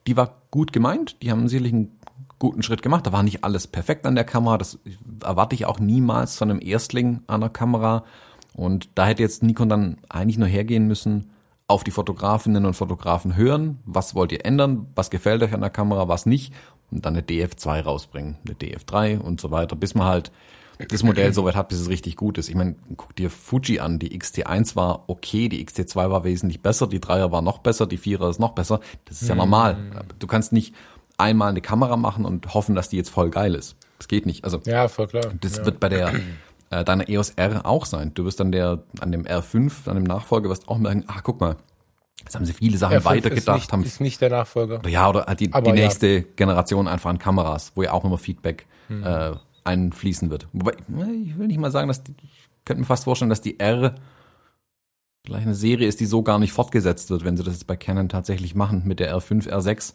die 0.08 0.18
war 0.18 0.42
gut 0.52 0.74
gemeint. 0.74 1.22
Die 1.22 1.32
haben 1.32 1.48
sicherlich 1.48 1.74
einen 1.74 2.00
guten 2.44 2.62
Schritt 2.62 2.82
gemacht. 2.82 3.08
Da 3.08 3.14
war 3.14 3.24
nicht 3.24 3.46
alles 3.46 3.68
perfekt 3.68 4.06
an 4.06 4.16
der 4.16 4.26
Kamera. 4.26 4.58
Das 4.58 4.78
erwarte 5.24 5.56
ich 5.56 5.66
auch 5.66 5.80
niemals 5.80 6.38
von 6.38 6.52
einem 6.52 6.60
Erstling 6.62 7.22
an 7.26 7.40
der 7.40 7.50
Kamera. 7.50 8.04
Und 8.54 8.90
da 8.96 9.06
hätte 9.06 9.24
jetzt 9.24 9.44
Nikon 9.44 9.70
dann 9.70 9.98
eigentlich 10.10 10.38
nur 10.38 10.50
hergehen 10.50 10.86
müssen, 10.86 11.32
auf 11.68 11.86
die 11.86 11.92
Fotografinnen 11.92 12.66
und 12.66 12.74
Fotografen 12.74 13.38
hören. 13.38 13.80
Was 13.86 14.14
wollt 14.14 14.34
ihr 14.34 14.46
ändern? 14.46 14.88
Was 14.94 15.10
gefällt 15.10 15.42
euch 15.42 15.54
an 15.54 15.62
der 15.62 15.70
Kamera? 15.70 16.10
Was 16.10 16.26
nicht? 16.26 16.54
Und 16.92 17.06
dann 17.06 17.16
eine 17.16 17.26
DF2 17.26 17.82
rausbringen, 17.82 18.38
eine 18.46 18.56
DF3 18.56 19.20
und 19.20 19.40
so 19.40 19.50
weiter, 19.50 19.78
bis 19.78 19.96
man 19.96 20.08
halt 20.08 20.32
das 20.90 21.04
Modell 21.04 21.34
so 21.34 21.46
weit 21.46 21.56
hat, 21.56 21.70
bis 21.70 21.80
es 21.80 21.88
richtig 21.88 22.18
gut 22.18 22.38
ist. 22.38 22.50
Ich 22.50 22.56
meine, 22.56 22.76
guck 22.98 23.16
dir 23.16 23.30
Fuji 23.30 23.80
an, 23.80 24.00
die 24.00 24.20
XT1 24.20 24.76
war 24.76 25.06
okay, 25.08 25.48
die 25.48 25.66
XT2 25.66 26.10
war 26.10 26.24
wesentlich 26.26 26.62
besser, 26.62 26.88
die 26.88 27.00
3er 27.00 27.32
war 27.32 27.42
noch 27.42 27.60
besser, 27.60 27.88
die 27.88 27.98
4er 27.98 28.30
ist 28.30 28.40
noch 28.40 28.52
besser. 28.52 28.82
Das 29.06 29.22
ist 29.22 29.30
ja 29.30 29.36
normal. 29.36 29.78
Du 30.20 30.28
kannst 30.28 30.52
nicht 30.52 30.76
einmal 31.18 31.50
eine 31.50 31.62
Kamera 31.62 31.98
machen 31.98 32.26
und 32.26 32.54
hoffen, 32.54 32.76
dass 32.76 32.90
die 32.90 32.98
jetzt 32.98 33.10
voll 33.10 33.30
geil 33.30 33.56
ist. 33.56 33.76
Das 33.98 34.08
geht 34.08 34.26
nicht. 34.26 34.44
Also 34.44 34.60
Ja, 34.66 34.88
voll 34.88 35.08
klar. 35.08 35.32
das 35.42 35.58
ja. 35.58 35.66
wird 35.66 35.80
bei 35.80 35.90
der 35.90 36.14
äh, 36.70 36.84
deiner 36.84 37.08
EOS 37.08 37.32
R 37.32 37.66
auch 37.66 37.86
sein. 37.86 38.14
Du 38.14 38.26
wirst 38.26 38.40
dann 38.40 38.52
der 38.52 38.84
an 39.00 39.12
dem 39.12 39.26
R5, 39.26 39.88
an 39.88 39.96
dem 39.96 40.04
Nachfolger, 40.04 40.50
wirst 40.50 40.68
auch 40.68 40.78
merken, 40.78 41.06
ah, 41.08 41.22
guck 41.22 41.40
mal, 41.40 41.56
jetzt 42.24 42.36
haben 42.36 42.46
sie 42.46 42.54
viele 42.54 42.78
Sachen 42.78 42.98
R5 42.98 43.06
weitergedacht, 43.06 43.58
ist 43.58 43.64
nicht, 43.64 43.72
haben 43.74 43.84
ist 43.84 44.02
nicht 44.02 44.22
der 44.22 44.30
Nachfolger. 44.30 44.82
ja, 44.88 45.10
oder 45.10 45.26
halt 45.26 45.40
die, 45.40 45.50
die 45.50 45.54
ja. 45.54 45.74
nächste 45.74 46.24
Generation 46.24 46.88
einfach 46.88 47.10
an 47.10 47.20
Kameras, 47.20 47.72
wo 47.76 47.84
ja 47.84 47.92
auch 47.94 48.04
immer 48.04 48.18
Feedback 48.18 48.66
Hm. 48.88 49.04
äh, 49.04 49.32
einfließen 49.64 50.30
wird. 50.30 50.48
Wobei, 50.54 50.74
ich 51.24 51.38
will 51.38 51.48
nicht 51.48 51.60
mal 51.60 51.72
sagen, 51.72 51.88
dass 51.88 52.04
die, 52.04 52.14
ich 52.22 52.50
könnte 52.66 52.82
mir 52.82 52.86
fast 52.86 53.06
vorstellen, 53.06 53.30
dass 53.30 53.42
die 53.42 53.60
R 53.60 53.96
vielleicht 55.26 55.46
eine 55.46 55.56
Serie 55.56 55.88
ist, 55.88 56.00
die 56.02 56.06
so 56.06 56.22
gar 56.22 56.40
nicht 56.40 56.52
fortgesetzt 56.52 57.10
wird, 57.10 57.24
wenn 57.24 57.38
sie 57.38 57.44
das 57.44 57.54
jetzt 57.54 57.68
bei 57.68 57.78
Canon 57.78 58.10
tatsächlich 58.10 58.56
machen 58.56 58.84
mit 58.86 59.00
der 59.00 59.16
R5, 59.16 59.50
R6. 59.50 59.94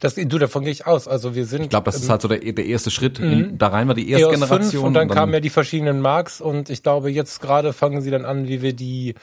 Das, 0.00 0.14
du, 0.14 0.26
davon 0.38 0.64
gehe 0.64 0.72
ich 0.72 0.86
aus. 0.86 1.08
Also 1.08 1.34
wir 1.34 1.46
sind. 1.46 1.62
Ich 1.62 1.70
glaube, 1.70 1.86
das 1.86 1.96
ist 1.96 2.08
halt 2.08 2.22
so 2.22 2.28
der, 2.28 2.38
der 2.38 2.64
erste 2.66 2.90
Schritt. 2.90 3.18
In, 3.18 3.58
da 3.58 3.68
rein 3.68 3.88
war 3.88 3.94
die 3.94 4.10
erste 4.10 4.26
EOS 4.26 4.38
5 4.38 4.48
Generation. 4.48 4.84
und 4.84 4.94
dann 4.94 5.08
kamen 5.08 5.32
ja 5.32 5.40
die 5.40 5.50
verschiedenen 5.50 6.00
Marks 6.00 6.40
und 6.40 6.70
ich 6.70 6.82
glaube, 6.82 7.10
jetzt 7.10 7.40
gerade 7.40 7.72
fangen 7.72 8.02
sie 8.02 8.10
dann 8.10 8.24
an, 8.24 8.48
wie 8.48 8.62
wir 8.62 8.72
die, 8.72 9.14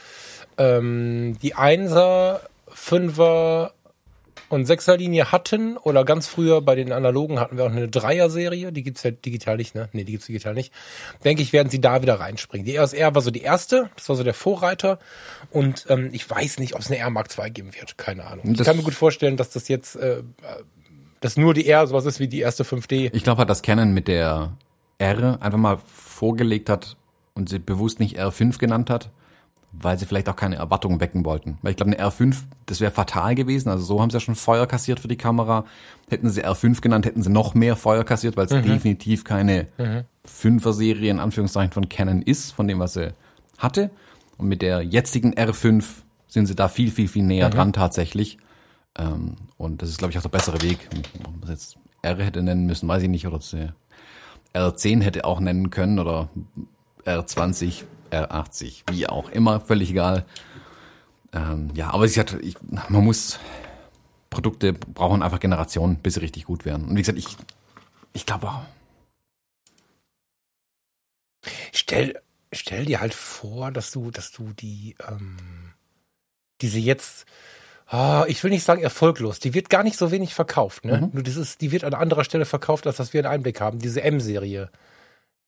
ähm, 0.57 1.37
die 1.41 1.55
1er, 1.55 2.39
5er 2.73 3.71
und 4.51 4.67
6er 4.67 4.97
Linie 4.97 5.31
hatten 5.31 5.77
oder 5.77 6.05
ganz 6.05 6.27
früher 6.27 6.61
bei 6.61 6.75
den 6.75 6.91
analogen 6.91 7.39
hatten 7.39 7.57
wir 7.57 7.63
auch 7.65 7.71
eine 7.71 7.87
3er 7.87 8.29
Serie, 8.29 8.71
die 8.71 8.83
gibt's 8.83 9.03
ja 9.03 9.11
digital 9.11 9.57
nicht, 9.57 9.73
ne? 9.75 9.89
Nee, 9.93 10.03
die 10.03 10.11
gibt's 10.11 10.27
digital 10.27 10.53
nicht. 10.53 10.71
Denke 11.23 11.41
ich, 11.41 11.53
werden 11.53 11.69
sie 11.69 11.81
da 11.81 12.01
wieder 12.01 12.19
reinspringen. 12.19 12.65
Die 12.65 12.75
EOS 12.75 12.93
R 12.93 13.15
war 13.15 13.21
so 13.21 13.31
die 13.31 13.41
erste, 13.41 13.89
das 13.95 14.07
war 14.09 14.15
so 14.15 14.23
der 14.23 14.33
Vorreiter 14.33 14.99
und 15.49 15.85
ähm, 15.89 16.09
ich 16.11 16.29
weiß 16.29 16.59
nicht, 16.59 16.75
ob 16.75 16.81
es 16.81 16.87
eine 16.87 16.97
R 16.99 17.09
Mark 17.09 17.27
II 17.37 17.49
geben 17.49 17.71
wird, 17.73 17.97
keine 17.97 18.25
Ahnung. 18.25 18.51
ich 18.51 18.57
Das- 18.57 18.67
kann 18.67 18.77
mir 18.77 18.83
gut 18.83 18.93
vorstellen, 18.93 19.37
dass 19.37 19.49
das 19.49 19.67
jetzt 19.67 19.95
äh, 19.95 20.21
dass 21.21 21.37
nur 21.37 21.53
die 21.53 21.67
R 21.67 21.85
sowas 21.87 22.05
ist 22.05 22.19
wie 22.19 22.27
die 22.27 22.39
erste 22.39 22.63
5D. 22.63 23.11
Ich 23.13 23.23
glaube 23.23 23.39
halt, 23.39 23.49
dass 23.49 23.61
Canon 23.61 23.93
mit 23.93 24.07
der 24.07 24.51
R 24.97 25.37
einfach 25.41 25.57
mal 25.59 25.77
vorgelegt 25.85 26.69
hat 26.69 26.97
und 27.35 27.47
sie 27.49 27.59
bewusst 27.59 27.99
nicht 27.99 28.19
R5 28.19 28.57
genannt 28.57 28.89
hat, 28.89 29.09
weil 29.71 29.97
sie 29.97 30.05
vielleicht 30.05 30.27
auch 30.29 30.35
keine 30.35 30.57
Erwartungen 30.57 30.99
wecken 30.99 31.23
wollten. 31.25 31.57
Weil 31.61 31.71
ich 31.71 31.77
glaube, 31.77 31.91
eine 31.91 32.09
R5, 32.09 32.35
das 32.65 32.81
wäre 32.81 32.91
fatal 32.91 33.35
gewesen. 33.35 33.69
Also 33.69 33.85
so 33.85 34.01
haben 34.01 34.09
sie 34.09 34.17
ja 34.17 34.19
schon 34.19 34.35
Feuer 34.35 34.67
kassiert 34.67 34.99
für 34.99 35.07
die 35.07 35.17
Kamera. 35.17 35.65
Hätten 36.09 36.29
sie 36.29 36.45
R5 36.45 36.81
genannt, 36.81 37.05
hätten 37.05 37.23
sie 37.23 37.29
noch 37.29 37.53
mehr 37.53 37.75
Feuer 37.75 38.03
kassiert, 38.03 38.35
weil 38.35 38.45
es 38.45 38.51
definitiv 38.51 39.23
keine 39.23 39.67
Fünfer-Serie 40.25 41.09
in 41.09 41.19
Anführungszeichen 41.19 41.71
von 41.71 41.87
Canon 41.87 42.21
ist, 42.21 42.51
von 42.51 42.67
dem, 42.67 42.79
was 42.79 42.93
sie 42.93 43.13
hatte. 43.57 43.91
Und 44.37 44.47
mit 44.47 44.61
der 44.61 44.81
jetzigen 44.81 45.33
R5 45.35 45.83
sind 46.27 46.47
sie 46.47 46.55
da 46.55 46.67
viel, 46.67 46.91
viel, 46.91 47.07
viel 47.07 47.23
näher 47.23 47.49
dran 47.49 47.73
tatsächlich. 47.73 48.37
Ähm, 48.97 49.35
und 49.57 49.81
das 49.81 49.89
ist, 49.89 49.99
glaube 49.99 50.11
ich, 50.11 50.17
auch 50.17 50.23
der 50.23 50.29
bessere 50.29 50.61
Weg. 50.61 50.89
Ob 51.25 51.41
man 51.41 51.49
jetzt 51.49 51.77
R 52.01 52.17
hätte 52.17 52.41
nennen 52.41 52.65
müssen, 52.65 52.87
weiß 52.87 53.03
ich 53.03 53.09
nicht, 53.09 53.27
oder 53.27 53.39
sie 53.39 53.71
R10 54.53 55.01
hätte 55.01 55.25
auch 55.25 55.39
nennen 55.39 55.69
können 55.69 55.99
oder 55.99 56.29
R20, 57.05 57.83
R80, 58.11 58.83
wie 58.91 59.07
auch 59.07 59.29
immer, 59.29 59.59
völlig 59.59 59.91
egal. 59.91 60.25
Ähm, 61.33 61.69
ja, 61.73 61.91
aber 61.91 62.05
ich 62.05 62.19
hatte, 62.19 62.39
ich, 62.39 62.55
man 62.89 63.03
muss 63.03 63.39
Produkte 64.29 64.73
brauchen 64.73 65.21
einfach 65.21 65.39
Generationen, 65.39 65.97
bis 65.97 66.15
sie 66.15 66.21
richtig 66.21 66.45
gut 66.45 66.65
werden. 66.65 66.85
Und 66.87 66.95
wie 66.95 67.01
gesagt, 67.01 67.19
ich, 67.19 67.37
ich 68.13 68.25
glaube 68.25 68.47
auch. 68.49 68.63
Stell, 71.73 72.19
stell 72.51 72.85
dir 72.85 73.01
halt 73.01 73.13
vor, 73.13 73.71
dass 73.71 73.91
du, 73.91 74.09
dass 74.09 74.31
du 74.31 74.53
die, 74.53 74.95
ähm, 75.07 75.73
diese 76.61 76.79
jetzt, 76.79 77.25
ah, 77.87 78.25
ich 78.27 78.43
will 78.43 78.51
nicht 78.51 78.63
sagen 78.63 78.81
erfolglos, 78.81 79.39
die 79.39 79.53
wird 79.53 79.69
gar 79.69 79.83
nicht 79.83 79.97
so 79.97 80.11
wenig 80.11 80.33
verkauft, 80.33 80.85
ne? 80.85 81.09
Nur 81.11 81.23
das 81.23 81.35
ist, 81.35 81.61
die 81.61 81.71
wird 81.71 81.83
an 81.83 81.93
anderer 81.93 82.23
Stelle 82.23 82.45
verkauft, 82.45 82.87
als 82.87 82.97
dass 82.97 83.13
wir 83.13 83.19
einen 83.21 83.33
Einblick 83.33 83.59
haben. 83.59 83.79
Diese 83.79 84.01
M-Serie. 84.01 84.69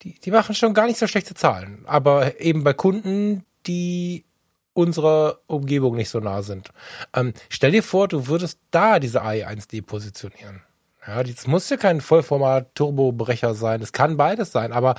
Die, 0.03 0.19
die 0.19 0.31
machen 0.31 0.55
schon 0.55 0.73
gar 0.73 0.87
nicht 0.87 0.99
so 0.99 1.07
schlechte 1.07 1.33
Zahlen. 1.33 1.83
Aber 1.85 2.39
eben 2.41 2.63
bei 2.63 2.73
Kunden, 2.73 3.45
die 3.65 4.25
unserer 4.73 5.39
Umgebung 5.47 5.95
nicht 5.95 6.09
so 6.09 6.19
nah 6.19 6.41
sind. 6.41 6.69
Ähm, 7.13 7.33
stell 7.49 7.71
dir 7.71 7.83
vor, 7.83 8.07
du 8.07 8.27
würdest 8.27 8.59
da 8.71 8.99
diese 8.99 9.23
AE1D 9.23 9.83
positionieren. 9.83 10.61
Ja, 11.05 11.21
das 11.21 11.47
muss 11.47 11.69
ja 11.69 11.77
kein 11.77 12.01
Vollformat-Turbobrecher 12.01 13.55
sein. 13.55 13.81
Das 13.81 13.91
kann 13.91 14.17
beides 14.17 14.51
sein. 14.51 14.71
Aber 14.71 14.95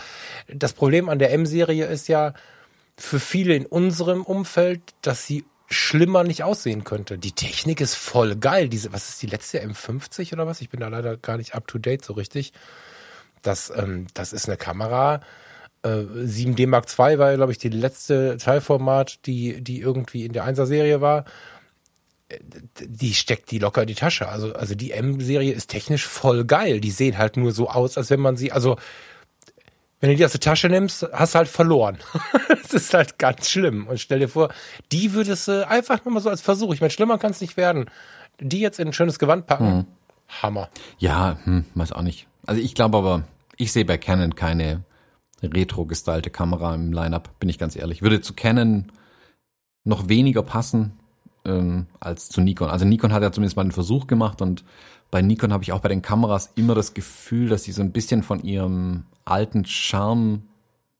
das 0.48 0.74
Problem 0.74 1.08
an 1.08 1.18
der 1.18 1.32
M-Serie 1.32 1.86
ist 1.86 2.08
ja 2.08 2.34
für 2.96 3.18
viele 3.18 3.54
in 3.56 3.66
unserem 3.66 4.22
Umfeld, 4.22 4.80
dass 5.02 5.26
sie 5.26 5.44
schlimmer 5.68 6.22
nicht 6.22 6.44
aussehen 6.44 6.84
könnte. 6.84 7.18
Die 7.18 7.32
Technik 7.32 7.80
ist 7.80 7.94
voll 7.94 8.36
geil. 8.36 8.68
Diese, 8.68 8.92
was 8.92 9.08
ist 9.08 9.22
die 9.22 9.26
letzte 9.26 9.64
M50 9.64 10.32
oder 10.34 10.46
was? 10.46 10.60
Ich 10.60 10.68
bin 10.68 10.80
da 10.80 10.88
leider 10.88 11.16
gar 11.16 11.38
nicht 11.38 11.54
up 11.54 11.66
to 11.66 11.78
date 11.78 12.04
so 12.04 12.12
richtig. 12.12 12.52
Das, 13.46 13.72
ähm, 13.74 14.06
das 14.14 14.32
ist 14.32 14.48
eine 14.48 14.56
Kamera. 14.56 15.20
Äh, 15.82 15.88
7D 15.88 16.66
Mark 16.66 16.86
II 16.98 17.18
war, 17.18 17.34
glaube 17.34 17.52
ich, 17.52 17.58
die 17.58 17.68
letzte 17.68 18.36
Teilformat, 18.36 19.26
die, 19.26 19.62
die 19.62 19.80
irgendwie 19.80 20.24
in 20.24 20.32
der 20.32 20.44
1er 20.44 20.66
Serie 20.66 21.00
war 21.00 21.24
die 22.80 23.14
steckt 23.14 23.50
die 23.50 23.58
locker 23.58 23.82
in 23.82 23.88
die 23.88 23.94
Tasche. 23.94 24.28
Also, 24.28 24.54
also 24.54 24.74
die 24.74 24.92
M-Serie 24.92 25.52
ist 25.52 25.68
technisch 25.68 26.06
voll 26.06 26.44
geil. 26.44 26.80
Die 26.80 26.90
sehen 26.90 27.18
halt 27.18 27.36
nur 27.36 27.52
so 27.52 27.68
aus, 27.68 27.98
als 27.98 28.10
wenn 28.10 28.20
man 28.20 28.36
sie, 28.36 28.52
also 28.52 28.76
wenn 30.00 30.10
du 30.10 30.16
die 30.16 30.24
aus 30.24 30.32
der 30.32 30.40
Tasche 30.40 30.68
nimmst, 30.68 31.06
hast 31.12 31.34
du 31.34 31.38
halt 31.38 31.48
verloren. 31.48 31.98
das 32.48 32.72
ist 32.72 32.94
halt 32.94 33.18
ganz 33.18 33.48
schlimm. 33.50 33.86
Und 33.86 34.00
stell 34.00 34.18
dir 34.18 34.28
vor, 34.28 34.52
die 34.92 35.12
würdest 35.12 35.48
du 35.48 35.66
einfach 35.66 36.04
nur 36.04 36.14
mal 36.14 36.20
so 36.20 36.30
als 36.30 36.40
Versuch, 36.40 36.74
ich 36.74 36.80
meine, 36.80 36.90
schlimmer 36.90 37.18
kann 37.18 37.30
es 37.30 37.40
nicht 37.40 37.56
werden, 37.56 37.86
die 38.40 38.60
jetzt 38.60 38.78
in 38.78 38.88
ein 38.88 38.92
schönes 38.92 39.18
Gewand 39.18 39.46
packen. 39.46 39.86
Hammer. 40.42 40.68
Ja, 40.98 41.38
hm, 41.44 41.64
weiß 41.74 41.92
auch 41.92 42.02
nicht. 42.02 42.26
Also 42.46 42.60
ich 42.60 42.74
glaube 42.74 42.98
aber, 42.98 43.24
ich 43.56 43.72
sehe 43.72 43.84
bei 43.84 43.98
Canon 43.98 44.34
keine 44.34 44.84
retro-gestylte 45.42 46.30
Kamera 46.30 46.74
im 46.74 46.92
Lineup, 46.92 47.38
bin 47.38 47.48
ich 47.48 47.58
ganz 47.58 47.76
ehrlich. 47.76 48.02
Würde 48.02 48.20
zu 48.20 48.34
Canon 48.34 48.90
noch 49.84 50.08
weniger 50.08 50.42
passen 50.42 50.92
ähm, 51.44 51.86
als 52.00 52.28
zu 52.28 52.40
Nikon. 52.40 52.70
Also 52.70 52.84
Nikon 52.84 53.12
hat 53.12 53.22
ja 53.22 53.32
zumindest 53.32 53.56
mal 53.56 53.62
einen 53.62 53.72
Versuch 53.72 54.06
gemacht 54.06 54.40
und 54.40 54.64
bei 55.10 55.20
Nikon 55.22 55.52
habe 55.52 55.62
ich 55.62 55.72
auch 55.72 55.80
bei 55.80 55.88
den 55.90 56.02
Kameras 56.02 56.50
immer 56.56 56.74
das 56.74 56.94
Gefühl, 56.94 57.48
dass 57.48 57.64
sie 57.64 57.72
so 57.72 57.82
ein 57.82 57.92
bisschen 57.92 58.22
von 58.22 58.42
ihrem 58.42 59.04
alten 59.24 59.64
Charme 59.64 60.42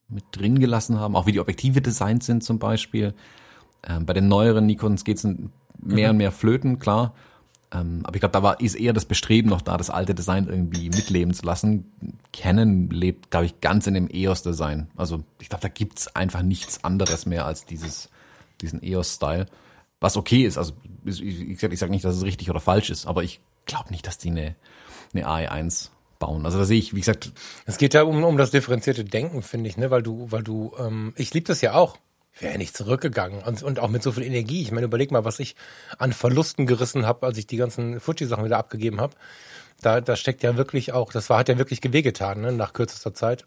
mit 0.07 0.23
drin 0.31 0.59
gelassen 0.59 0.99
haben, 0.99 1.15
auch 1.15 1.25
wie 1.25 1.31
die 1.31 1.39
Objektive 1.39 1.81
designt 1.81 2.23
sind 2.23 2.43
zum 2.43 2.59
Beispiel. 2.59 3.15
Ähm, 3.83 4.05
bei 4.05 4.13
den 4.13 4.27
neueren 4.27 4.67
Nikons 4.67 5.03
geht's 5.03 5.23
ein- 5.23 5.51
mehr 5.81 6.11
und 6.11 6.17
mehr 6.17 6.31
flöten, 6.31 6.79
klar. 6.79 7.13
Ähm, 7.73 8.01
aber 8.03 8.15
ich 8.15 8.19
glaube, 8.19 8.33
da 8.33 8.43
war 8.43 8.59
ist 8.59 8.75
eher 8.75 8.93
das 8.93 9.05
Bestreben 9.05 9.49
noch 9.49 9.61
da, 9.61 9.77
das 9.77 9.89
alte 9.89 10.13
Design 10.13 10.47
irgendwie 10.47 10.89
mitleben 10.89 11.33
zu 11.33 11.45
lassen. 11.45 11.91
Canon 12.31 12.89
lebt, 12.89 13.31
glaube 13.31 13.47
ich, 13.47 13.59
ganz 13.61 13.87
in 13.87 13.93
dem 13.93 14.09
EOS-Design. 14.09 14.87
Also 14.95 15.23
ich 15.39 15.49
glaube, 15.49 15.61
da 15.61 15.69
gibt's 15.69 16.15
einfach 16.15 16.41
nichts 16.41 16.83
anderes 16.83 17.25
mehr 17.25 17.45
als 17.45 17.65
dieses, 17.65 18.09
diesen 18.61 18.83
EOS-Style. 18.83 19.47
Was 19.99 20.17
okay 20.17 20.43
ist. 20.43 20.57
Also 20.57 20.73
ich, 21.05 21.21
ich, 21.21 21.63
ich 21.63 21.79
sage 21.79 21.91
nicht, 21.91 22.05
dass 22.05 22.15
es 22.15 22.23
richtig 22.23 22.49
oder 22.49 22.59
falsch 22.59 22.89
ist, 22.89 23.05
aber 23.05 23.23
ich 23.23 23.41
glaube 23.65 23.89
nicht, 23.89 24.05
dass 24.05 24.17
die 24.17 24.29
eine, 24.29 24.55
eine 25.13 25.27
AE1 25.27 25.89
bauen. 26.19 26.45
Also 26.45 26.57
da 26.57 26.65
sehe 26.65 26.79
ich, 26.79 26.93
wie 26.93 26.99
gesagt, 26.99 27.31
Es 27.65 27.77
geht 27.77 27.93
ja 27.93 28.03
um, 28.03 28.23
um 28.23 28.37
das 28.37 28.51
differenzierte 28.51 29.03
Denken, 29.03 29.41
finde 29.41 29.69
ich, 29.69 29.77
ne? 29.77 29.91
Weil 29.91 30.03
du, 30.03 30.31
weil 30.31 30.43
du, 30.43 30.73
ähm, 30.79 31.13
ich 31.17 31.33
liebe 31.33 31.47
das 31.47 31.61
ja 31.61 31.73
auch. 31.73 31.97
Ich 32.35 32.41
wäre 32.41 32.53
ja 32.53 32.57
nicht 32.57 32.75
zurückgegangen 32.75 33.43
und, 33.43 33.63
und 33.63 33.79
auch 33.79 33.87
mit 33.87 34.03
so 34.03 34.11
viel 34.11 34.23
Energie. 34.23 34.61
Ich 34.61 34.71
meine, 34.71 34.85
überleg 34.85 35.09
mal, 35.09 35.23
was 35.23 35.39
ich 35.39 35.55
an 35.97 36.11
Verlusten 36.11 36.65
gerissen 36.65 37.05
habe, 37.05 37.25
als 37.25 37.37
ich 37.37 37.47
die 37.47 37.55
ganzen 37.55 38.01
Fuji-Sachen 38.01 38.43
wieder 38.43 38.57
abgegeben 38.57 38.99
habe. 38.99 39.15
Da, 39.81 40.01
da 40.01 40.15
steckt 40.17 40.43
ja 40.43 40.57
wirklich 40.57 40.91
auch, 40.91 41.13
das 41.13 41.29
war, 41.29 41.39
hat 41.39 41.49
ja 41.49 41.57
wirklich 41.57 41.79
wehgetan, 41.83 42.41
ne? 42.41 42.51
nach 42.51 42.73
kürzester 42.73 43.13
Zeit. 43.13 43.45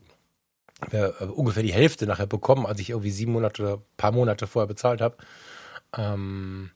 Ja, 0.92 1.08
äh, 1.08 1.24
ungefähr 1.24 1.62
die 1.62 1.72
Hälfte 1.72 2.06
nachher 2.06 2.26
bekommen, 2.26 2.64
als 2.64 2.80
ich 2.80 2.90
irgendwie 2.90 3.10
sieben 3.10 3.32
Monate 3.32 3.62
oder 3.62 3.82
paar 3.96 4.12
Monate 4.12 4.46
vorher 4.46 4.68
bezahlt 4.68 5.00
habe. 5.00 5.16
Ähm, 5.96 6.70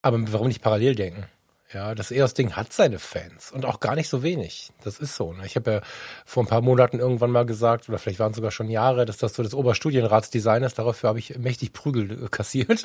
aber 0.00 0.32
warum 0.32 0.48
nicht 0.48 0.62
parallel 0.62 0.94
denken? 0.94 1.26
Ja, 1.70 1.94
das 1.94 2.10
EOS-Ding 2.10 2.56
hat 2.56 2.72
seine 2.72 2.98
Fans 2.98 3.52
und 3.52 3.66
auch 3.66 3.78
gar 3.78 3.94
nicht 3.94 4.08
so 4.08 4.22
wenig. 4.22 4.70
Das 4.84 4.98
ist 4.98 5.16
so. 5.16 5.34
Ne? 5.34 5.44
Ich 5.44 5.54
habe 5.54 5.70
ja 5.70 5.80
vor 6.24 6.42
ein 6.42 6.46
paar 6.46 6.62
Monaten 6.62 6.98
irgendwann 6.98 7.30
mal 7.30 7.44
gesagt, 7.44 7.90
oder 7.90 7.98
vielleicht 7.98 8.18
waren 8.20 8.30
es 8.30 8.36
sogar 8.36 8.50
schon 8.50 8.70
Jahre, 8.70 9.04
dass 9.04 9.18
das 9.18 9.34
so 9.34 9.42
das 9.42 9.52
Oberstudienratsdesign 9.52 10.62
ist. 10.62 10.78
Dafür 10.78 11.08
habe 11.10 11.18
ich 11.18 11.36
mächtig 11.36 11.74
Prügel 11.74 12.24
äh, 12.24 12.28
kassiert. 12.30 12.84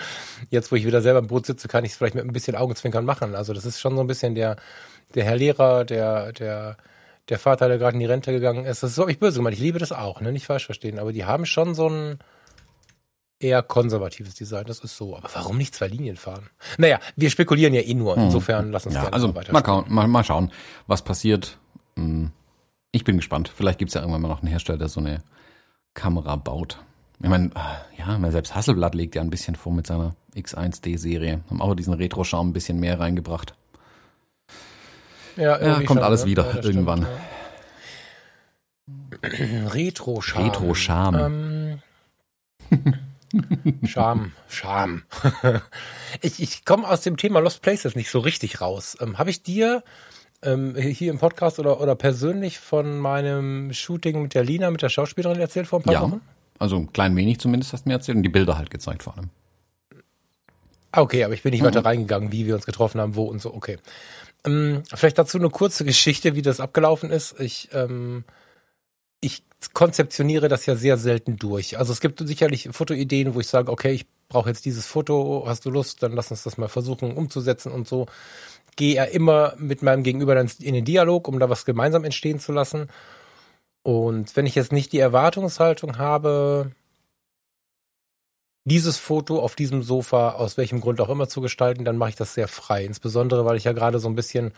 Jetzt, 0.50 0.70
wo 0.70 0.76
ich 0.76 0.86
wieder 0.86 1.02
selber 1.02 1.18
im 1.18 1.26
Boot 1.26 1.44
sitze, 1.44 1.66
kann 1.66 1.84
ich 1.84 1.90
es 1.90 1.96
vielleicht 1.96 2.14
mit 2.14 2.24
ein 2.24 2.32
bisschen 2.32 2.54
Augenzwinkern 2.54 3.04
machen. 3.04 3.34
Also 3.34 3.52
das 3.52 3.64
ist 3.64 3.80
schon 3.80 3.96
so 3.96 4.00
ein 4.00 4.06
bisschen 4.06 4.36
der, 4.36 4.54
der 5.16 5.24
Herr 5.24 5.36
Lehrer, 5.36 5.84
der, 5.84 6.32
der, 6.32 6.76
der 7.28 7.38
Vater, 7.40 7.66
der 7.66 7.78
gerade 7.78 7.94
in 7.94 8.00
die 8.00 8.06
Rente 8.06 8.30
gegangen 8.30 8.64
ist. 8.64 8.84
Das 8.84 8.90
ist 8.90 8.96
so 8.96 9.06
nicht 9.06 9.18
böse 9.18 9.38
gemeint. 9.38 9.56
Ich 9.56 9.62
liebe 9.62 9.80
das 9.80 9.90
auch, 9.90 10.20
ne? 10.20 10.30
nicht 10.30 10.46
falsch 10.46 10.66
verstehen. 10.66 11.00
Aber 11.00 11.12
die 11.12 11.24
haben 11.24 11.46
schon 11.46 11.74
so 11.74 11.88
ein 11.88 12.20
eher 13.40 13.62
konservatives 13.62 14.34
Design. 14.34 14.64
Das 14.66 14.80
ist 14.80 14.96
so. 14.96 15.16
Aber 15.16 15.28
warum 15.34 15.56
nicht 15.56 15.74
zwei 15.74 15.88
Linien 15.88 16.16
fahren? 16.16 16.48
Naja, 16.78 17.00
wir 17.16 17.30
spekulieren 17.30 17.74
ja 17.74 17.80
eh 17.80 17.94
nur. 17.94 18.16
Insofern 18.16 18.70
lass 18.70 18.86
uns 18.86 18.94
ja, 18.94 19.08
also 19.08 19.28
so 19.28 19.34
weiter. 19.34 19.52
mal, 19.52 19.84
mal, 19.88 20.06
mal 20.06 20.24
schauen, 20.24 20.52
was 20.86 21.02
passiert. 21.02 21.58
Hm. 21.96 22.30
Ich 22.92 23.04
bin 23.04 23.16
gespannt. 23.16 23.50
Vielleicht 23.54 23.78
gibt's 23.78 23.94
ja 23.94 24.02
irgendwann 24.02 24.22
mal 24.22 24.28
noch 24.28 24.42
einen 24.42 24.48
Hersteller, 24.48 24.78
der 24.78 24.88
so 24.88 25.00
eine 25.00 25.22
Kamera 25.94 26.36
baut. 26.36 26.78
Ich 27.22 27.28
meine, 27.28 27.50
ja, 27.98 28.30
selbst 28.30 28.54
Hasselblatt 28.54 28.94
legt 28.94 29.14
ja 29.14 29.22
ein 29.22 29.30
bisschen 29.30 29.54
vor 29.54 29.72
mit 29.72 29.86
seiner 29.86 30.14
X1D-Serie. 30.34 31.40
Haben 31.50 31.62
auch 31.62 31.74
diesen 31.74 31.94
Retro-Charme 31.94 32.50
ein 32.50 32.52
bisschen 32.52 32.80
mehr 32.80 32.98
reingebracht. 32.98 33.54
Ja, 35.36 35.60
ja 35.60 35.74
kommt 35.74 35.88
schon, 35.88 35.98
alles 35.98 36.24
ne? 36.24 36.30
wieder 36.30 36.54
ja, 36.54 36.62
irgendwann. 36.62 37.06
Retro-Charme. 39.22 40.46
Retro-Charme. 40.46 41.80
Ähm, 42.70 42.92
Charme, 43.84 44.32
Charme. 44.48 45.02
ich 46.20 46.40
ich 46.40 46.64
komme 46.64 46.88
aus 46.88 47.02
dem 47.02 47.16
Thema 47.16 47.40
Lost 47.40 47.62
Places 47.62 47.94
nicht 47.94 48.10
so 48.10 48.18
richtig 48.18 48.60
raus. 48.60 48.96
Ähm, 49.00 49.18
Habe 49.18 49.30
ich 49.30 49.42
dir 49.42 49.82
ähm, 50.42 50.74
hier 50.76 51.10
im 51.10 51.18
Podcast 51.18 51.58
oder, 51.58 51.80
oder 51.80 51.94
persönlich 51.94 52.58
von 52.58 52.98
meinem 52.98 53.72
Shooting 53.72 54.22
mit 54.22 54.34
der 54.34 54.44
Lina, 54.44 54.70
mit 54.70 54.82
der 54.82 54.88
Schauspielerin 54.88 55.40
erzählt 55.40 55.66
vor 55.66 55.80
ein 55.80 55.82
paar 55.82 55.94
ja, 55.94 56.02
Wochen? 56.02 56.20
Also 56.58 56.76
ein 56.76 56.92
klein 56.92 57.14
wenig 57.16 57.38
zumindest 57.38 57.72
hast 57.72 57.84
du 57.84 57.88
mir 57.88 57.94
erzählt 57.94 58.16
und 58.16 58.22
die 58.22 58.28
Bilder 58.28 58.58
halt 58.58 58.70
gezeigt 58.70 59.02
vor 59.02 59.16
allem. 59.16 59.30
Okay, 60.92 61.24
aber 61.24 61.34
ich 61.34 61.42
bin 61.42 61.52
nicht 61.52 61.62
mhm. 61.62 61.66
weiter 61.66 61.84
reingegangen, 61.84 62.32
wie 62.32 62.46
wir 62.46 62.54
uns 62.54 62.66
getroffen 62.66 63.00
haben, 63.00 63.14
wo 63.14 63.24
und 63.24 63.40
so. 63.40 63.54
Okay. 63.54 63.78
Ähm, 64.44 64.82
vielleicht 64.92 65.18
dazu 65.18 65.38
eine 65.38 65.50
kurze 65.50 65.84
Geschichte, 65.84 66.34
wie 66.34 66.42
das 66.42 66.60
abgelaufen 66.60 67.10
ist. 67.10 67.38
Ich, 67.38 67.68
ähm, 67.72 68.24
ich 69.20 69.42
konzeptioniere 69.74 70.48
das 70.48 70.66
ja 70.66 70.74
sehr 70.76 70.96
selten 70.96 71.36
durch. 71.36 71.78
Also 71.78 71.92
es 71.92 72.00
gibt 72.00 72.26
sicherlich 72.26 72.68
Fotoideen, 72.72 73.34
wo 73.34 73.40
ich 73.40 73.46
sage, 73.46 73.70
okay, 73.70 73.92
ich 73.92 74.06
brauche 74.28 74.48
jetzt 74.48 74.64
dieses 74.64 74.86
Foto, 74.86 75.44
hast 75.46 75.64
du 75.66 75.70
Lust, 75.70 76.02
dann 76.02 76.12
lass 76.12 76.30
uns 76.30 76.42
das 76.42 76.56
mal 76.56 76.68
versuchen 76.68 77.16
umzusetzen 77.16 77.72
und 77.72 77.86
so. 77.86 78.06
Gehe 78.76 78.94
ja 78.94 79.04
immer 79.04 79.54
mit 79.58 79.82
meinem 79.82 80.02
Gegenüber 80.02 80.34
dann 80.34 80.50
in 80.60 80.74
den 80.74 80.84
Dialog, 80.84 81.28
um 81.28 81.38
da 81.38 81.50
was 81.50 81.64
gemeinsam 81.64 82.04
entstehen 82.04 82.38
zu 82.38 82.52
lassen. 82.52 82.88
Und 83.82 84.36
wenn 84.36 84.46
ich 84.46 84.54
jetzt 84.54 84.72
nicht 84.72 84.92
die 84.92 84.98
Erwartungshaltung 84.98 85.98
habe, 85.98 86.72
dieses 88.64 88.98
Foto 88.98 89.40
auf 89.40 89.56
diesem 89.56 89.82
Sofa 89.82 90.32
aus 90.32 90.56
welchem 90.56 90.80
Grund 90.80 91.00
auch 91.00 91.08
immer 91.08 91.28
zu 91.28 91.40
gestalten, 91.40 91.84
dann 91.84 91.96
mache 91.96 92.10
ich 92.10 92.16
das 92.16 92.34
sehr 92.34 92.48
frei. 92.48 92.84
Insbesondere, 92.84 93.44
weil 93.44 93.56
ich 93.56 93.64
ja 93.64 93.72
gerade 93.72 93.98
so 93.98 94.08
ein 94.08 94.14
bisschen 94.14 94.52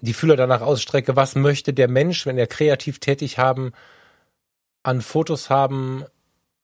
die 0.00 0.12
Fühler 0.12 0.36
danach 0.36 0.60
ausstrecke, 0.60 1.16
was 1.16 1.34
möchte 1.34 1.72
der 1.72 1.88
Mensch, 1.88 2.26
wenn 2.26 2.38
er 2.38 2.46
kreativ 2.46 2.98
tätig 2.98 3.38
haben, 3.38 3.72
an 4.82 5.00
Fotos 5.00 5.50
haben, 5.50 6.04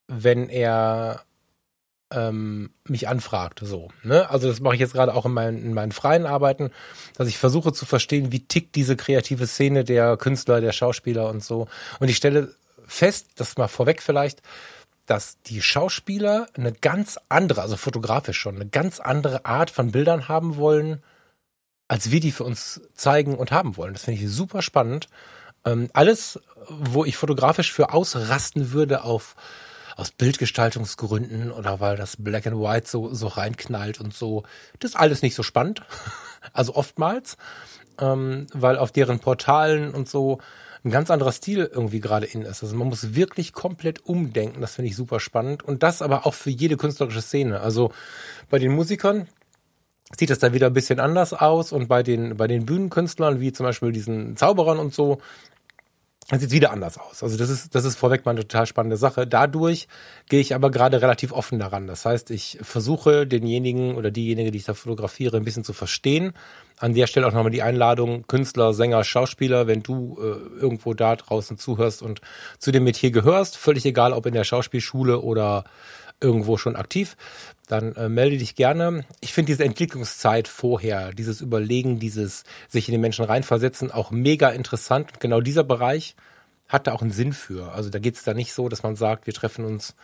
wenn 0.06 0.48
er 0.48 1.22
ähm, 2.12 2.70
mich 2.86 3.08
anfragt. 3.08 3.60
So, 3.62 3.88
ne? 4.02 4.30
Also 4.30 4.48
das 4.48 4.60
mache 4.60 4.74
ich 4.74 4.80
jetzt 4.80 4.92
gerade 4.92 5.14
auch 5.14 5.26
in 5.26 5.32
meinen, 5.32 5.62
in 5.62 5.74
meinen 5.74 5.92
freien 5.92 6.26
Arbeiten, 6.26 6.70
dass 7.16 7.28
ich 7.28 7.38
versuche 7.38 7.72
zu 7.72 7.86
verstehen, 7.86 8.32
wie 8.32 8.44
tickt 8.44 8.74
diese 8.76 8.96
kreative 8.96 9.46
Szene 9.46 9.84
der 9.84 10.16
Künstler, 10.16 10.60
der 10.60 10.72
Schauspieler 10.72 11.28
und 11.28 11.42
so. 11.42 11.68
Und 12.00 12.08
ich 12.08 12.16
stelle 12.16 12.54
fest, 12.86 13.28
das 13.36 13.56
mal 13.56 13.68
vorweg 13.68 14.02
vielleicht, 14.02 14.42
dass 15.06 15.40
die 15.42 15.62
Schauspieler 15.62 16.46
eine 16.54 16.72
ganz 16.72 17.18
andere, 17.28 17.62
also 17.62 17.76
fotografisch 17.76 18.38
schon, 18.38 18.56
eine 18.56 18.66
ganz 18.66 19.00
andere 19.00 19.44
Art 19.46 19.70
von 19.70 19.90
Bildern 19.90 20.28
haben 20.28 20.56
wollen, 20.56 21.02
als 21.92 22.10
wir 22.10 22.20
die 22.20 22.32
für 22.32 22.44
uns 22.44 22.80
zeigen 22.94 23.34
und 23.34 23.52
haben 23.52 23.76
wollen. 23.76 23.92
Das 23.92 24.04
finde 24.04 24.22
ich 24.22 24.30
super 24.30 24.62
spannend. 24.62 25.08
Ähm, 25.66 25.90
alles, 25.92 26.40
wo 26.66 27.04
ich 27.04 27.18
fotografisch 27.18 27.70
für 27.70 27.92
ausrasten 27.92 28.72
würde 28.72 29.04
auf 29.04 29.36
aus 29.94 30.10
Bildgestaltungsgründen 30.10 31.52
oder 31.52 31.80
weil 31.80 31.98
das 31.98 32.16
Black 32.16 32.46
and 32.46 32.56
White 32.56 32.88
so, 32.88 33.12
so 33.12 33.26
reinknallt 33.26 34.00
und 34.00 34.14
so, 34.14 34.44
das 34.78 34.92
ist 34.92 34.96
alles 34.96 35.20
nicht 35.20 35.34
so 35.34 35.42
spannend. 35.42 35.82
also 36.54 36.74
oftmals, 36.76 37.36
ähm, 38.00 38.46
weil 38.54 38.78
auf 38.78 38.90
deren 38.90 39.18
Portalen 39.18 39.92
und 39.92 40.08
so 40.08 40.38
ein 40.84 40.90
ganz 40.90 41.10
anderer 41.10 41.32
Stil 41.32 41.70
irgendwie 41.70 42.00
gerade 42.00 42.24
in 42.24 42.40
ist. 42.40 42.62
Also 42.62 42.74
man 42.74 42.88
muss 42.88 43.14
wirklich 43.14 43.52
komplett 43.52 44.06
umdenken. 44.06 44.62
Das 44.62 44.76
finde 44.76 44.88
ich 44.88 44.96
super 44.96 45.20
spannend. 45.20 45.62
Und 45.62 45.82
das 45.82 46.00
aber 46.00 46.26
auch 46.26 46.32
für 46.32 46.48
jede 46.48 46.78
künstlerische 46.78 47.20
Szene. 47.20 47.60
Also 47.60 47.92
bei 48.48 48.58
den 48.58 48.72
Musikern 48.72 49.28
sieht 50.16 50.30
das 50.30 50.38
da 50.38 50.52
wieder 50.52 50.66
ein 50.68 50.72
bisschen 50.72 51.00
anders 51.00 51.32
aus. 51.32 51.72
Und 51.72 51.88
bei 51.88 52.02
den, 52.02 52.36
bei 52.36 52.46
den 52.46 52.66
Bühnenkünstlern, 52.66 53.40
wie 53.40 53.52
zum 53.52 53.64
Beispiel 53.64 53.92
diesen 53.92 54.36
Zauberern 54.36 54.78
und 54.78 54.94
so, 54.94 55.18
sieht 56.38 56.50
wieder 56.50 56.70
anders 56.70 56.98
aus. 56.98 57.22
Also 57.22 57.36
das 57.36 57.50
ist, 57.50 57.74
das 57.74 57.84
ist 57.84 57.96
vorweg 57.96 58.24
mal 58.24 58.30
eine 58.30 58.42
total 58.42 58.66
spannende 58.66 58.96
Sache. 58.96 59.26
Dadurch 59.26 59.88
gehe 60.28 60.40
ich 60.40 60.54
aber 60.54 60.70
gerade 60.70 61.02
relativ 61.02 61.32
offen 61.32 61.58
daran. 61.58 61.86
Das 61.86 62.04
heißt, 62.04 62.30
ich 62.30 62.58
versuche 62.62 63.26
denjenigen 63.26 63.96
oder 63.96 64.10
diejenige, 64.10 64.50
die 64.50 64.58
ich 64.58 64.64
da 64.64 64.74
fotografiere, 64.74 65.36
ein 65.36 65.44
bisschen 65.44 65.64
zu 65.64 65.72
verstehen, 65.72 66.32
an 66.78 66.94
der 66.94 67.06
Stelle 67.06 67.26
auch 67.26 67.32
nochmal 67.32 67.50
die 67.50 67.62
Einladung, 67.62 68.26
Künstler, 68.26 68.72
Sänger, 68.72 69.04
Schauspieler, 69.04 69.66
wenn 69.66 69.82
du 69.82 70.18
äh, 70.20 70.60
irgendwo 70.60 70.94
da 70.94 71.16
draußen 71.16 71.58
zuhörst 71.58 72.02
und 72.02 72.20
zu 72.58 72.72
dem 72.72 72.84
Metier 72.84 73.10
gehörst, 73.10 73.56
völlig 73.56 73.84
egal, 73.84 74.12
ob 74.12 74.26
in 74.26 74.34
der 74.34 74.44
Schauspielschule 74.44 75.20
oder 75.20 75.64
irgendwo 76.22 76.56
schon 76.56 76.76
aktiv, 76.76 77.16
dann 77.68 77.94
äh, 77.94 78.08
melde 78.08 78.38
dich 78.38 78.54
gerne. 78.54 79.04
Ich 79.20 79.32
finde 79.32 79.52
diese 79.52 79.64
Entwicklungszeit 79.64 80.48
vorher, 80.48 81.12
dieses 81.12 81.40
Überlegen, 81.40 81.98
dieses 81.98 82.44
sich 82.68 82.88
in 82.88 82.92
den 82.92 83.00
Menschen 83.00 83.24
reinversetzen, 83.24 83.90
auch 83.90 84.10
mega 84.10 84.50
interessant. 84.50 85.12
Und 85.12 85.20
genau 85.20 85.40
dieser 85.40 85.64
Bereich 85.64 86.14
hat 86.68 86.86
da 86.86 86.92
auch 86.92 87.02
einen 87.02 87.12
Sinn 87.12 87.32
für. 87.32 87.72
Also 87.72 87.90
da 87.90 87.98
geht 87.98 88.16
es 88.16 88.24
da 88.24 88.34
nicht 88.34 88.52
so, 88.52 88.68
dass 88.68 88.82
man 88.82 88.96
sagt, 88.96 89.26
wir 89.26 89.34
treffen 89.34 89.64
uns 89.64 89.94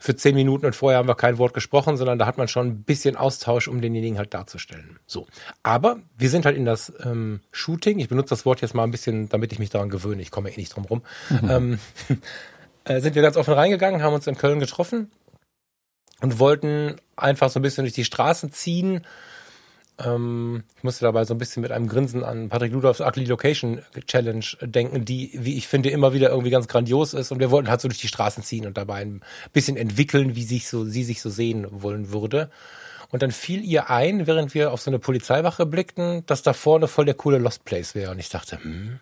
für 0.00 0.16
zehn 0.16 0.34
Minuten 0.34 0.64
und 0.64 0.74
vorher 0.74 0.98
haben 0.98 1.08
wir 1.08 1.14
kein 1.14 1.36
Wort 1.36 1.52
gesprochen, 1.52 1.98
sondern 1.98 2.18
da 2.18 2.24
hat 2.24 2.38
man 2.38 2.48
schon 2.48 2.68
ein 2.68 2.82
bisschen 2.84 3.16
Austausch, 3.16 3.68
um 3.68 3.82
denjenigen 3.82 4.16
halt 4.16 4.32
darzustellen. 4.32 4.98
So. 5.06 5.26
Aber 5.62 6.00
wir 6.16 6.30
sind 6.30 6.46
halt 6.46 6.56
in 6.56 6.64
das 6.64 6.90
ähm, 7.04 7.40
Shooting. 7.52 7.98
Ich 7.98 8.08
benutze 8.08 8.30
das 8.30 8.46
Wort 8.46 8.62
jetzt 8.62 8.74
mal 8.74 8.84
ein 8.84 8.90
bisschen, 8.90 9.28
damit 9.28 9.52
ich 9.52 9.58
mich 9.58 9.68
daran 9.68 9.90
gewöhne. 9.90 10.22
Ich 10.22 10.30
komme 10.30 10.50
eh 10.50 10.56
nicht 10.56 10.74
drum 10.74 10.86
rum. 10.86 11.02
Mhm. 11.28 11.50
Ähm, 11.50 11.78
äh, 12.84 13.00
sind 13.00 13.14
wir 13.14 13.20
ganz 13.20 13.36
offen 13.36 13.52
reingegangen, 13.52 14.02
haben 14.02 14.14
uns 14.14 14.26
in 14.26 14.38
Köln 14.38 14.58
getroffen 14.58 15.10
und 16.20 16.38
wollten 16.38 16.96
einfach 17.16 17.50
so 17.50 17.58
ein 17.58 17.62
bisschen 17.62 17.84
durch 17.84 17.94
die 17.94 18.04
Straßen 18.04 18.52
ziehen 18.52 19.06
ähm, 20.04 20.64
ich 20.76 20.84
musste 20.84 21.04
dabei 21.04 21.24
so 21.24 21.34
ein 21.34 21.38
bisschen 21.38 21.62
mit 21.62 21.72
einem 21.72 21.88
Grinsen 21.88 22.24
an 22.24 22.48
Patrick 22.48 22.72
Ludolfs 22.72 23.00
Ugly 23.00 23.24
Location 23.24 23.82
Challenge 24.06 24.44
denken, 24.62 25.04
die, 25.04 25.30
wie 25.34 25.56
ich 25.56 25.68
finde, 25.68 25.90
immer 25.90 26.12
wieder 26.12 26.30
irgendwie 26.30 26.50
ganz 26.50 26.68
grandios 26.68 27.14
ist. 27.14 27.32
Und 27.32 27.40
wir 27.40 27.50
wollten 27.50 27.68
halt 27.68 27.80
so 27.80 27.88
durch 27.88 28.00
die 28.00 28.08
Straßen 28.08 28.42
ziehen 28.42 28.66
und 28.66 28.76
dabei 28.76 29.02
ein 29.02 29.20
bisschen 29.52 29.76
entwickeln, 29.76 30.36
wie 30.36 30.44
sich 30.44 30.68
so, 30.68 30.84
sie 30.84 31.04
sich 31.04 31.20
so 31.20 31.30
sehen 31.30 31.66
wollen 31.70 32.12
würde. 32.12 32.50
Und 33.10 33.22
dann 33.22 33.32
fiel 33.32 33.64
ihr 33.64 33.90
ein, 33.90 34.26
während 34.26 34.54
wir 34.54 34.72
auf 34.72 34.80
so 34.80 34.90
eine 34.90 35.00
Polizeiwache 35.00 35.66
blickten, 35.66 36.24
dass 36.26 36.42
da 36.42 36.52
vorne 36.52 36.86
voll 36.86 37.06
der 37.06 37.14
coole 37.14 37.38
Lost 37.38 37.64
Place 37.64 37.94
wäre. 37.94 38.12
Und 38.12 38.20
ich 38.20 38.28
dachte, 38.28 38.62
hm, 38.62 39.00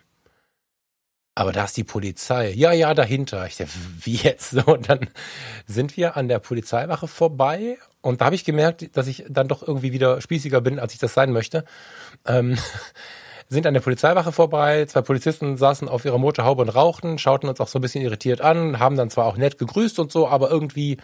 aber 1.39 1.53
da 1.53 1.63
ist 1.63 1.77
die 1.77 1.85
Polizei. 1.85 2.51
Ja, 2.51 2.73
ja, 2.73 2.93
dahinter. 2.93 3.47
Ich 3.47 3.55
dachte, 3.55 3.71
wie 4.01 4.15
jetzt? 4.15 4.49
So, 4.59 4.61
und 4.73 4.89
dann 4.89 5.07
sind 5.67 5.95
wir 5.95 6.17
an 6.17 6.27
der 6.27 6.39
Polizeiwache 6.39 7.07
vorbei 7.07 7.77
und 8.01 8.19
da 8.19 8.25
habe 8.25 8.35
ich 8.35 8.43
gemerkt, 8.43 8.97
dass 8.97 9.07
ich 9.07 9.23
dann 9.29 9.47
doch 9.47 9.65
irgendwie 9.65 9.93
wieder 9.93 10.19
spießiger 10.19 10.59
bin, 10.59 10.79
als 10.79 10.93
ich 10.93 10.99
das 10.99 11.13
sein 11.13 11.31
möchte. 11.31 11.63
Ähm, 12.27 12.57
sind 13.47 13.65
an 13.67 13.73
der 13.73 13.79
Polizeiwache 13.79 14.33
vorbei, 14.33 14.85
zwei 14.85 15.01
Polizisten 15.01 15.55
saßen 15.55 15.87
auf 15.87 16.03
ihrer 16.03 16.17
Motorhaube 16.17 16.61
und 16.61 16.69
rauchten, 16.69 17.17
schauten 17.17 17.47
uns 17.47 17.61
auch 17.61 17.69
so 17.69 17.79
ein 17.79 17.81
bisschen 17.81 18.03
irritiert 18.03 18.41
an, 18.41 18.79
haben 18.79 18.97
dann 18.97 19.09
zwar 19.09 19.25
auch 19.25 19.37
nett 19.37 19.57
gegrüßt 19.57 19.97
und 19.99 20.11
so, 20.11 20.27
aber 20.27 20.51
irgendwie 20.51 20.97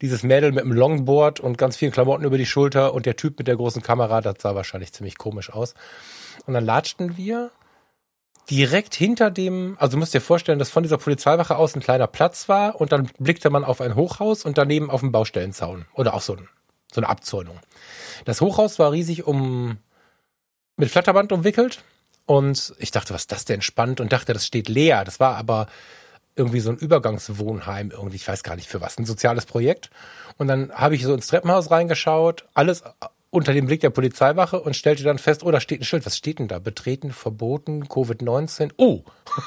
dieses 0.00 0.22
Mädel 0.22 0.52
mit 0.52 0.62
dem 0.62 0.72
Longboard 0.72 1.40
und 1.40 1.58
ganz 1.58 1.76
vielen 1.76 1.90
Klamotten 1.90 2.24
über 2.24 2.38
die 2.38 2.46
Schulter 2.46 2.94
und 2.94 3.06
der 3.06 3.16
Typ 3.16 3.38
mit 3.38 3.48
der 3.48 3.56
großen 3.56 3.82
Kamera, 3.82 4.20
das 4.20 4.36
sah 4.38 4.54
wahrscheinlich 4.54 4.92
ziemlich 4.92 5.18
komisch 5.18 5.50
aus. 5.50 5.74
Und 6.46 6.54
dann 6.54 6.64
latschten 6.64 7.16
wir 7.16 7.50
direkt 8.50 8.94
hinter 8.94 9.30
dem, 9.30 9.76
also 9.78 9.92
du 9.92 9.98
musst 9.98 10.12
dir 10.12 10.20
vorstellen, 10.20 10.58
dass 10.58 10.70
von 10.70 10.82
dieser 10.82 10.98
Polizeiwache 10.98 11.56
aus 11.56 11.74
ein 11.74 11.80
kleiner 11.80 12.06
Platz 12.06 12.48
war 12.48 12.80
und 12.80 12.92
dann 12.92 13.08
blickte 13.18 13.48
man 13.50 13.64
auf 13.64 13.80
ein 13.80 13.94
Hochhaus 13.94 14.44
und 14.44 14.58
daneben 14.58 14.90
auf 14.90 15.02
einen 15.02 15.12
Baustellenzaun 15.12 15.86
oder 15.94 16.14
auf 16.14 16.24
so, 16.24 16.34
ein, 16.34 16.48
so 16.92 17.00
eine 17.00 17.08
Abzäunung. 17.08 17.60
Das 18.24 18.40
Hochhaus 18.40 18.78
war 18.78 18.92
riesig 18.92 19.26
um 19.26 19.78
mit 20.76 20.90
Flatterband 20.90 21.30
umwickelt 21.32 21.84
und 22.26 22.74
ich 22.78 22.90
dachte, 22.90 23.14
was 23.14 23.22
ist 23.22 23.32
das 23.32 23.44
denn 23.44 23.62
spannend 23.62 24.00
und 24.00 24.12
dachte, 24.12 24.32
das 24.32 24.46
steht 24.46 24.68
leer. 24.68 25.04
Das 25.04 25.20
war 25.20 25.36
aber 25.36 25.66
irgendwie 26.36 26.60
so 26.60 26.70
ein 26.70 26.76
Übergangswohnheim 26.76 27.90
irgendwie, 27.90 28.16
ich 28.16 28.26
weiß 28.26 28.42
gar 28.42 28.56
nicht 28.56 28.68
für 28.68 28.80
was, 28.80 28.98
ein 28.98 29.04
soziales 29.04 29.46
Projekt. 29.46 29.90
Und 30.38 30.48
dann 30.48 30.72
habe 30.72 30.94
ich 30.94 31.04
so 31.04 31.12
ins 31.12 31.26
Treppenhaus 31.26 31.70
reingeschaut, 31.70 32.46
alles 32.54 32.82
unter 33.30 33.52
dem 33.52 33.66
Blick 33.66 33.80
der 33.80 33.90
Polizeiwache 33.90 34.60
und 34.60 34.74
stellte 34.74 35.04
dann 35.04 35.18
fest, 35.18 35.44
oh, 35.44 35.50
da 35.50 35.60
steht 35.60 35.80
ein 35.80 35.84
Schild. 35.84 36.04
Was 36.04 36.16
steht 36.16 36.40
denn 36.40 36.48
da? 36.48 36.58
Betreten, 36.58 37.12
verboten, 37.12 37.84
Covid-19. 37.84 38.72
Oh, 38.76 39.04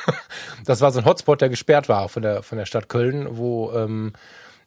das 0.65 0.81
war 0.81 0.91
so 0.91 0.99
ein 0.99 1.05
Hotspot, 1.05 1.41
der 1.41 1.49
gesperrt 1.49 1.89
war 1.89 2.07
von 2.07 2.23
der, 2.23 2.43
von 2.43 2.57
der 2.57 2.65
Stadt 2.65 2.87
Köln, 2.87 3.27
wo 3.31 3.71
ähm, 3.73 4.13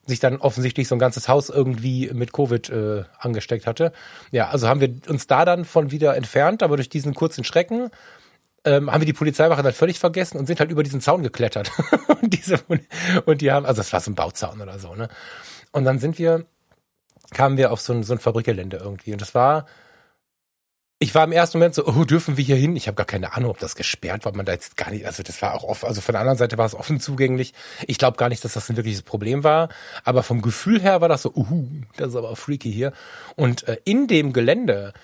sich 0.05 0.21
dann 0.21 0.37
offensichtlich 0.37 0.87
so 0.87 0.95
ein 0.95 0.99
ganzes 0.99 1.29
Haus 1.29 1.49
irgendwie 1.49 2.11
mit 2.13 2.33
Covid 2.33 2.69
äh, 2.69 3.05
angesteckt 3.19 3.67
hatte. 3.67 3.93
Ja, 4.31 4.49
also 4.49 4.69
haben 4.69 4.81
wir 4.81 4.95
uns 5.09 5.27
da 5.27 5.45
dann 5.45 5.65
von 5.65 5.91
wieder 5.91 6.15
entfernt, 6.15 6.63
aber 6.63 6.77
durch 6.77 6.91
diesen 6.91 7.15
kurzen 7.15 7.43
Schrecken 7.43 7.91
ähm, 8.65 8.93
haben 8.93 9.01
wir 9.01 9.07
die 9.07 9.13
Polizeiwache 9.13 9.63
dann 9.63 9.73
völlig 9.73 9.99
vergessen 9.99 10.39
und 10.39 10.47
sind 10.47 10.61
halt 10.61 10.71
über 10.71 10.83
diesen 10.83 11.01
Zaun 11.01 11.23
geklettert. 11.23 11.73
und, 12.23 12.35
diese, 12.35 12.59
und 13.25 13.41
die 13.41 13.51
haben, 13.51 13.65
also 13.65 13.81
das 13.81 13.93
war 13.93 14.01
so 14.01 14.11
ein 14.11 14.15
Bauzaun 14.15 14.61
oder 14.61 14.79
so, 14.79 14.95
ne? 14.95 15.09
Und 15.73 15.85
dann 15.85 15.99
sind 15.99 16.19
wir 16.19 16.47
kamen 17.37 17.57
wir 17.59 17.71
auf 17.71 17.81
so 17.81 17.93
ein, 17.93 18.03
so 18.03 18.15
ein 18.15 18.19
Fabrikgelände 18.19 18.79
irgendwie. 18.79 19.13
Und 19.13 19.21
das 19.21 19.35
war 19.35 19.67
ich 20.99 21.15
war 21.15 21.25
im 21.25 21.33
ersten 21.33 21.59
Moment 21.59 21.75
so, 21.75 21.87
oh, 21.87 22.05
dürfen 22.05 22.39
wir 22.39 22.45
hier 22.45 22.57
hin? 22.57 22.75
Ich 22.75 22.87
habe 22.87 22.95
gar 22.95 23.05
keine 23.05 23.35
Ahnung, 23.35 23.51
ob 23.51 23.59
das 23.59 23.77
gesperrt 23.77 24.25
war. 24.25 24.35
Man 24.35 24.47
da 24.47 24.53
jetzt 24.53 24.79
gar 24.79 24.91
nicht, 24.91 25.05
also 25.05 25.23
das 25.23 25.43
war 25.43 25.55
auch 25.55 25.65
offen, 25.65 25.87
also 25.87 26.01
von 26.01 26.15
der 26.15 26.21
anderen 26.21 26.39
Seite 26.39 26.57
war 26.57 26.65
es 26.65 26.75
offen 26.75 27.01
zugänglich. 27.01 27.53
Ich 27.87 27.99
glaube 27.99 28.17
gar 28.17 28.31
nicht, 28.31 28.43
dass 28.45 28.55
das 28.55 28.71
ein 28.71 28.77
wirkliches 28.77 29.03
Problem 29.03 29.45
war. 29.45 29.69
Aber 30.05 30.23
vom 30.23 30.41
Gefühl 30.41 30.81
her 30.81 31.03
war 31.03 31.11
das 31.11 31.23
so, 31.23 31.33
uh, 31.35 31.69
das 31.99 32.09
ist 32.09 32.17
aber 32.17 32.35
freaky 32.35 32.73
hier. 32.73 32.93
Und 33.35 33.69
äh, 33.69 33.77
in 33.85 34.07
dem 34.07 34.33
Gelände 34.33 34.95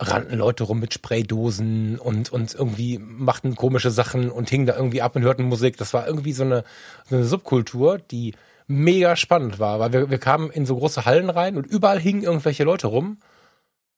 rannten 0.00 0.36
Leute 0.36 0.64
rum 0.64 0.80
mit 0.80 0.92
Spraydosen 0.92 2.00
und, 2.00 2.30
und 2.30 2.52
irgendwie 2.52 2.98
machten 2.98 3.54
komische 3.54 3.92
Sachen 3.92 4.32
und 4.32 4.50
hingen 4.50 4.66
da 4.66 4.74
irgendwie 4.76 5.00
ab 5.00 5.14
und 5.14 5.22
hörten 5.22 5.44
Musik. 5.44 5.76
Das 5.76 5.94
war 5.94 6.08
irgendwie 6.08 6.32
so 6.32 6.42
eine, 6.42 6.64
so 7.08 7.14
eine 7.14 7.24
Subkultur, 7.24 7.98
die 7.98 8.34
mega 8.66 9.16
spannend 9.16 9.58
war, 9.58 9.78
weil 9.78 9.92
wir, 9.92 10.10
wir 10.10 10.18
kamen 10.18 10.50
in 10.50 10.66
so 10.66 10.76
große 10.76 11.04
Hallen 11.04 11.30
rein 11.30 11.56
und 11.56 11.66
überall 11.66 12.00
hingen 12.00 12.22
irgendwelche 12.22 12.64
Leute 12.64 12.88
rum 12.88 13.18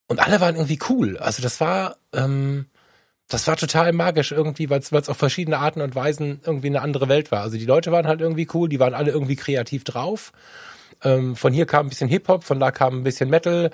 und 0.08 0.20
alle 0.20 0.40
waren 0.40 0.56
irgendwie 0.56 0.78
cool. 0.88 1.18
Also 1.18 1.42
das 1.42 1.60
war, 1.60 1.96
ähm, 2.12 2.66
das 3.28 3.46
war 3.46 3.56
total 3.56 3.92
magisch 3.92 4.32
irgendwie, 4.32 4.70
weil 4.70 4.80
es 4.80 4.92
auf 4.92 5.16
verschiedene 5.16 5.58
Arten 5.58 5.82
und 5.82 5.94
Weisen 5.94 6.40
irgendwie 6.44 6.68
eine 6.68 6.82
andere 6.82 7.08
Welt 7.08 7.30
war. 7.30 7.42
Also 7.42 7.58
die 7.58 7.66
Leute 7.66 7.92
waren 7.92 8.06
halt 8.06 8.20
irgendwie 8.20 8.48
cool, 8.54 8.68
die 8.68 8.80
waren 8.80 8.94
alle 8.94 9.10
irgendwie 9.10 9.36
kreativ 9.36 9.84
drauf. 9.84 10.32
Ähm, 11.04 11.36
von 11.36 11.52
hier 11.52 11.66
kam 11.66 11.86
ein 11.86 11.88
bisschen 11.90 12.08
Hip-Hop, 12.08 12.44
von 12.44 12.58
da 12.58 12.70
kam 12.70 13.00
ein 13.00 13.04
bisschen 13.04 13.30
Metal, 13.30 13.70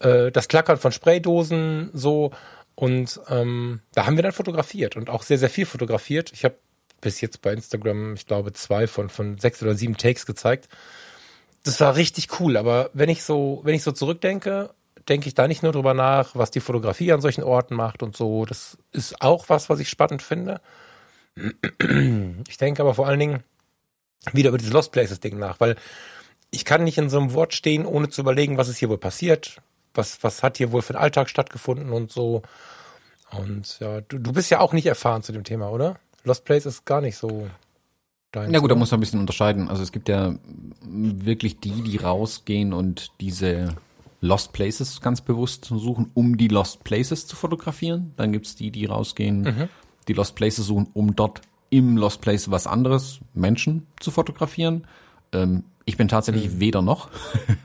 äh, 0.00 0.30
das 0.32 0.48
Klackern 0.48 0.76
von 0.76 0.92
Spraydosen 0.92 1.90
so. 1.92 2.32
Und 2.74 3.20
ähm, 3.28 3.80
da 3.94 4.06
haben 4.06 4.16
wir 4.16 4.22
dann 4.22 4.32
fotografiert 4.32 4.96
und 4.96 5.10
auch 5.10 5.22
sehr, 5.22 5.38
sehr 5.38 5.50
viel 5.50 5.66
fotografiert. 5.66 6.32
Ich 6.32 6.44
habe 6.44 6.56
bis 7.00 7.20
jetzt 7.20 7.42
bei 7.42 7.52
Instagram, 7.52 8.14
ich 8.14 8.26
glaube, 8.26 8.52
zwei 8.52 8.86
von, 8.86 9.08
von 9.08 9.38
sechs 9.38 9.62
oder 9.62 9.74
sieben 9.74 9.96
Takes 9.96 10.26
gezeigt. 10.26 10.68
Das 11.64 11.80
war 11.80 11.96
richtig 11.96 12.40
cool, 12.40 12.56
aber 12.56 12.90
wenn 12.94 13.08
ich 13.08 13.22
so, 13.22 13.60
wenn 13.64 13.74
ich 13.74 13.82
so 13.82 13.92
zurückdenke, 13.92 14.70
denke 15.08 15.28
ich 15.28 15.34
da 15.34 15.48
nicht 15.48 15.62
nur 15.62 15.72
drüber 15.72 15.94
nach, 15.94 16.34
was 16.34 16.50
die 16.50 16.60
Fotografie 16.60 17.12
an 17.12 17.20
solchen 17.20 17.42
Orten 17.42 17.74
macht 17.74 18.02
und 18.02 18.16
so. 18.16 18.44
Das 18.44 18.78
ist 18.92 19.20
auch 19.20 19.48
was, 19.48 19.68
was 19.68 19.80
ich 19.80 19.88
spannend 19.88 20.22
finde. 20.22 20.60
Ich 22.48 22.58
denke 22.58 22.82
aber 22.82 22.94
vor 22.94 23.06
allen 23.06 23.20
Dingen 23.20 23.44
wieder 24.32 24.48
über 24.48 24.58
dieses 24.58 24.72
Lost 24.72 24.92
Places 24.92 25.20
Ding 25.20 25.38
nach, 25.38 25.60
weil 25.60 25.76
ich 26.50 26.64
kann 26.64 26.84
nicht 26.84 26.98
in 26.98 27.08
so 27.08 27.18
einem 27.18 27.32
Wort 27.32 27.54
stehen, 27.54 27.86
ohne 27.86 28.08
zu 28.08 28.20
überlegen, 28.20 28.58
was 28.58 28.68
ist 28.68 28.78
hier 28.78 28.88
wohl 28.88 28.98
passiert, 28.98 29.60
was, 29.94 30.22
was 30.22 30.42
hat 30.42 30.58
hier 30.58 30.72
wohl 30.72 30.82
für 30.82 30.94
den 30.94 31.02
Alltag 31.02 31.28
stattgefunden 31.28 31.92
und 31.92 32.10
so. 32.12 32.42
Und 33.30 33.78
ja, 33.80 34.00
du, 34.00 34.18
du 34.18 34.32
bist 34.32 34.50
ja 34.50 34.60
auch 34.60 34.72
nicht 34.72 34.86
erfahren 34.86 35.22
zu 35.22 35.32
dem 35.32 35.44
Thema, 35.44 35.70
oder? 35.70 35.98
Lost 36.24 36.44
Place 36.44 36.66
ist 36.66 36.84
gar 36.84 37.00
nicht 37.00 37.16
so 37.16 37.48
dein. 38.32 38.52
Ja 38.52 38.60
gut, 38.60 38.70
da 38.70 38.74
muss 38.74 38.90
man 38.90 38.98
ein 38.98 39.00
bisschen 39.00 39.20
unterscheiden. 39.20 39.68
Also 39.68 39.82
es 39.82 39.92
gibt 39.92 40.08
ja 40.08 40.34
wirklich 40.82 41.60
die, 41.60 41.82
die 41.82 41.96
rausgehen 41.96 42.72
und 42.72 43.12
diese 43.20 43.74
Lost 44.20 44.52
Places 44.52 45.00
ganz 45.00 45.20
bewusst 45.20 45.64
suchen, 45.64 46.10
um 46.14 46.36
die 46.36 46.48
Lost 46.48 46.84
Places 46.84 47.26
zu 47.26 47.36
fotografieren. 47.36 48.12
Dann 48.16 48.32
gibt's 48.32 48.54
die, 48.54 48.70
die 48.70 48.86
rausgehen, 48.86 49.42
mhm. 49.42 49.68
die 50.08 50.12
Lost 50.12 50.34
Places 50.34 50.66
suchen, 50.66 50.88
um 50.92 51.16
dort 51.16 51.40
im 51.70 51.96
Lost 51.96 52.20
Place 52.20 52.50
was 52.50 52.66
anderes, 52.66 53.20
Menschen 53.32 53.86
zu 54.00 54.10
fotografieren. 54.10 54.86
Ähm, 55.32 55.64
ich 55.90 55.96
bin 55.96 56.08
tatsächlich 56.08 56.50
mhm. 56.50 56.60
weder 56.60 56.82
noch. 56.82 57.10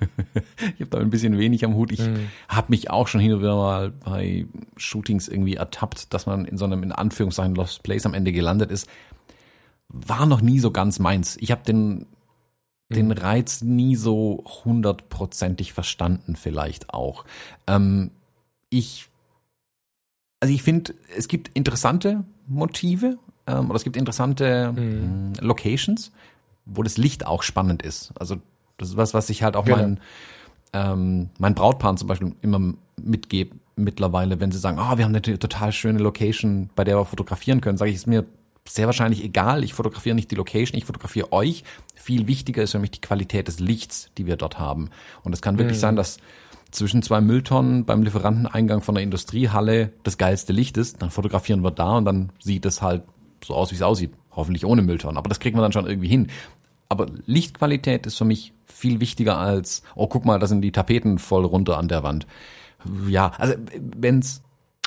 ich 0.76 0.82
habe 0.82 0.90
da 0.90 0.98
ein 0.98 1.12
bisschen 1.12 1.38
wenig 1.38 1.64
am 1.64 1.76
Hut. 1.76 1.92
Ich 1.92 2.00
mhm. 2.00 2.28
habe 2.50 2.68
mich 2.70 2.90
auch 2.90 3.08
schon 3.08 3.22
hin 3.22 3.34
und 3.34 3.40
wieder 3.40 3.56
mal 3.56 3.92
bei 3.92 4.48
Shootings 4.78 5.28
irgendwie 5.28 5.56
ertappt, 5.56 6.14
dass 6.14 6.26
man 6.26 6.46
in 6.46 6.58
so 6.58 6.66
einem 6.66 6.84
in 6.84 6.92
Anführungszeichen 6.92 7.56
Lost 7.56 7.84
Place 7.84 8.06
am 8.06 8.16
Ende 8.16 8.32
gelandet 8.32 8.72
ist. 8.72 8.90
War 9.90 10.26
noch 10.26 10.42
nie 10.42 10.60
so 10.60 10.72
ganz 10.72 10.98
meins. 11.00 11.38
Ich 11.40 11.52
habe 11.52 11.62
den 11.64 12.08
den 12.90 13.08
mhm. 13.08 13.14
Reiz 13.14 13.62
nie 13.62 13.96
so 13.96 14.44
hundertprozentig 14.64 15.74
verstanden, 15.74 16.36
vielleicht 16.36 16.94
auch. 16.94 17.26
Ähm, 17.68 18.12
ich, 18.70 19.10
also 20.40 20.54
ich 20.54 20.62
finde, 20.62 20.94
es 21.18 21.28
gibt 21.28 21.50
interessante 21.56 22.24
Motive 22.48 23.18
ähm, 23.48 23.70
oder 23.70 23.76
es 23.76 23.84
gibt 23.84 23.98
interessante 23.98 24.72
mhm. 24.72 25.34
Locations, 25.40 26.12
wo 26.66 26.84
das 26.84 26.98
Licht 26.98 27.26
auch 27.26 27.44
spannend 27.44 27.84
ist. 27.84 28.12
Also 28.20 28.38
das 28.78 28.90
ist 28.90 28.98
was, 28.98 29.14
was 29.14 29.30
ich 29.30 29.44
halt 29.44 29.56
auch 29.56 29.66
genau. 29.66 29.78
mein, 29.78 30.00
ähm, 30.74 31.30
mein 31.38 31.56
Brautpaaren 31.56 31.98
zum 31.98 32.08
Beispiel 32.08 32.36
immer 32.42 32.74
mitgebe 33.02 33.56
mittlerweile, 33.76 34.40
wenn 34.40 34.52
sie 34.52 34.58
sagen, 34.58 34.78
oh, 34.80 34.98
wir 34.98 35.06
haben 35.06 35.16
eine 35.16 35.22
total 35.22 35.72
schöne 35.72 36.00
Location, 36.00 36.70
bei 36.76 36.84
der 36.84 36.98
wir 36.98 37.06
fotografieren 37.06 37.62
können, 37.62 37.78
sage 37.78 37.92
ich, 37.92 37.98
es 37.98 38.08
mir 38.08 38.26
sehr 38.68 38.88
wahrscheinlich 38.88 39.24
egal. 39.24 39.64
Ich 39.64 39.74
fotografiere 39.74 40.16
nicht 40.16 40.32
die 40.32 40.36
Location, 40.36 40.78
ich 40.78 40.86
fotografiere 40.86 41.32
euch. 41.32 41.64
Viel 41.94 42.28
wichtiger 42.28 42.64
ist 42.64 42.72
für 42.72 42.80
mich 42.80 42.92
die 42.92 43.02
Qualität 43.02 43.48
des 43.48 43.60
Lichts, 43.60 44.10
die 44.18 44.26
wir 44.26 44.38
dort 44.38 44.60
haben. 44.60 44.90
Und 45.24 45.34
es 45.34 45.42
kann 45.42 45.58
wirklich 45.58 45.78
mhm. 45.78 45.82
sein, 45.82 45.96
dass 45.96 46.18
zwischen 46.72 47.02
zwei 47.02 47.22
Mülltonnen 47.22 47.86
beim 47.86 48.04
Lieferanteneingang 48.04 48.82
von 48.82 48.96
der 48.96 49.04
Industriehalle 49.04 49.92
das 50.04 50.18
geilste 50.18 50.52
Licht 50.52 50.78
ist. 50.78 51.02
Dann 51.02 51.12
fotografieren 51.12 51.62
wir 51.62 51.72
da 51.72 51.98
und 51.98 52.06
dann 52.06 52.32
sieht 52.40 52.66
es 52.66 52.82
halt 52.82 53.04
so 53.44 53.54
aus, 53.54 53.72
wie 53.72 53.76
es 53.76 53.82
aussieht. 53.82 54.12
Hoffentlich 54.32 54.66
ohne 54.66 54.82
Mülltonnen. 54.82 55.18
Aber 55.18 55.30
das 55.30 55.40
kriegen 55.40 55.58
wir 55.58 55.62
dann 55.62 55.72
schon 55.72 55.88
irgendwie 55.88 56.10
hin. 56.10 56.28
Aber 56.90 57.08
Lichtqualität 57.26 58.06
ist 58.06 58.18
für 58.18 58.26
mich 58.26 58.54
viel 58.66 59.00
wichtiger 59.00 59.38
als, 59.38 59.84
oh, 59.96 60.08
guck 60.08 60.26
mal, 60.26 60.40
da 60.40 60.48
sind 60.48 60.62
die 60.62 60.72
Tapeten 60.72 61.18
voll 61.18 61.46
runter 61.46 61.78
an 61.78 61.88
der 61.88 62.04
Wand. 62.04 62.28
Ja, 63.08 63.32
also 63.38 63.56
wenn's 63.98 64.42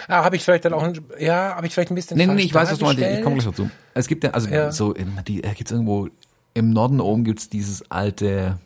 Ah, 0.06 0.22
habe 0.24 0.36
ich 0.36 0.44
vielleicht 0.44 0.64
dann 0.64 0.72
auch, 0.72 0.82
ein, 0.82 1.00
ja, 1.18 1.56
habe 1.56 1.66
ich 1.66 1.74
vielleicht 1.74 1.90
ein 1.90 1.96
bisschen. 1.96 2.16
Nee, 2.16 2.26
nee, 2.26 2.42
ich 2.42 2.54
weiß, 2.54 2.70
was 2.70 2.78
du 2.78 2.84
meinst. 2.84 3.02
Ich 3.02 3.22
komme 3.22 3.36
gleich 3.36 3.46
dazu. 3.46 3.68
Es 3.94 4.06
gibt 4.06 4.22
ja, 4.22 4.30
also 4.30 4.48
ja. 4.48 4.70
so, 4.70 4.94
die, 5.26 5.42
äh, 5.42 5.54
gibt's 5.54 5.72
irgendwo 5.72 6.08
im 6.54 6.70
Norden 6.70 7.00
oben 7.00 7.24
gibt's 7.24 7.48
dieses 7.48 7.90
alte 7.90 8.58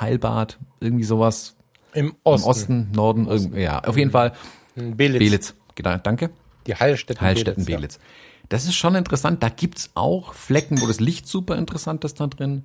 Heilbad, 0.00 0.58
irgendwie 0.80 1.04
sowas. 1.04 1.56
Im 1.92 2.14
Osten. 2.24 2.44
Im 2.44 2.50
Osten, 2.50 2.88
Norden, 2.92 3.26
Osten. 3.26 3.48
Irgendwie, 3.48 3.62
ja, 3.62 3.80
auf 3.80 3.96
jeden 3.96 4.10
Fall. 4.10 4.32
Belitz. 4.74 5.18
Belitz, 5.18 5.54
genau, 5.74 5.96
danke. 5.98 6.30
Die 6.66 6.74
Heilstätten, 6.74 7.20
Heilstätten 7.20 7.64
Belitz. 7.64 7.78
Belitz. 7.78 7.94
Ja. 7.96 8.27
Das 8.48 8.64
ist 8.64 8.74
schon 8.74 8.94
interessant. 8.94 9.42
Da 9.42 9.48
gibt's 9.48 9.90
auch 9.94 10.32
Flecken, 10.32 10.80
wo 10.80 10.86
das 10.86 11.00
Licht 11.00 11.28
super 11.28 11.56
interessant 11.56 12.04
ist 12.04 12.20
da 12.20 12.26
drin. 12.26 12.64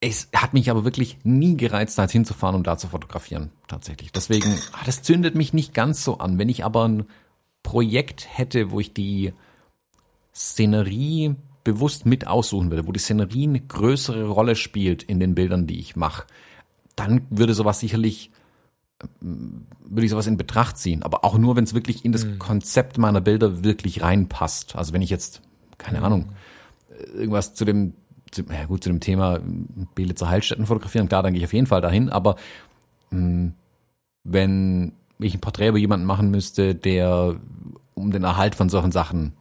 Es 0.00 0.28
hat 0.34 0.52
mich 0.52 0.70
aber 0.70 0.84
wirklich 0.84 1.18
nie 1.22 1.56
gereizt, 1.56 1.98
da 1.98 2.08
hinzufahren, 2.08 2.56
um 2.56 2.64
da 2.64 2.76
zu 2.76 2.88
fotografieren, 2.88 3.50
tatsächlich. 3.68 4.10
Deswegen, 4.10 4.58
ah, 4.72 4.82
das 4.84 5.02
zündet 5.02 5.34
mich 5.34 5.52
nicht 5.52 5.74
ganz 5.74 6.02
so 6.02 6.18
an. 6.18 6.38
Wenn 6.38 6.48
ich 6.48 6.64
aber 6.64 6.88
ein 6.88 7.04
Projekt 7.62 8.26
hätte, 8.36 8.72
wo 8.72 8.80
ich 8.80 8.94
die 8.94 9.32
Szenerie 10.34 11.36
bewusst 11.62 12.06
mit 12.06 12.26
aussuchen 12.26 12.70
würde, 12.70 12.88
wo 12.88 12.92
die 12.92 12.98
Szenerie 12.98 13.44
eine 13.44 13.60
größere 13.60 14.24
Rolle 14.24 14.56
spielt 14.56 15.02
in 15.02 15.20
den 15.20 15.34
Bildern, 15.34 15.66
die 15.66 15.78
ich 15.78 15.94
mache, 15.94 16.24
dann 16.96 17.26
würde 17.30 17.54
sowas 17.54 17.78
sicherlich 17.80 18.30
würde 19.20 20.04
ich 20.04 20.10
sowas 20.10 20.26
in 20.26 20.36
Betracht 20.36 20.78
ziehen, 20.78 21.02
aber 21.02 21.24
auch 21.24 21.36
nur, 21.38 21.56
wenn 21.56 21.64
es 21.64 21.74
wirklich 21.74 22.04
in 22.04 22.12
das 22.12 22.24
mhm. 22.24 22.38
Konzept 22.38 22.98
meiner 22.98 23.20
Bilder 23.20 23.64
wirklich 23.64 24.02
reinpasst. 24.02 24.76
Also 24.76 24.92
wenn 24.92 25.02
ich 25.02 25.10
jetzt, 25.10 25.42
keine 25.78 25.98
mhm. 25.98 26.04
Ahnung, 26.04 26.28
irgendwas 27.14 27.54
zu 27.54 27.64
dem, 27.64 27.94
zu, 28.30 28.42
ja 28.42 28.64
gut, 28.66 28.84
zu 28.84 28.90
dem 28.90 29.00
Thema 29.00 29.40
Bilder 29.94 30.16
zur 30.16 30.28
Heilstätten 30.28 30.66
fotografieren, 30.66 31.08
klar, 31.08 31.22
dann 31.22 31.32
gehe 31.32 31.40
ich 31.40 31.46
auf 31.46 31.52
jeden 31.52 31.66
Fall 31.66 31.80
dahin, 31.80 32.08
aber 32.08 32.36
mh, 33.10 33.18
hm, 33.18 33.52
wenn 34.24 34.92
ich 35.18 35.34
ein 35.34 35.40
Porträt 35.40 35.68
über 35.68 35.78
jemanden 35.78 36.06
machen 36.06 36.30
müsste, 36.30 36.74
der 36.74 37.36
um 37.94 38.10
den 38.10 38.24
Erhalt 38.24 38.54
von 38.54 38.68
solchen 38.68 38.92
Sachen 38.92 39.32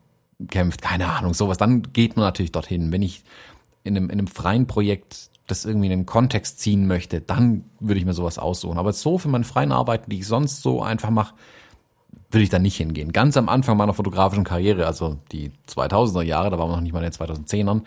kämpft, 0.48 0.82
keine 0.82 1.08
Ahnung, 1.08 1.34
sowas, 1.34 1.58
dann 1.58 1.84
geht 1.94 2.16
man 2.16 2.26
natürlich 2.26 2.52
dorthin. 2.52 2.92
Wenn 2.92 3.02
ich 3.02 3.24
in 3.84 3.96
einem, 3.96 4.06
in 4.06 4.20
einem 4.20 4.28
freien 4.28 4.68
Projekt 4.68 5.31
das 5.52 5.66
irgendwie 5.66 5.88
in 5.88 5.92
den 5.92 6.06
Kontext 6.06 6.60
ziehen 6.60 6.88
möchte, 6.88 7.22
dann 7.22 7.66
würde 7.80 8.00
ich 8.00 8.06
mir 8.06 8.14
sowas 8.14 8.40
aussuchen. 8.40 8.78
Aber 8.78 8.94
so 8.94 9.18
für 9.18 9.28
meine 9.28 9.44
freien 9.44 9.72
Arbeiten, 9.72 10.10
die 10.10 10.20
ich 10.20 10.28
sonst 10.28 10.62
so 10.62 10.82
einfach 10.82 11.10
mache, 11.10 11.36
würde 12.32 12.44
ich 12.44 12.50
da 12.50 12.60
nicht 12.60 12.78
hingehen. 12.78 13.12
Ganz 13.12 13.38
am 13.38 13.50
Anfang 13.50 13.78
meiner 13.78 13.94
fotografischen 13.94 14.44
Karriere, 14.46 14.88
also 14.88 15.18
die 15.32 15.52
2000er 15.68 16.24
Jahre, 16.24 16.50
da 16.50 16.58
waren 16.58 16.70
wir 16.70 16.76
noch 16.78 16.84
nicht 16.84 16.94
mal 16.94 17.04
in 17.04 17.12
den 17.12 17.46
2010ern, 17.46 17.82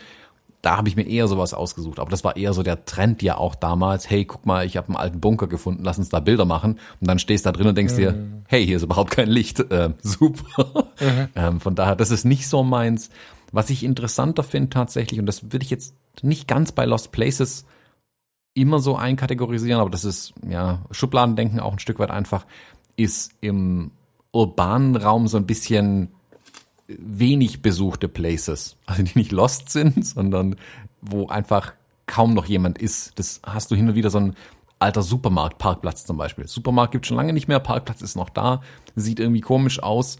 da 0.64 0.78
habe 0.78 0.88
ich 0.88 0.96
mir 0.96 1.06
eher 1.06 1.28
sowas 1.28 1.52
ausgesucht. 1.52 1.98
Aber 1.98 2.10
das 2.10 2.24
war 2.24 2.36
eher 2.36 2.54
so 2.54 2.62
der 2.62 2.84
Trend 2.86 3.22
ja 3.22 3.36
auch 3.36 3.54
damals. 3.54 4.08
Hey, 4.08 4.24
guck 4.24 4.46
mal, 4.46 4.64
ich 4.64 4.76
habe 4.76 4.88
einen 4.88 4.96
alten 4.96 5.20
Bunker 5.20 5.46
gefunden, 5.46 5.84
lass 5.84 5.98
uns 5.98 6.08
da 6.08 6.20
Bilder 6.20 6.46
machen. 6.46 6.78
Und 7.00 7.08
dann 7.08 7.18
stehst 7.18 7.44
du 7.44 7.48
da 7.48 7.52
drin 7.52 7.66
und 7.66 7.76
denkst 7.76 7.94
mhm. 7.94 7.98
dir, 7.98 8.26
hey, 8.48 8.64
hier 8.64 8.76
ist 8.76 8.82
überhaupt 8.82 9.10
kein 9.10 9.28
Licht. 9.28 9.60
Äh, 9.60 9.90
super. 10.02 10.66
Mhm. 11.00 11.28
Ähm, 11.36 11.60
von 11.60 11.74
daher, 11.74 11.96
das 11.96 12.10
ist 12.10 12.24
nicht 12.24 12.48
so 12.48 12.62
meins. 12.62 13.10
Was 13.52 13.70
ich 13.70 13.82
interessanter 13.82 14.42
finde 14.42 14.70
tatsächlich, 14.70 15.20
und 15.20 15.26
das 15.26 15.52
würde 15.52 15.64
ich 15.64 15.70
jetzt 15.70 15.94
nicht 16.22 16.48
ganz 16.48 16.72
bei 16.72 16.84
Lost 16.84 17.12
Places 17.12 17.64
immer 18.54 18.78
so 18.78 18.96
einkategorisieren, 18.96 19.80
aber 19.80 19.90
das 19.90 20.04
ist 20.04 20.32
ja 20.48 20.84
Schubladendenken 20.90 21.60
auch 21.60 21.72
ein 21.72 21.78
Stück 21.78 21.98
weit 21.98 22.10
einfach, 22.10 22.46
ist 22.96 23.32
im 23.40 23.90
urbanen 24.32 24.96
Raum 24.96 25.28
so 25.28 25.36
ein 25.36 25.46
bisschen 25.46 26.08
wenig 26.86 27.62
besuchte 27.62 28.08
Places. 28.08 28.76
Also 28.86 29.02
die 29.02 29.18
nicht 29.18 29.32
lost 29.32 29.70
sind, 29.70 30.04
sondern 30.06 30.56
wo 31.00 31.28
einfach 31.28 31.72
kaum 32.06 32.34
noch 32.34 32.46
jemand 32.46 32.78
ist. 32.78 33.18
Das 33.18 33.40
hast 33.44 33.70
du 33.70 33.76
hin 33.76 33.88
und 33.88 33.94
wieder 33.94 34.10
so 34.10 34.18
ein 34.18 34.36
alter 34.78 35.02
Supermarkt, 35.02 35.58
Parkplatz 35.58 36.04
zum 36.04 36.16
Beispiel. 36.16 36.46
Supermarkt 36.46 36.92
gibt 36.92 37.06
schon 37.06 37.16
lange 37.16 37.32
nicht 37.32 37.48
mehr, 37.48 37.60
Parkplatz 37.60 38.02
ist 38.02 38.16
noch 38.16 38.28
da, 38.28 38.60
sieht 38.94 39.18
irgendwie 39.18 39.40
komisch 39.40 39.82
aus. 39.82 40.18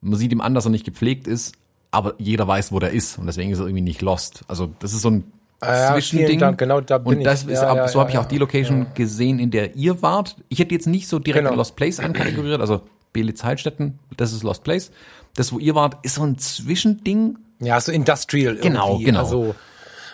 Man 0.00 0.18
sieht 0.18 0.32
ihm 0.32 0.40
an, 0.40 0.54
dass 0.54 0.66
er 0.66 0.70
nicht 0.70 0.84
gepflegt 0.84 1.26
ist, 1.26 1.56
aber 1.94 2.14
jeder 2.18 2.46
weiß, 2.46 2.72
wo 2.72 2.78
der 2.78 2.90
ist 2.90 3.18
und 3.18 3.26
deswegen 3.26 3.50
ist 3.50 3.58
er 3.58 3.66
irgendwie 3.66 3.82
nicht 3.82 4.02
lost. 4.02 4.42
Also 4.48 4.70
das 4.80 4.92
ist 4.92 5.02
so 5.02 5.10
ein 5.10 5.32
ah 5.60 5.74
ja, 5.74 5.92
Zwischending. 5.94 6.38
Dank, 6.38 6.58
genau, 6.58 6.80
da 6.80 6.98
bin 6.98 7.18
und 7.18 7.24
das 7.24 7.44
ich. 7.44 7.50
ist, 7.50 7.62
ja, 7.62 7.74
ja, 7.74 7.88
so 7.88 8.00
habe 8.00 8.10
ich 8.10 8.18
auch 8.18 8.26
die 8.26 8.38
Location 8.38 8.86
gesehen, 8.94 9.38
in 9.38 9.50
der 9.50 9.76
ihr 9.76 10.02
wart. 10.02 10.36
Ich 10.48 10.58
hätte 10.58 10.74
jetzt 10.74 10.86
nicht 10.86 11.08
so 11.08 11.18
direkt 11.18 11.44
genau. 11.44 11.56
Lost 11.56 11.76
Place 11.76 12.00
einkategoriert, 12.00 12.60
also 12.60 12.82
Belitz 13.12 13.44
Heilstätten, 13.44 13.98
das 14.16 14.32
ist 14.32 14.42
Lost 14.42 14.64
Place. 14.64 14.90
Das, 15.36 15.52
wo 15.52 15.58
ihr 15.58 15.74
wart, 15.74 16.04
ist 16.04 16.16
so 16.16 16.22
ein 16.22 16.38
Zwischending. 16.38 17.38
Ja, 17.60 17.80
so 17.80 17.92
Industrial 17.92 18.56
Genau, 18.56 18.88
irgendwie. 18.88 19.04
genau. 19.04 19.20
Also, 19.20 19.54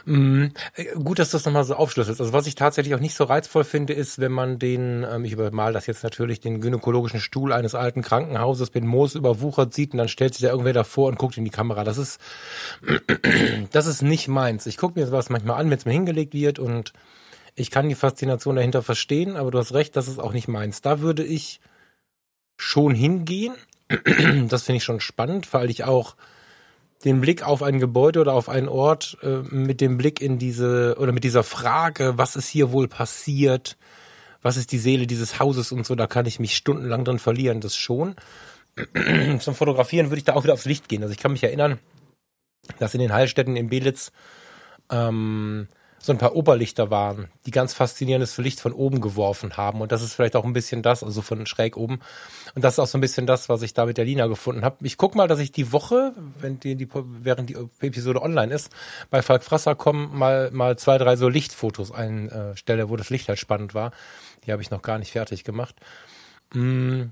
mh, 0.04 0.50
äh, 0.74 0.84
gut, 0.94 1.18
dass 1.18 1.30
du 1.30 1.36
das 1.36 1.44
nochmal 1.44 1.64
so 1.64 1.74
aufschlüsselst. 1.74 2.20
Also 2.20 2.32
was 2.32 2.46
ich 2.46 2.54
tatsächlich 2.54 2.94
auch 2.94 3.00
nicht 3.00 3.14
so 3.14 3.24
reizvoll 3.24 3.64
finde, 3.64 3.92
ist, 3.92 4.18
wenn 4.18 4.32
man 4.32 4.58
den, 4.58 5.04
ähm, 5.10 5.24
ich 5.24 5.32
übermal 5.32 5.72
das 5.72 5.86
jetzt 5.86 6.02
natürlich, 6.02 6.40
den 6.40 6.60
gynäkologischen 6.60 7.20
Stuhl 7.20 7.52
eines 7.52 7.74
alten 7.74 8.02
Krankenhauses 8.02 8.72
mit 8.74 8.84
Moos 8.84 9.14
überwuchert 9.14 9.74
sieht 9.74 9.92
und 9.92 9.98
dann 9.98 10.08
stellt 10.08 10.34
sich 10.34 10.42
da 10.42 10.50
irgendwer 10.50 10.72
davor 10.72 11.08
und 11.08 11.18
guckt 11.18 11.36
in 11.36 11.44
die 11.44 11.50
Kamera. 11.50 11.84
Das 11.84 11.98
ist, 11.98 12.20
das 13.72 13.86
ist 13.86 14.02
nicht 14.02 14.28
meins. 14.28 14.66
Ich 14.66 14.76
gucke 14.76 14.98
mir 14.98 15.06
sowas 15.06 15.30
manchmal 15.30 15.60
an, 15.60 15.70
wenn 15.70 15.78
es 15.78 15.84
mir 15.86 15.92
hingelegt 15.92 16.34
wird 16.34 16.58
und 16.58 16.92
ich 17.54 17.70
kann 17.70 17.88
die 17.88 17.94
Faszination 17.94 18.56
dahinter 18.56 18.82
verstehen, 18.82 19.36
aber 19.36 19.50
du 19.50 19.58
hast 19.58 19.74
recht, 19.74 19.96
das 19.96 20.08
ist 20.08 20.18
auch 20.18 20.32
nicht 20.32 20.48
meins. 20.48 20.82
Da 20.82 21.00
würde 21.00 21.24
ich 21.24 21.60
schon 22.56 22.94
hingehen. 22.94 23.54
Das 24.48 24.62
finde 24.62 24.76
ich 24.76 24.84
schon 24.84 25.00
spannend, 25.00 25.52
weil 25.52 25.68
ich 25.68 25.84
auch 25.84 26.14
den 27.04 27.20
Blick 27.20 27.42
auf 27.42 27.62
ein 27.62 27.78
Gebäude 27.80 28.20
oder 28.20 28.34
auf 28.34 28.48
einen 28.48 28.68
Ort 28.68 29.16
äh, 29.22 29.42
mit 29.50 29.80
dem 29.80 29.96
Blick 29.96 30.20
in 30.20 30.38
diese 30.38 30.96
oder 30.98 31.12
mit 31.12 31.24
dieser 31.24 31.42
Frage, 31.42 32.18
was 32.18 32.36
ist 32.36 32.48
hier 32.48 32.72
wohl 32.72 32.88
passiert, 32.88 33.78
was 34.42 34.56
ist 34.56 34.72
die 34.72 34.78
Seele 34.78 35.06
dieses 35.06 35.38
Hauses 35.38 35.72
und 35.72 35.86
so, 35.86 35.94
da 35.94 36.06
kann 36.06 36.26
ich 36.26 36.40
mich 36.40 36.54
stundenlang 36.54 37.04
drin 37.04 37.18
verlieren, 37.18 37.60
das 37.60 37.76
schon. 37.76 38.16
Zum 39.40 39.54
Fotografieren 39.54 40.10
würde 40.10 40.18
ich 40.18 40.24
da 40.24 40.34
auch 40.34 40.44
wieder 40.44 40.52
aufs 40.52 40.66
Licht 40.66 40.88
gehen. 40.88 41.02
Also 41.02 41.12
ich 41.12 41.18
kann 41.18 41.32
mich 41.32 41.42
erinnern, 41.42 41.78
dass 42.78 42.94
in 42.94 43.00
den 43.00 43.12
Heilstätten 43.12 43.56
in 43.56 43.68
Belitz 43.68 44.12
ähm, 44.90 45.68
so 46.02 46.12
ein 46.12 46.18
paar 46.18 46.34
Oberlichter 46.34 46.90
waren, 46.90 47.28
die 47.44 47.50
ganz 47.50 47.74
faszinierendes 47.74 48.38
Licht 48.38 48.58
von 48.58 48.72
oben 48.72 49.02
geworfen 49.02 49.58
haben. 49.58 49.82
Und 49.82 49.92
das 49.92 50.00
ist 50.00 50.14
vielleicht 50.14 50.34
auch 50.34 50.46
ein 50.46 50.54
bisschen 50.54 50.82
das, 50.82 51.04
also 51.04 51.20
von 51.20 51.44
schräg 51.44 51.76
oben. 51.76 52.00
Und 52.54 52.64
das 52.64 52.74
ist 52.74 52.78
auch 52.78 52.86
so 52.86 52.96
ein 52.96 53.02
bisschen 53.02 53.26
das, 53.26 53.50
was 53.50 53.60
ich 53.60 53.74
da 53.74 53.84
mit 53.84 53.98
der 53.98 54.06
Lina 54.06 54.26
gefunden 54.26 54.64
habe. 54.64 54.76
Ich 54.86 54.96
guck 54.96 55.14
mal, 55.14 55.28
dass 55.28 55.38
ich 55.40 55.52
die 55.52 55.72
Woche, 55.72 56.14
wenn 56.38 56.58
die, 56.58 56.74
die 56.74 56.88
während 56.90 57.50
die 57.50 57.56
Episode 57.80 58.22
online 58.22 58.52
ist, 58.52 58.70
bei 59.10 59.20
Falk 59.20 59.44
Frasser 59.44 59.74
kommen, 59.74 60.16
mal, 60.16 60.50
mal 60.52 60.78
zwei, 60.78 60.96
drei 60.96 61.16
so 61.16 61.28
Lichtfotos 61.28 61.92
einstelle, 61.92 62.88
wo 62.88 62.96
das 62.96 63.10
Licht 63.10 63.28
halt 63.28 63.38
spannend 63.38 63.74
war. 63.74 63.92
Die 64.46 64.52
habe 64.52 64.62
ich 64.62 64.70
noch 64.70 64.80
gar 64.80 64.98
nicht 64.98 65.12
fertig 65.12 65.44
gemacht. 65.44 65.74
Mm, 66.54 67.08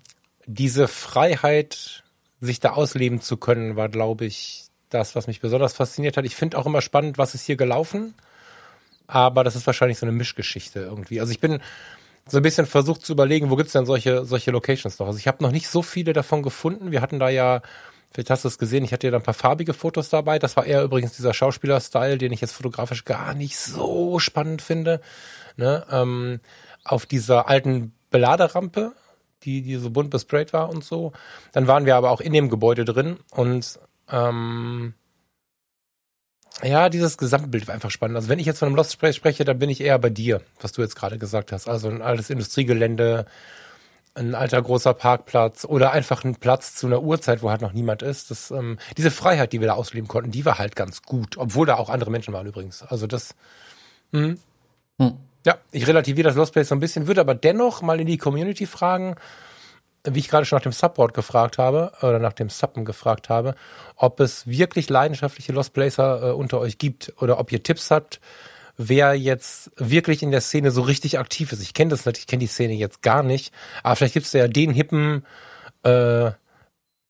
diese 0.47 0.89
Freiheit, 0.89 2.05
sich 2.41 2.59
da 2.59 2.71
ausleben 2.71 3.21
zu 3.21 3.37
können, 3.37 3.77
war, 3.77 3.91
glaube 3.91 4.25
ich, 4.25 4.65
das, 4.89 5.15
was 5.15 5.27
mich 5.27 5.41
besonders 5.41 5.75
fasziniert 5.75 6.17
hat. 6.17 6.25
Ich 6.25 6.37
finde 6.37 6.57
auch 6.57 6.65
immer 6.65 6.81
spannend, 6.81 7.19
was 7.19 7.35
ist 7.35 7.45
hier 7.45 7.57
gelaufen 7.57 8.15
aber 9.09 9.43
das 9.43 9.57
ist 9.57 9.67
wahrscheinlich 9.67 9.99
so 9.99 10.07
eine 10.07 10.15
Mischgeschichte 10.15 10.81
irgendwie. 10.81 11.21
Also 11.21 11.33
ich 11.33 11.41
bin 11.41 11.61
so 12.29 12.37
ein 12.37 12.43
bisschen 12.43 12.67
versucht 12.67 13.05
zu 13.05 13.15
überlegen, 13.15 13.51
wo 13.51 13.57
gibt's 13.57 13.73
denn 13.73 13.87
solche, 13.87 14.25
solche 14.27 14.51
Locations 14.51 14.99
noch? 14.99 15.07
Also 15.07 15.19
ich 15.19 15.27
habe 15.27 15.43
noch 15.43 15.51
nicht 15.51 15.69
so 15.69 15.83
viele 15.83 16.13
davon 16.13 16.43
gefunden. 16.43 16.93
Wir 16.93 17.01
hatten 17.01 17.19
da 17.19 17.31
ja, 17.31 17.63
vielleicht 18.13 18.29
hast 18.29 18.45
du 18.45 18.49
es 18.49 18.59
gesehen, 18.59 18.85
ich 18.85 18.93
hatte 18.93 19.07
ja 19.07 19.11
da 19.11 19.17
ein 19.17 19.23
paar 19.23 19.33
farbige 19.33 19.73
Fotos 19.73 20.11
dabei. 20.11 20.39
Das 20.39 20.57
war 20.59 20.67
eher 20.67 20.85
übrigens 20.85 21.17
dieser 21.17 21.33
Schauspieler-Style, 21.33 22.19
den 22.19 22.33
ich 22.33 22.43
jetzt 22.43 22.53
fotografisch 22.53 23.07
gar 23.07 23.33
nicht 23.33 23.57
so 23.57 24.19
spannend 24.19 24.61
finde. 24.61 25.01
Ne? 25.57 25.87
Ähm, 25.91 26.41
auf 26.85 27.07
dieser 27.07 27.49
alten 27.49 27.95
Beladerampe, 28.11 28.93
die, 29.45 29.63
die 29.63 29.77
so 29.77 29.89
bunt 29.89 30.11
besprayt 30.11 30.53
war 30.53 30.69
und 30.69 30.85
so. 30.85 31.13
Dann 31.53 31.67
waren 31.67 31.87
wir 31.87 31.97
aber 31.97 32.11
auch 32.11 32.21
in 32.21 32.35
dem 32.35 32.51
Gebäude 32.51 32.85
drin 32.85 33.17
und 33.31 33.79
ähm, 34.11 34.93
ja, 36.63 36.89
dieses 36.89 37.19
Gesamtbild 37.19 37.69
war 37.69 37.75
einfach 37.75 37.91
spannend. 37.91 38.17
Also 38.17 38.29
wenn 38.29 38.39
ich 38.39 38.47
jetzt 38.47 38.59
von 38.59 38.67
einem 38.67 38.77
Lost 38.77 38.93
Space 38.93 39.17
spreche, 39.17 39.45
dann 39.45 39.59
bin 39.59 39.71
ich 39.71 39.81
eher 39.81 39.99
bei 39.99 40.11
dir, 40.11 40.41
was 40.61 40.73
du 40.73 40.83
jetzt 40.83 40.97
gerade 40.97 41.19
gesagt 41.19 41.53
hast. 41.53 41.69
Also 41.69 41.89
ein 41.89 42.03
altes 42.03 42.31
Industriegelände, 42.31 43.27
ein 44.15 44.35
alter 44.35 44.61
großer 44.61 44.95
Parkplatz 44.95 45.65
oder 45.65 45.93
einfach 45.93 46.25
ein 46.25 46.37
Platz 46.37 46.75
zu 46.75 46.87
einer 46.87 47.03
Uhrzeit, 47.03 47.43
wo 47.43 47.51
halt 47.51 47.61
noch 47.61 47.73
niemand 47.73 48.03
ist. 48.03 48.31
Das, 48.31 48.51
ähm, 48.51 48.79
diese 48.97 49.11
Freiheit, 49.11 49.53
die 49.53 49.61
wir 49.61 49.69
da 49.69 49.75
ausleben 49.75 50.09
konnten, 50.09 50.33
die 50.33 50.45
war 50.45 50.59
halt 50.59 50.75
ganz 50.75 51.03
gut, 51.03 51.37
obwohl 51.39 51.67
da 51.67 51.77
auch 51.77 51.91
andere 51.91 52.11
Menschen 52.11 52.35
waren 52.35 52.47
übrigens. 52.47 52.83
Also 52.83 53.07
das, 53.07 53.35
mh. 54.13 54.35
Hm. 55.01 55.17
ja, 55.47 55.59
ich 55.71 55.87
relativiere 55.87 56.29
das 56.29 56.37
Lost 56.37 56.53
Place 56.53 56.69
so 56.69 56.75
ein 56.75 56.81
bisschen, 56.81 57.07
würde 57.07 57.21
aber 57.21 57.37
dennoch 57.37 57.83
mal 57.83 58.01
in 58.01 58.07
die 58.09 58.19
Community 58.19 58.67
fragen, 58.67 59.15
wie 60.15 60.21
ich 60.21 60.29
gerade 60.29 60.45
schon 60.45 60.57
nach 60.57 60.63
dem 60.63 60.73
Subboard 60.73 61.15
gefragt 61.15 61.59
habe, 61.59 61.93
oder 62.03 62.19
nach 62.19 62.33
dem 62.33 62.51
Suppen 62.51 62.85
gefragt 62.85 63.29
habe, 63.29 63.55
ob 63.97 64.21
es 64.21 64.47
wirklich 64.47 64.89
leidenschaftliche 64.89 65.53
Lost 65.53 65.73
Placer 65.73 66.31
äh, 66.31 66.33
unter 66.33 66.59
euch 66.61 66.79
gibt 66.79 67.13
oder 67.21 67.39
ob 67.39 67.53
ihr 67.53 67.63
Tipps 67.63 67.91
habt, 67.91 68.21
wer 68.77 69.15
jetzt 69.15 69.71
wirklich 69.77 70.23
in 70.23 70.31
der 70.31 70.41
Szene 70.41 70.71
so 70.71 70.83
richtig 70.83 71.19
aktiv 71.19 71.53
ist. 71.53 71.63
Ich 71.63 71.75
kenne 71.75 71.91
das 71.91 72.05
natürlich, 72.05 72.25
ich 72.25 72.27
kenne 72.29 72.41
die 72.41 72.47
Szene 72.47 72.75
jetzt 72.75 73.03
gar 73.03 73.23
nicht, 73.23 73.53
aber 73.83 73.97
vielleicht 73.97 74.15
gibt 74.15 74.27
es 74.27 74.33
ja 74.33 74.49
den 74.49 74.71
hippen 74.71 75.27
äh, 75.83 76.31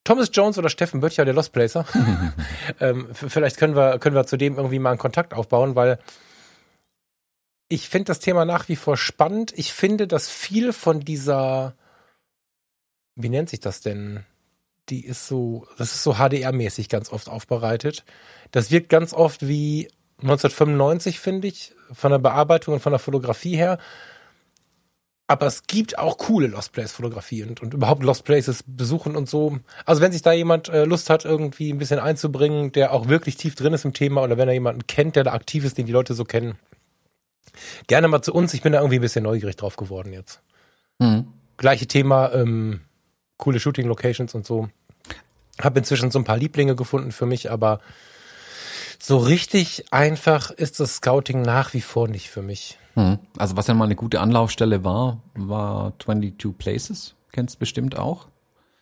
Thomas 0.05 0.31
Jones 0.33 0.57
oder 0.57 0.71
Steffen 0.71 1.01
Böttcher, 1.01 1.27
der 1.27 1.35
Lost 1.35 1.53
Placer. 1.53 1.85
ähm, 2.81 3.09
vielleicht 3.13 3.59
können 3.59 3.77
wir, 3.77 3.99
können 3.99 4.17
wir 4.17 4.27
zu 4.27 4.39
dem 4.39 4.57
irgendwie 4.57 4.79
mal 4.79 4.91
einen 4.91 4.99
Kontakt 4.99 5.35
aufbauen, 5.35 5.75
weil 5.75 5.99
ich 7.69 7.91
finde 7.91 8.07
das 8.07 8.19
Thema 8.19 8.47
nach 8.47 8.69
wie 8.69 8.77
vor 8.77 8.97
spannend. 8.97 9.53
Ich 9.55 9.75
finde, 9.75 10.07
dass 10.07 10.31
viel 10.31 10.73
von 10.73 11.01
dieser 11.01 11.75
wie 13.19 13.29
nennt 13.29 13.51
sich 13.51 13.61
das 13.61 13.81
denn? 13.81 14.25
Die 14.89 15.05
ist 15.05 15.29
so, 15.29 15.67
das 15.77 15.93
ist 15.93 16.03
so 16.03 16.15
HDR-mäßig 16.15 16.89
ganz 16.89 17.13
oft 17.13 17.29
aufbereitet. 17.29 18.05
Das 18.53 18.71
wirkt 18.71 18.89
ganz 18.89 19.13
oft 19.13 19.47
wie 19.47 19.91
1995, 20.23 21.21
finde 21.21 21.49
ich, 21.49 21.75
von 21.93 22.11
der 22.11 22.19
Bearbeitung 22.19 22.75
und 22.75 22.81
von 22.81 22.93
der 22.93 22.99
Fotografie 22.99 23.57
her. 23.57 23.79
Aber 25.27 25.47
es 25.47 25.65
gibt 25.65 25.99
auch 25.99 26.17
coole 26.17 26.47
Lost 26.47 26.73
Place 26.73 26.93
Fotografien 26.93 27.51
und, 27.51 27.63
und 27.63 27.75
überhaupt 27.75 28.03
Lost 28.03 28.25
Places 28.25 28.65
besuchen 28.67 29.15
und 29.15 29.29
so. 29.29 29.59
Also 29.85 30.01
wenn 30.01 30.11
sich 30.11 30.23
da 30.23 30.33
jemand 30.33 30.71
äh, 30.71 30.85
Lust 30.85 31.11
hat, 31.11 31.27
irgendwie 31.27 31.71
ein 31.71 31.77
bisschen 31.77 32.01
einzubringen, 32.01 32.73
der 32.73 32.95
auch 32.95 33.09
wirklich 33.09 33.37
tief 33.37 33.55
drin 33.55 33.75
ist 33.75 33.85
im 33.85 33.93
Thema 33.93 34.23
oder 34.23 34.39
wenn 34.39 34.49
er 34.49 34.55
jemanden 34.55 34.87
kennt, 34.87 35.17
der 35.17 35.25
da 35.25 35.35
aktiv 35.35 35.67
ist, 35.67 35.77
den 35.77 35.85
die 35.85 35.93
Leute 35.93 36.15
so 36.15 36.25
kennen, 36.25 36.57
gerne 37.89 38.09
mal 38.09 38.23
zu 38.23 38.33
uns. 38.33 38.55
Ich 38.55 38.63
bin 38.63 38.73
da 38.73 38.79
irgendwie 38.79 38.99
ein 38.99 39.03
bisschen 39.03 39.25
neugierig 39.25 39.57
drauf 39.57 39.77
geworden 39.77 40.15
jetzt. 40.15 40.41
Mhm. 40.99 41.29
Gleiche 41.59 41.87
Thema, 41.87 42.33
ähm, 42.33 42.81
coole 43.39 43.59
Shooting-Locations 43.59 44.35
und 44.35 44.45
so. 44.45 44.69
Habe 45.61 45.79
inzwischen 45.79 46.11
so 46.11 46.19
ein 46.19 46.25
paar 46.25 46.37
Lieblinge 46.37 46.77
gefunden 46.77 47.11
für 47.11 47.27
mich, 47.27 47.51
aber 47.51 47.81
so 48.99 49.17
richtig 49.17 49.87
einfach 49.91 50.51
ist 50.51 50.81
das 50.81 50.97
Scouting 50.97 51.43
nach 51.43 51.73
wie 51.73 51.81
vor 51.81 52.09
nicht 52.09 52.29
für 52.29 52.43
mich. 52.43 52.79
Hm. 52.95 53.19
Also 53.37 53.57
was 53.57 53.67
ja 53.67 53.75
mal 53.75 53.85
eine 53.85 53.97
gute 53.97 54.21
Anlaufstelle 54.21 54.85
war, 54.85 55.23
war 55.35 55.95
22 56.01 56.59
Places. 56.59 57.15
Kennst 57.33 57.57
du 57.57 57.59
bestimmt 57.61 57.97
auch. 57.97 58.27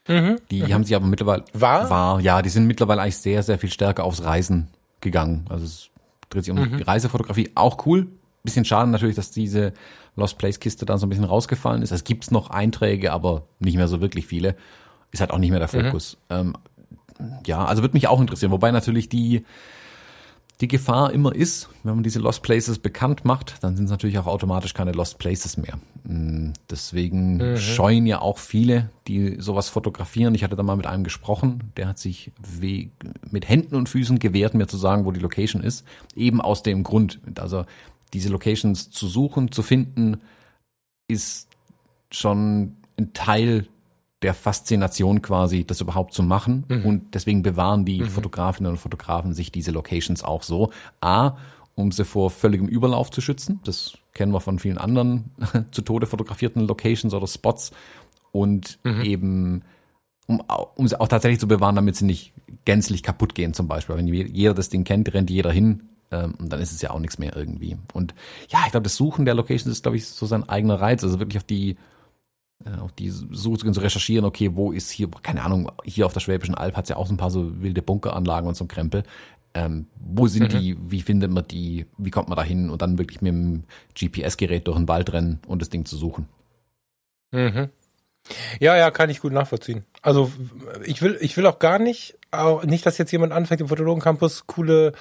Mhm. 0.09 0.39
Die 0.51 0.63
mhm. 0.63 0.73
haben 0.73 0.85
sich 0.85 0.95
aber 0.95 1.07
mittlerweile 1.07 1.45
war? 1.53 1.91
war 1.91 2.21
ja, 2.21 2.41
die 2.41 2.49
sind 2.49 2.67
mittlerweile 2.67 3.03
eigentlich 3.03 3.19
sehr 3.19 3.43
sehr 3.43 3.59
viel 3.59 3.71
stärker 3.71 4.05
aufs 4.05 4.23
Reisen 4.23 4.69
gegangen. 5.01 5.45
Also 5.49 5.65
es 5.65 5.91
dreht 6.31 6.45
sich 6.45 6.53
um 6.53 6.61
mhm. 6.61 6.77
die 6.77 6.83
Reisefotografie, 6.83 7.51
auch 7.55 7.85
cool. 7.87 8.07
Bisschen 8.47 8.65
schade 8.65 8.91
natürlich, 8.91 9.17
dass 9.17 9.31
diese 9.31 9.75
Lost 10.17 10.39
Place 10.39 10.59
Kiste 10.59 10.87
dann 10.87 10.99
so 10.99 11.07
ein 11.07 11.11
bisschen 11.11 11.25
rausgefallen 11.25 11.83
ist. 11.83 11.91
Es 11.93 12.05
gibt 12.05 12.31
noch 12.31 12.49
Einträge, 12.51 13.13
aber 13.13 13.45
nicht 13.59 13.77
mehr 13.77 13.89
so 13.89 14.01
wirklich 14.01 14.27
viele. 14.27 14.57
Ist 15.13 15.21
halt 15.21 15.31
auch 15.31 15.39
nicht 15.39 15.51
mehr 15.51 15.61
der 15.61 15.69
mhm. 15.73 15.87
Fokus. 15.87 16.17
Mhm. 16.31 16.37
Ähm, 16.37 16.55
ja, 17.47 17.65
also 17.65 17.83
würde 17.83 17.95
mich 17.95 18.09
auch 18.09 18.21
interessieren. 18.21 18.53
Wobei 18.53 18.71
natürlich 18.71 19.09
die, 19.09 19.45
die 20.61 20.69
Gefahr 20.69 21.13
immer 21.13 21.35
ist, 21.35 21.69
wenn 21.83 21.95
man 21.95 22.03
diese 22.03 22.19
Lost 22.19 22.43
Places 22.43 22.79
bekannt 22.79 23.25
macht, 23.25 23.63
dann 23.63 23.77
sind 23.77 23.87
es 23.87 23.91
natürlich 23.91 24.19
auch 24.19 24.27
automatisch 24.27 24.75
keine 24.75 24.93
Lost 24.93 25.19
Places 25.19 25.57
mehr. 25.57 25.79
Mm, 26.05 26.53
deswegen 26.71 27.37
mhm. 27.37 27.57
scheuen 27.59 28.07
ja 28.07 28.21
auch 28.21 28.39
viele, 28.39 28.91
die 29.07 29.37
sowas 29.39 29.69
fotografieren. 29.69 30.35
Ich 30.35 30.45
hatte 30.45 30.57
da 30.57 30.63
mal 30.63 30.77
mit 30.77 30.87
einem 30.87 31.05
gesprochen, 31.05 31.73
der 31.77 31.89
hat 31.89 31.99
sich 31.99 32.33
mit 33.31 33.49
Händen 33.49 33.77
und 33.77 33.89
Füßen 33.89 34.19
gewehrt, 34.19 34.55
mir 34.55 34.67
zu 34.67 34.77
sagen, 34.77 35.05
wo 35.05 35.13
die 35.13 35.21
Location 35.21 35.63
ist. 35.63 35.85
Eben 36.15 36.41
aus 36.41 36.63
dem 36.63 36.83
Grund. 36.83 37.21
Also 37.39 37.65
diese 38.13 38.29
Locations 38.29 38.91
zu 38.91 39.09
suchen, 39.09 39.53
zu 39.53 39.63
finden, 39.63 40.21
ist 41.09 41.49
schon 42.11 42.77
ein 42.99 43.13
Teil 43.13 43.69
der 44.23 44.35
Faszination 44.35 45.23
quasi, 45.23 45.65
das 45.65 45.81
überhaupt 45.81 46.15
zu 46.15 46.23
machen. 46.23 46.65
Mhm. 46.69 46.85
Und 46.85 47.15
deswegen 47.15 47.43
bewahren 47.43 47.85
die 47.85 48.01
mhm. 48.01 48.09
Fotografinnen 48.09 48.73
und 48.73 48.79
Fotografen 48.79 49.35
sich 49.35 49.53
diese 49.53 49.71
Locations 49.71 50.25
auch 50.25 50.43
so. 50.43 50.71
A, 51.01 51.37
um 51.75 51.93
sie 51.93 52.05
vor 52.05 52.31
völligem 52.31 52.67
Überlauf 52.67 53.11
zu 53.11 53.21
schützen. 53.21 53.61
Das 53.65 53.99
kennen 54.15 54.33
wir 54.33 54.41
von 54.41 54.59
vielen 54.59 54.79
anderen 54.79 55.31
zu 55.71 55.83
Tode 55.83 56.07
fotografierten 56.07 56.63
Locations 56.67 57.13
oder 57.13 57.27
Spots. 57.27 57.73
Und 58.33 58.79
mhm. 58.85 59.03
eben, 59.03 59.63
um, 60.27 60.43
um 60.75 60.89
sie 60.89 60.99
auch 60.99 61.09
tatsächlich 61.09 61.41
zu 61.41 61.49
bewahren, 61.49 61.77
damit 61.77 61.97
sie 61.97 62.07
nicht 62.07 62.33
gänzlich 62.65 63.03
kaputt 63.03 63.35
gehen 63.35 63.53
zum 63.53 63.69
Beispiel. 63.69 63.97
Wenn 63.97 64.09
jeder 64.09 64.55
das 64.55 64.71
Ding 64.71 64.85
kennt, 64.85 65.13
rennt 65.13 65.31
jeder 65.31 65.53
hin, 65.53 65.89
ähm, 66.11 66.35
und 66.39 66.53
dann 66.53 66.61
ist 66.61 66.73
es 66.73 66.83
ja 66.83 66.91
auch 66.91 67.01
nichts 67.01 67.19
mehr 67.19 67.37
irgendwie. 67.37 67.77
Und 67.93 68.15
ja, 68.49 68.61
ich 68.67 68.71
glaube, 68.71 68.85
das 68.85 68.97
Suchen 68.97 69.25
der 69.25 69.35
Locations 69.35 69.67
ist, 69.67 69.83
glaube 69.83 69.97
ich, 69.97 70.07
so 70.07 70.27
sein 70.27 70.49
eigener 70.49 70.81
Reiz. 70.81 71.03
Also 71.03 71.19
wirklich 71.19 71.39
auf 71.39 71.45
die, 71.45 71.77
äh, 72.65 72.79
auf 72.81 72.93
die 72.93 73.11
Suche 73.11 73.71
zu 73.73 73.81
recherchieren, 73.81 74.25
okay, 74.25 74.51
wo 74.55 74.73
ist 74.73 74.91
hier, 74.91 75.09
keine 75.23 75.43
Ahnung, 75.43 75.71
hier 75.85 76.07
auf 76.07 76.13
der 76.13 76.21
Schwäbischen 76.21 76.55
Alb 76.55 76.77
hat 76.77 76.85
es 76.85 76.91
ja 76.91 76.97
auch 76.97 77.07
so 77.07 77.15
ein 77.15 77.19
paar 77.19 77.31
so 77.31 77.61
wilde 77.61 77.83
Bunkeranlagen 77.83 78.49
und 78.49 78.57
so 78.57 78.65
ein 78.65 78.69
Krempel. 78.69 79.03
Ähm, 79.55 79.87
wo 79.99 80.27
sind 80.27 80.53
mhm. 80.53 80.59
die, 80.59 80.77
wie 80.91 81.01
findet 81.01 81.31
man 81.31 81.47
die, 81.49 81.87
wie 81.97 82.11
kommt 82.11 82.29
man 82.29 82.37
da 82.37 82.45
hin 82.45 82.69
und 82.69 82.83
dann 82.83 82.99
wirklich 82.99 83.23
mit 83.23 83.33
dem 83.33 83.65
GPS-Gerät 83.95 84.69
durch 84.69 84.77
den 84.77 84.87
Wald 84.87 85.13
rennen 85.13 85.41
und 85.47 85.63
das 85.63 85.71
Ding 85.71 85.87
zu 85.87 85.97
suchen. 85.97 86.29
Mhm. 87.33 87.71
Ja, 88.61 88.77
ja, 88.77 88.91
kann 88.91 89.09
ich 89.09 89.21
gut 89.21 89.33
nachvollziehen. 89.33 89.85
Also 90.07 90.31
ich 90.85 91.03
will, 91.03 91.19
ich 91.21 91.37
will 91.37 91.47
auch 91.47 91.59
gar 91.59 91.81
nicht, 91.81 92.17
auch 92.31 92.63
nicht, 92.63 92.87
dass 92.87 92.97
jetzt 92.97 93.11
jemand 93.11 93.33
anfängt, 93.33 93.61
im 93.61 93.67
Fotologen 93.67 94.01
Campus 94.01 94.47
coole 94.47 94.93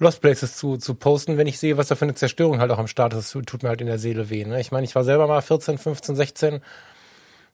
Lost 0.00 0.20
Places 0.20 0.56
zu, 0.56 0.78
zu 0.78 0.94
posten, 0.94 1.38
wenn 1.38 1.46
ich 1.46 1.60
sehe, 1.60 1.76
was 1.76 1.86
da 1.86 1.94
für 1.94 2.06
eine 2.06 2.16
Zerstörung 2.16 2.58
halt 2.58 2.72
auch 2.72 2.78
am 2.78 2.88
Start 2.88 3.14
ist. 3.14 3.30
Tut 3.30 3.62
mir 3.62 3.68
halt 3.68 3.80
in 3.82 3.86
der 3.86 4.00
Seele 4.00 4.30
weh. 4.30 4.44
Ne? 4.44 4.60
Ich 4.60 4.72
meine, 4.72 4.84
ich 4.84 4.96
war 4.96 5.04
selber 5.04 5.28
mal 5.28 5.42
14, 5.42 5.78
15, 5.78 6.16
16. 6.16 6.60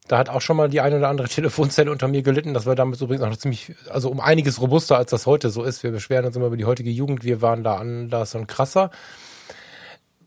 Da 0.09 0.17
hat 0.17 0.31
auch 0.31 0.41
schon 0.41 0.57
mal 0.57 0.71
die 0.71 0.81
eine 0.81 0.97
oder 0.97 1.11
andere 1.11 1.29
Telefonzelle 1.29 1.91
unter 1.91 2.09
mir 2.09 2.23
gelitten. 2.23 2.55
Das 2.55 2.65
war 2.65 2.75
damals 2.75 3.03
übrigens 3.03 3.23
auch 3.23 3.29
noch 3.29 3.37
ziemlich, 3.37 3.75
also 3.91 4.09
um 4.09 4.19
einiges 4.19 4.63
robuster, 4.63 4.97
als 4.97 5.11
das 5.11 5.27
heute 5.27 5.51
so 5.51 5.63
ist. 5.63 5.83
Wir 5.83 5.91
beschweren 5.91 6.25
uns 6.25 6.37
immer 6.37 6.47
über 6.47 6.57
die 6.57 6.65
heutige 6.65 6.91
Jugend. 6.91 7.23
Wir 7.23 7.43
waren 7.43 7.65
da 7.65 7.77
anders 7.77 8.35
und 8.35 8.47
krasser 8.47 8.91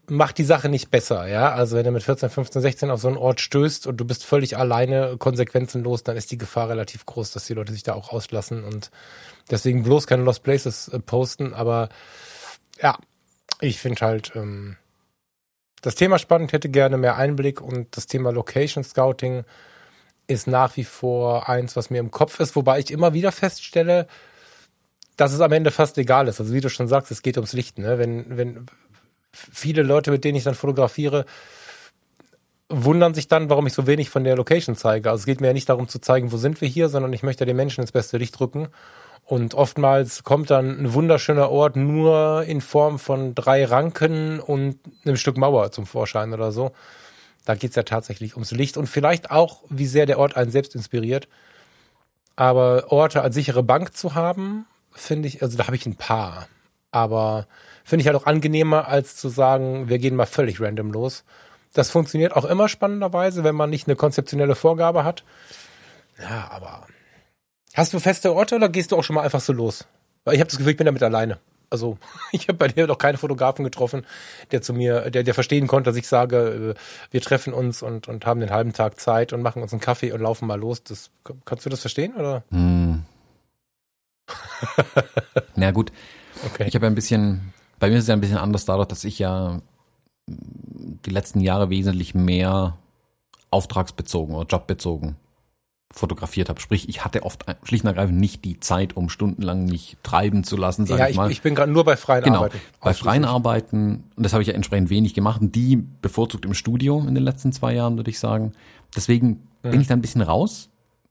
macht 0.09 0.37
die 0.37 0.43
Sache 0.43 0.69
nicht 0.69 0.89
besser, 0.89 1.27
ja. 1.27 1.51
Also 1.51 1.75
wenn 1.75 1.83
du 1.83 1.91
mit 1.91 2.03
14, 2.03 2.29
15, 2.29 2.61
16 2.61 2.91
auf 2.91 3.01
so 3.01 3.07
einen 3.07 3.17
Ort 3.17 3.41
stößt 3.41 3.87
und 3.87 3.97
du 3.97 4.05
bist 4.05 4.23
völlig 4.25 4.57
alleine, 4.57 5.17
konsequenzenlos, 5.17 6.03
dann 6.03 6.17
ist 6.17 6.31
die 6.31 6.37
Gefahr 6.37 6.69
relativ 6.69 7.05
groß, 7.05 7.31
dass 7.31 7.45
die 7.45 7.53
Leute 7.53 7.73
sich 7.73 7.83
da 7.83 7.93
auch 7.93 8.11
auslassen 8.13 8.63
und 8.63 8.89
deswegen 9.51 9.83
bloß 9.83 10.07
keine 10.07 10.23
Lost 10.23 10.43
Places 10.43 10.87
äh, 10.87 10.99
posten. 10.99 11.53
Aber 11.53 11.89
ja, 12.81 12.97
ich 13.59 13.79
finde 13.79 14.05
halt 14.05 14.31
ähm, 14.35 14.77
das 15.81 15.95
Thema 15.95 16.19
spannend, 16.19 16.53
hätte 16.53 16.69
gerne 16.69 16.97
mehr 16.97 17.17
Einblick 17.17 17.61
und 17.61 17.95
das 17.97 18.07
Thema 18.07 18.31
Location 18.31 18.83
Scouting 18.83 19.43
ist 20.27 20.47
nach 20.47 20.75
wie 20.77 20.83
vor 20.83 21.49
eins, 21.49 21.75
was 21.75 21.89
mir 21.89 21.99
im 21.99 22.11
Kopf 22.11 22.39
ist, 22.39 22.55
wobei 22.55 22.79
ich 22.79 22.91
immer 22.91 23.13
wieder 23.13 23.31
feststelle, 23.31 24.07
dass 25.15 25.33
es 25.33 25.41
am 25.41 25.51
Ende 25.51 25.71
fast 25.71 25.97
egal 25.97 26.27
ist. 26.27 26.39
Also 26.39 26.53
wie 26.53 26.61
du 26.61 26.69
schon 26.69 26.87
sagst, 26.87 27.11
es 27.11 27.21
geht 27.21 27.37
ums 27.37 27.53
Licht. 27.53 27.79
Ne? 27.79 27.97
Wenn, 27.97 28.37
wenn, 28.37 28.65
viele 29.31 29.83
Leute, 29.83 30.11
mit 30.11 30.23
denen 30.23 30.37
ich 30.37 30.43
dann 30.43 30.55
fotografiere, 30.55 31.25
wundern 32.69 33.13
sich 33.13 33.27
dann, 33.27 33.49
warum 33.49 33.67
ich 33.67 33.73
so 33.73 33.87
wenig 33.87 34.09
von 34.09 34.23
der 34.23 34.35
Location 34.35 34.75
zeige. 34.75 35.09
Also 35.09 35.21
es 35.21 35.25
geht 35.25 35.41
mir 35.41 35.47
ja 35.47 35.53
nicht 35.53 35.69
darum 35.69 35.87
zu 35.87 35.99
zeigen, 35.99 36.31
wo 36.31 36.37
sind 36.37 36.59
wir 36.59 36.67
hier, 36.67 36.89
sondern 36.89 37.13
ich 37.13 37.23
möchte 37.23 37.45
den 37.45 37.55
Menschen 37.55 37.81
ins 37.81 37.91
beste 37.91 38.17
Licht 38.17 38.37
drücken. 38.37 38.67
Und 39.23 39.55
oftmals 39.55 40.23
kommt 40.23 40.49
dann 40.49 40.79
ein 40.79 40.93
wunderschöner 40.93 41.49
Ort 41.49 41.75
nur 41.75 42.43
in 42.47 42.61
Form 42.61 42.97
von 42.97 43.35
drei 43.35 43.65
Ranken 43.65 44.39
und 44.39 44.79
einem 45.05 45.17
Stück 45.17 45.37
Mauer 45.37 45.71
zum 45.71 45.85
Vorschein 45.85 46.33
oder 46.33 46.51
so. 46.51 46.71
Da 47.43 47.55
geht's 47.55 47.75
ja 47.75 47.83
tatsächlich 47.83 48.35
ums 48.35 48.51
Licht 48.51 48.77
und 48.77 48.87
vielleicht 48.87 49.31
auch, 49.31 49.63
wie 49.69 49.85
sehr 49.85 50.05
der 50.05 50.19
Ort 50.19 50.35
einen 50.35 50.51
selbst 50.51 50.75
inspiriert. 50.75 51.27
Aber 52.37 52.91
Orte 52.91 53.21
als 53.21 53.35
sichere 53.35 53.63
Bank 53.63 53.95
zu 53.95 54.15
haben, 54.15 54.65
finde 54.91 55.27
ich, 55.27 55.41
also 55.41 55.57
da 55.57 55.67
habe 55.67 55.75
ich 55.75 55.85
ein 55.85 55.95
paar. 55.95 56.47
Aber 56.91 57.47
finde 57.83 58.01
ich 58.01 58.07
halt 58.07 58.17
auch 58.17 58.25
angenehmer, 58.25 58.87
als 58.87 59.15
zu 59.15 59.29
sagen, 59.29 59.89
wir 59.89 59.99
gehen 59.99 60.15
mal 60.15 60.25
völlig 60.25 60.61
random 60.61 60.91
los. 60.91 61.23
Das 61.73 61.89
funktioniert 61.89 62.35
auch 62.35 62.45
immer 62.45 62.69
spannenderweise, 62.69 63.43
wenn 63.43 63.55
man 63.55 63.69
nicht 63.69 63.87
eine 63.87 63.95
konzeptionelle 63.95 64.55
Vorgabe 64.55 65.03
hat. 65.03 65.23
Ja, 66.19 66.49
aber 66.51 66.87
hast 67.73 67.93
du 67.93 67.99
feste 67.99 68.33
Orte 68.33 68.55
oder 68.55 68.69
gehst 68.69 68.91
du 68.91 68.97
auch 68.97 69.03
schon 69.03 69.15
mal 69.15 69.23
einfach 69.23 69.41
so 69.41 69.53
los? 69.53 69.85
Weil 70.23 70.35
ich 70.35 70.39
habe 70.39 70.49
das 70.49 70.57
Gefühl, 70.57 70.71
ich 70.71 70.77
bin 70.77 70.85
damit 70.85 71.03
alleine. 71.03 71.39
Also 71.69 71.97
ich 72.31 72.47
habe 72.47 72.57
bei 72.57 72.67
dir 72.69 72.87
doch 72.87 72.97
keine 72.97 73.17
Fotografen 73.17 73.63
getroffen, 73.63 74.05
der 74.51 74.61
zu 74.61 74.73
mir, 74.73 75.11
der, 75.11 75.23
der 75.23 75.33
verstehen 75.33 75.67
konnte, 75.67 75.89
dass 75.89 75.97
ich 75.97 76.07
sage, 76.07 76.75
äh, 76.75 76.79
wir 77.11 77.21
treffen 77.21 77.53
uns 77.53 77.81
und, 77.81 78.07
und 78.07 78.25
haben 78.25 78.39
den 78.39 78.51
halben 78.51 78.73
Tag 78.73 78.99
Zeit 78.99 79.33
und 79.33 79.41
machen 79.41 79.61
uns 79.61 79.71
einen 79.71 79.81
Kaffee 79.81 80.11
und 80.11 80.21
laufen 80.21 80.47
mal 80.47 80.59
los. 80.59 80.83
Das, 80.83 81.11
kannst 81.45 81.65
du 81.65 81.69
das 81.69 81.81
verstehen 81.81 82.15
oder? 82.15 82.43
Hm. 82.51 83.03
Na 85.55 85.71
gut. 85.71 85.91
Okay. 86.45 86.65
Ich 86.67 86.75
habe 86.75 86.87
ein 86.87 86.95
bisschen 86.95 87.53
bei 87.79 87.89
mir 87.89 87.97
ist 87.97 88.03
es 88.03 88.07
ja 88.07 88.15
ein 88.15 88.21
bisschen 88.21 88.37
anders 88.37 88.65
dadurch, 88.65 88.87
dass 88.87 89.03
ich 89.03 89.19
ja 89.19 89.61
die 90.27 91.09
letzten 91.09 91.39
Jahre 91.39 91.69
wesentlich 91.69 92.15
mehr 92.15 92.77
auftragsbezogen 93.51 94.35
oder 94.35 94.47
jobbezogen 94.47 95.15
fotografiert 95.89 96.49
habe. 96.49 96.59
Sprich, 96.59 96.89
ich 96.89 97.05
hatte 97.05 97.23
oft 97.23 97.45
schlicht 97.63 97.85
und 97.85 97.87
ergreifend 97.87 98.19
nicht 98.19 98.43
die 98.43 98.59
Zeit, 98.59 98.97
um 98.97 99.09
stundenlang 99.09 99.65
mich 99.65 99.95
treiben 100.03 100.43
zu 100.43 100.57
lassen, 100.57 100.85
sag 100.85 100.99
ja, 100.99 101.07
ich 101.07 101.15
mal. 101.15 101.31
Ich 101.31 101.41
bin 101.41 101.55
gerade 101.55 101.71
nur 101.71 101.85
bei 101.85 101.95
freien 101.95 102.25
genau, 102.25 102.39
Arbeiten. 102.39 102.59
Bei 102.81 102.93
freien 102.93 103.23
Arbeiten, 103.23 104.03
und 104.15 104.23
das 104.23 104.33
habe 104.33 104.41
ich 104.41 104.49
ja 104.49 104.53
entsprechend 104.53 104.89
wenig 104.89 105.13
gemacht, 105.13 105.39
die 105.41 105.77
bevorzugt 105.77 106.43
im 106.43 106.53
Studio 106.53 106.99
in 107.07 107.15
den 107.15 107.23
letzten 107.23 107.53
zwei 107.53 107.73
Jahren, 107.73 107.95
würde 107.95 108.09
ich 108.09 108.19
sagen. 108.19 108.51
Deswegen 108.95 109.47
mhm. 109.63 109.71
bin 109.71 109.81
ich 109.81 109.87
da 109.87 109.93
ein 109.93 110.01
bisschen 110.01 110.21
raus 110.21 110.69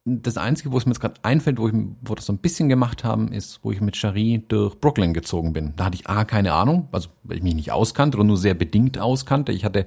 das 0.08 0.36
Einzige, 0.36 0.70
wo 0.70 0.78
es 0.78 0.86
mir 0.86 0.92
jetzt 0.92 1.00
gerade 1.00 1.16
einfällt, 1.22 1.58
wo, 1.58 1.66
ich, 1.66 1.74
wo 2.00 2.14
das 2.14 2.26
so 2.26 2.32
ein 2.32 2.38
bisschen 2.38 2.68
gemacht 2.68 3.02
haben, 3.02 3.32
ist, 3.32 3.58
wo 3.64 3.72
ich 3.72 3.80
mit 3.80 3.96
Cherie 3.96 4.38
durch 4.46 4.78
Brooklyn 4.78 5.12
gezogen 5.12 5.52
bin. 5.52 5.74
Da 5.76 5.86
hatte 5.86 5.96
ich 5.96 6.08
A, 6.08 6.24
keine 6.24 6.52
Ahnung, 6.52 6.88
also 6.92 7.08
weil 7.24 7.38
ich 7.38 7.42
mich 7.42 7.56
nicht 7.56 7.72
auskannte 7.72 8.16
oder 8.16 8.24
nur 8.24 8.36
sehr 8.36 8.54
bedingt 8.54 8.98
auskannte. 8.98 9.50
Ich 9.50 9.64
hatte 9.64 9.84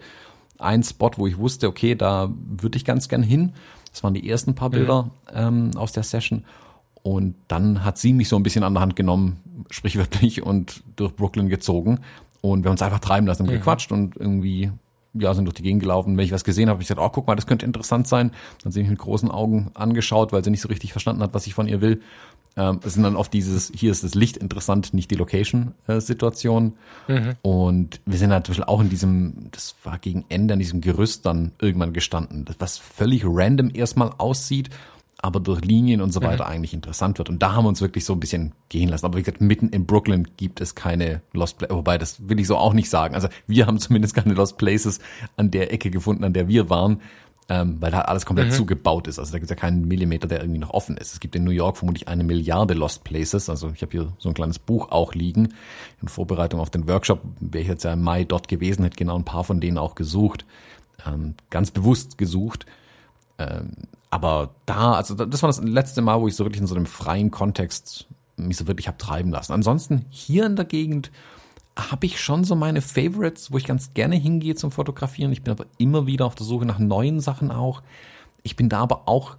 einen 0.57 0.83
Spot, 0.83 1.11
wo 1.15 1.25
ich 1.25 1.37
wusste, 1.37 1.69
okay, 1.69 1.95
da 1.95 2.33
würde 2.35 2.77
ich 2.77 2.83
ganz 2.83 3.07
gern 3.07 3.23
hin. 3.23 3.53
Das 3.91 4.03
waren 4.03 4.13
die 4.13 4.29
ersten 4.29 4.55
paar 4.55 4.69
Bilder 4.69 5.03
mhm. 5.03 5.09
ähm, 5.33 5.71
aus 5.75 5.93
der 5.93 6.03
Session. 6.03 6.43
Und 7.01 7.35
dann 7.47 7.85
hat 7.85 7.97
sie 7.97 8.11
mich 8.11 8.27
so 8.27 8.35
ein 8.35 8.43
bisschen 8.43 8.65
an 8.65 8.73
der 8.73 8.81
Hand 8.81 8.97
genommen, 8.97 9.37
sprichwörtlich, 9.71 10.43
und 10.43 10.83
durch 10.97 11.15
Brooklyn 11.15 11.47
gezogen. 11.47 12.01
Und 12.41 12.63
wir 12.63 12.69
haben 12.69 12.73
uns 12.73 12.81
einfach 12.81 12.99
treiben 12.99 13.25
lassen, 13.25 13.43
mhm. 13.43 13.51
gequatscht 13.51 13.93
und 13.93 14.17
irgendwie 14.17 14.69
ja, 15.13 15.33
sind 15.33 15.45
durch 15.45 15.55
die 15.55 15.63
Gegend 15.63 15.81
gelaufen. 15.81 16.17
Wenn 16.17 16.25
ich 16.25 16.31
was 16.31 16.43
gesehen 16.43 16.69
habe, 16.69 16.75
habe 16.75 16.83
ich 16.83 16.87
gesagt, 16.87 17.01
oh, 17.03 17.09
guck 17.09 17.27
mal, 17.27 17.35
das 17.35 17.47
könnte 17.47 17.65
interessant 17.65 18.07
sein. 18.07 18.31
Dann 18.63 18.71
sie 18.71 18.81
mich 18.81 18.89
mit 18.89 18.99
großen 18.99 19.31
Augen 19.31 19.71
angeschaut, 19.73 20.31
weil 20.31 20.43
sie 20.43 20.51
nicht 20.51 20.61
so 20.61 20.69
richtig 20.69 20.91
verstanden 20.91 21.23
hat, 21.23 21.33
was 21.33 21.47
ich 21.47 21.53
von 21.53 21.67
ihr 21.67 21.81
will. 21.81 22.01
Ähm, 22.55 22.79
es 22.83 22.93
sind 22.93 23.03
dann 23.03 23.15
oft 23.15 23.33
dieses, 23.33 23.71
hier 23.75 23.91
ist 23.91 24.03
das 24.03 24.15
Licht 24.15 24.37
interessant, 24.37 24.93
nicht 24.93 25.09
die 25.11 25.15
Location-Situation. 25.15 26.73
Mhm. 27.07 27.35
Und 27.41 28.01
wir 28.05 28.17
sind 28.17 28.29
natürlich 28.29 28.63
auch 28.63 28.81
in 28.81 28.89
diesem, 28.89 29.49
das 29.51 29.75
war 29.83 29.97
gegen 29.97 30.25
Ende 30.29 30.53
an 30.53 30.59
diesem 30.59 30.81
Gerüst 30.81 31.25
dann 31.25 31.53
irgendwann 31.59 31.93
gestanden, 31.93 32.45
was 32.59 32.77
völlig 32.77 33.23
random 33.25 33.71
erstmal 33.73 34.11
aussieht 34.17 34.69
aber 35.21 35.39
durch 35.39 35.63
Linien 35.65 36.01
und 36.01 36.13
so 36.13 36.21
weiter 36.21 36.45
mhm. 36.45 36.51
eigentlich 36.51 36.73
interessant 36.73 37.17
wird. 37.17 37.29
Und 37.29 37.43
da 37.43 37.53
haben 37.53 37.65
wir 37.65 37.69
uns 37.69 37.81
wirklich 37.81 38.05
so 38.05 38.13
ein 38.13 38.19
bisschen 38.19 38.53
gehen 38.69 38.87
lassen. 38.87 39.05
Aber 39.05 39.17
wie 39.17 39.23
gesagt, 39.23 39.41
mitten 39.41 39.69
in 39.69 39.85
Brooklyn 39.85 40.27
gibt 40.37 40.61
es 40.61 40.75
keine 40.75 41.21
Lost 41.33 41.57
Places, 41.57 41.75
wobei 41.75 41.97
das 41.97 42.29
will 42.29 42.39
ich 42.39 42.47
so 42.47 42.55
auch 42.55 42.73
nicht 42.73 42.89
sagen. 42.89 43.15
Also 43.15 43.27
wir 43.45 43.67
haben 43.67 43.79
zumindest 43.79 44.15
keine 44.15 44.33
Lost 44.33 44.57
Places 44.57 44.99
an 45.35 45.51
der 45.51 45.73
Ecke 45.73 45.91
gefunden, 45.91 46.23
an 46.23 46.31
der 46.31 46.47
wir 46.47 46.69
waren, 46.69 47.01
ähm, 47.49 47.77
weil 47.81 47.91
da 47.91 48.01
alles 48.01 48.25
komplett 48.25 48.47
mhm. 48.47 48.53
zugebaut 48.53 49.07
ist. 49.07 49.19
Also 49.19 49.33
da 49.33 49.39
gibt 49.39 49.51
es 49.51 49.55
ja 49.55 49.59
keinen 49.59 49.89
Millimeter, 49.89 50.27
der 50.27 50.39
irgendwie 50.39 50.59
noch 50.59 50.69
offen 50.69 50.95
ist. 50.95 51.11
Es 51.13 51.19
gibt 51.19 51.35
in 51.35 51.43
New 51.43 51.51
York 51.51 51.77
vermutlich 51.77 52.07
eine 52.07 52.23
Milliarde 52.23 52.73
Lost 52.73 53.03
Places. 53.03 53.49
Also 53.49 53.71
ich 53.75 53.81
habe 53.81 53.91
hier 53.91 54.13
so 54.19 54.29
ein 54.29 54.35
kleines 54.35 54.57
Buch 54.57 54.89
auch 54.89 55.13
liegen. 55.15 55.53
In 56.01 56.07
Vorbereitung 56.07 56.61
auf 56.61 56.69
den 56.69 56.87
Workshop 56.87 57.21
wäre 57.41 57.63
ich 57.63 57.69
jetzt 57.69 57.83
ja 57.83 57.91
im 57.91 58.03
Mai 58.03 58.23
dort 58.23 58.47
gewesen, 58.47 58.83
hätte 58.83 58.97
genau 58.97 59.17
ein 59.17 59.25
paar 59.25 59.43
von 59.43 59.59
denen 59.59 59.77
auch 59.77 59.95
gesucht. 59.95 60.45
Ähm, 61.05 61.35
ganz 61.49 61.71
bewusst 61.71 62.17
gesucht. 62.17 62.65
Aber 64.09 64.55
da, 64.65 64.93
also 64.93 65.13
das 65.13 65.43
war 65.43 65.47
das 65.47 65.61
letzte 65.61 66.01
Mal, 66.01 66.19
wo 66.19 66.27
ich 66.27 66.35
so 66.35 66.45
wirklich 66.45 66.61
in 66.61 66.67
so 66.67 66.75
einem 66.75 66.87
freien 66.87 67.31
Kontext 67.31 68.07
mich 68.37 68.57
so 68.57 68.67
wirklich 68.67 68.87
hab 68.87 68.97
treiben 68.97 69.29
lassen. 69.31 69.53
Ansonsten 69.53 70.05
hier 70.09 70.45
in 70.45 70.55
der 70.55 70.65
Gegend 70.65 71.11
habe 71.77 72.05
ich 72.05 72.19
schon 72.19 72.43
so 72.43 72.55
meine 72.55 72.81
Favorites, 72.81 73.51
wo 73.51 73.57
ich 73.57 73.65
ganz 73.65 73.93
gerne 73.93 74.15
hingehe 74.15 74.55
zum 74.55 74.71
Fotografieren. 74.71 75.31
Ich 75.31 75.43
bin 75.43 75.51
aber 75.51 75.65
immer 75.77 76.07
wieder 76.07 76.25
auf 76.25 76.35
der 76.35 76.45
Suche 76.45 76.65
nach 76.65 76.79
neuen 76.79 77.19
Sachen 77.19 77.51
auch. 77.51 77.83
Ich 78.43 78.55
bin 78.55 78.69
da 78.69 78.79
aber 78.79 79.07
auch 79.07 79.37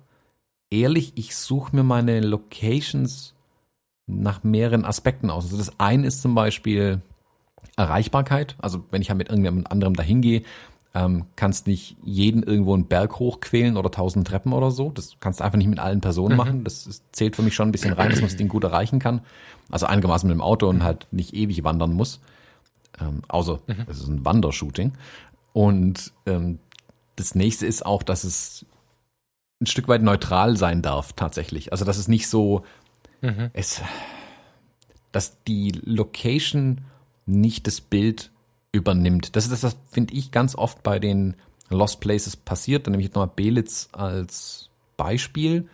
ehrlich, 0.71 1.13
ich 1.17 1.37
suche 1.37 1.75
mir 1.75 1.83
meine 1.83 2.21
Locations 2.21 3.35
nach 4.07 4.43
mehreren 4.43 4.85
Aspekten 4.85 5.31
aus. 5.31 5.45
Also 5.45 5.59
das 5.59 5.79
eine 5.79 6.07
ist 6.07 6.23
zum 6.23 6.35
Beispiel 6.35 7.01
Erreichbarkeit. 7.77 8.57
Also 8.59 8.85
wenn 8.91 9.03
ich 9.03 9.11
halt 9.11 9.19
mit 9.19 9.29
irgendjemand 9.29 9.71
anderem 9.71 9.95
dahin 9.95 10.21
gehe, 10.21 10.43
ähm, 10.93 11.27
kannst 11.37 11.67
nicht 11.67 11.97
jeden 12.03 12.43
irgendwo 12.43 12.75
einen 12.75 12.87
Berg 12.87 13.19
hochquälen 13.19 13.77
oder 13.77 13.91
tausend 13.91 14.27
Treppen 14.27 14.53
oder 14.53 14.71
so. 14.71 14.91
Das 14.91 15.17
kannst 15.21 15.41
du 15.41 15.45
einfach 15.45 15.59
nicht 15.59 15.69
mit 15.69 15.79
allen 15.79 16.01
Personen 16.01 16.33
mhm. 16.33 16.39
machen. 16.39 16.65
Das, 16.65 17.03
zählt 17.13 17.37
für 17.37 17.43
mich 17.43 17.55
schon 17.55 17.69
ein 17.69 17.73
bisschen 17.73 17.93
rein, 17.93 18.11
dass 18.11 18.21
man 18.21 18.29
das 18.29 18.37
Ding 18.37 18.49
gut 18.49 18.65
erreichen 18.65 18.99
kann. 18.99 19.21
Also 19.71 19.87
einigermaßen 19.87 20.29
mit 20.29 20.35
dem 20.35 20.43
Auto 20.43 20.69
und 20.69 20.83
halt 20.83 21.07
nicht 21.13 21.35
ewig 21.35 21.63
wandern 21.63 21.93
muss. 21.93 22.21
Ähm, 23.01 23.23
außer 23.29 23.61
mhm. 23.67 23.87
es 23.89 24.01
ist 24.01 24.09
ein 24.09 24.25
Wandershooting. 24.25 24.93
Und 25.53 26.13
ähm, 26.27 26.59
das 27.17 27.35
nächste 27.35 27.67
ist 27.67 27.87
auch, 27.87 28.03
dass 28.03 28.25
es 28.25 28.67
ein 29.61 29.67
Stück 29.67 29.89
weit 29.89 30.03
neutral 30.03 30.57
sein 30.57 30.83
darf, 30.83 31.13
tatsächlich. 31.13 31.71
Also 31.71 31.85
dass 31.85 31.99
es 31.99 32.09
nicht 32.09 32.29
so, 32.29 32.65
mhm. 33.21 33.51
es, 33.53 33.81
dass 35.13 35.37
die 35.45 35.73
Location 35.85 36.81
nicht 37.27 37.67
das 37.69 37.81
Bild 37.81 38.33
übernimmt. 38.73 39.37
Das 39.37 39.45
ist 39.45 39.53
das, 39.53 39.61
das 39.61 39.77
finde 39.91 40.15
ich 40.15 40.31
ganz 40.31 40.55
oft 40.55 40.83
bei 40.83 40.99
den 40.99 41.37
Lost 41.69 42.01
Places 42.01 42.37
passiert. 42.37 42.87
Dann 42.87 42.93
nehme 42.93 43.03
ich 43.03 43.09
jetzt 43.09 43.15
nochmal 43.15 43.33
Belitz 43.35 43.89
als 43.93 44.71
Beispiel. 44.97 45.69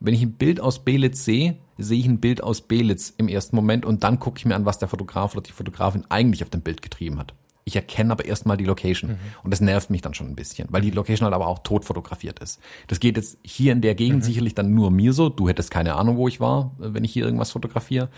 Wenn 0.00 0.14
ich 0.14 0.22
ein 0.22 0.32
Bild 0.32 0.60
aus 0.60 0.84
Belitz 0.84 1.24
sehe, 1.24 1.56
sehe 1.76 1.98
ich 1.98 2.06
ein 2.06 2.20
Bild 2.20 2.42
aus 2.42 2.60
Belitz 2.60 3.12
im 3.16 3.28
ersten 3.28 3.56
Moment 3.56 3.84
und 3.84 4.04
dann 4.04 4.20
gucke 4.20 4.38
ich 4.38 4.44
mir 4.44 4.54
an, 4.54 4.64
was 4.64 4.78
der 4.78 4.88
Fotograf 4.88 5.34
oder 5.34 5.42
die 5.42 5.52
Fotografin 5.52 6.04
eigentlich 6.08 6.42
auf 6.42 6.50
dem 6.50 6.60
Bild 6.60 6.82
getrieben 6.82 7.18
hat. 7.18 7.34
Ich 7.64 7.76
erkenne 7.76 8.12
aber 8.12 8.24
erstmal 8.24 8.56
die 8.56 8.64
Location. 8.64 9.10
Mhm. 9.10 9.18
Und 9.42 9.50
das 9.50 9.60
nervt 9.60 9.90
mich 9.90 10.00
dann 10.00 10.14
schon 10.14 10.28
ein 10.28 10.36
bisschen, 10.36 10.68
weil 10.70 10.80
die 10.80 10.90
Location 10.90 11.26
halt 11.26 11.34
aber 11.34 11.46
auch 11.46 11.58
tot 11.58 11.84
fotografiert 11.84 12.38
ist. 12.38 12.60
Das 12.86 12.98
geht 12.98 13.18
jetzt 13.18 13.38
hier 13.42 13.72
in 13.72 13.82
der 13.82 13.94
Gegend 13.94 14.20
mhm. 14.20 14.22
sicherlich 14.22 14.54
dann 14.54 14.72
nur 14.72 14.90
mir 14.90 15.12
so. 15.12 15.28
Du 15.28 15.48
hättest 15.48 15.70
keine 15.70 15.94
Ahnung, 15.94 16.16
wo 16.16 16.28
ich 16.28 16.40
war, 16.40 16.72
wenn 16.78 17.04
ich 17.04 17.12
hier 17.12 17.26
irgendwas 17.26 17.50
fotografiere. 17.50 18.08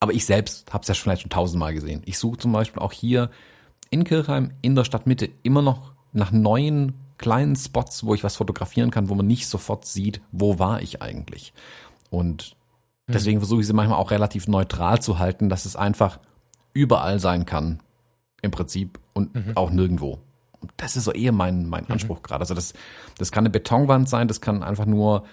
Aber 0.00 0.12
ich 0.12 0.24
selbst 0.24 0.72
habe 0.72 0.82
es 0.82 0.88
ja 0.88 0.94
vielleicht 0.94 1.22
schon 1.22 1.30
tausendmal 1.30 1.74
gesehen. 1.74 2.02
Ich 2.04 2.18
suche 2.18 2.38
zum 2.38 2.52
Beispiel 2.52 2.80
auch 2.80 2.92
hier 2.92 3.30
in 3.90 4.04
Kirchheim 4.04 4.52
in 4.62 4.74
der 4.74 4.84
Stadtmitte 4.84 5.28
immer 5.42 5.62
noch 5.62 5.92
nach 6.12 6.30
neuen 6.30 6.94
kleinen 7.18 7.56
Spots, 7.56 8.04
wo 8.04 8.14
ich 8.14 8.22
was 8.22 8.36
fotografieren 8.36 8.90
kann, 8.90 9.08
wo 9.08 9.14
man 9.14 9.26
nicht 9.26 9.48
sofort 9.48 9.84
sieht, 9.84 10.20
wo 10.30 10.58
war 10.58 10.82
ich 10.82 11.02
eigentlich. 11.02 11.52
Und 12.10 12.56
deswegen 13.08 13.40
versuche 13.40 13.60
ich 13.60 13.66
sie 13.66 13.72
manchmal 13.72 13.98
auch 13.98 14.10
relativ 14.12 14.46
neutral 14.46 15.02
zu 15.02 15.18
halten, 15.18 15.48
dass 15.48 15.64
es 15.64 15.74
einfach 15.74 16.20
überall 16.72 17.18
sein 17.18 17.44
kann, 17.44 17.80
im 18.40 18.52
Prinzip, 18.52 19.00
und 19.14 19.34
mhm. 19.34 19.56
auch 19.56 19.70
nirgendwo. 19.70 20.20
Und 20.60 20.72
das 20.76 20.96
ist 20.96 21.04
so 21.04 21.12
eher 21.12 21.32
mein, 21.32 21.68
mein 21.68 21.84
mhm. 21.84 21.92
Anspruch 21.92 22.18
mhm. 22.18 22.22
gerade. 22.22 22.40
Also 22.40 22.54
das, 22.54 22.72
das 23.18 23.32
kann 23.32 23.42
eine 23.42 23.50
Betonwand 23.50 24.08
sein, 24.08 24.28
das 24.28 24.40
kann 24.40 24.62
einfach 24.62 24.86
nur 24.86 25.24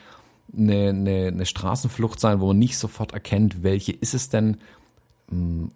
eine, 0.55 0.89
eine, 0.89 1.27
eine 1.27 1.45
Straßenflucht 1.45 2.19
sein, 2.19 2.39
wo 2.39 2.47
man 2.47 2.59
nicht 2.59 2.77
sofort 2.77 3.13
erkennt, 3.13 3.63
welche 3.63 3.91
ist 3.91 4.13
es 4.13 4.29
denn. 4.29 4.57
Mhm. 5.29 5.71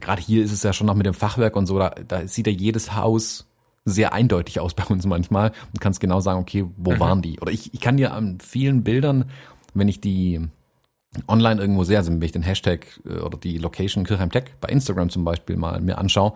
Gerade 0.00 0.22
hier 0.22 0.42
ist 0.42 0.52
es 0.52 0.62
ja 0.62 0.72
schon 0.72 0.86
noch 0.86 0.94
mit 0.94 1.06
dem 1.06 1.14
Fachwerk 1.14 1.54
und 1.56 1.66
so, 1.66 1.78
da, 1.78 1.90
da 1.90 2.26
sieht 2.26 2.46
ja 2.46 2.52
jedes 2.52 2.94
Haus 2.94 3.46
sehr 3.84 4.12
eindeutig 4.12 4.60
aus 4.60 4.74
bei 4.74 4.84
uns 4.84 5.06
manchmal 5.06 5.52
und 5.72 5.80
kannst 5.80 6.00
genau 6.00 6.20
sagen, 6.20 6.40
okay, 6.40 6.64
wo 6.76 6.92
mhm. 6.92 7.00
waren 7.00 7.22
die? 7.22 7.40
Oder 7.40 7.52
ich, 7.52 7.72
ich 7.74 7.80
kann 7.80 7.96
dir 7.96 8.12
an 8.12 8.38
vielen 8.40 8.82
Bildern, 8.84 9.30
wenn 9.74 9.88
ich 9.88 10.00
die 10.00 10.40
online 11.28 11.60
irgendwo 11.60 11.84
sehe, 11.84 11.98
also 11.98 12.10
wenn 12.10 12.22
ich 12.22 12.32
den 12.32 12.42
Hashtag 12.42 13.00
äh, 13.06 13.18
oder 13.18 13.38
die 13.38 13.58
Location 13.58 14.04
Kirchheim 14.04 14.30
Tech 14.30 14.44
bei 14.60 14.68
Instagram 14.68 15.10
zum 15.10 15.24
Beispiel 15.24 15.56
mal 15.56 15.80
mir 15.80 15.98
anschaue, 15.98 16.34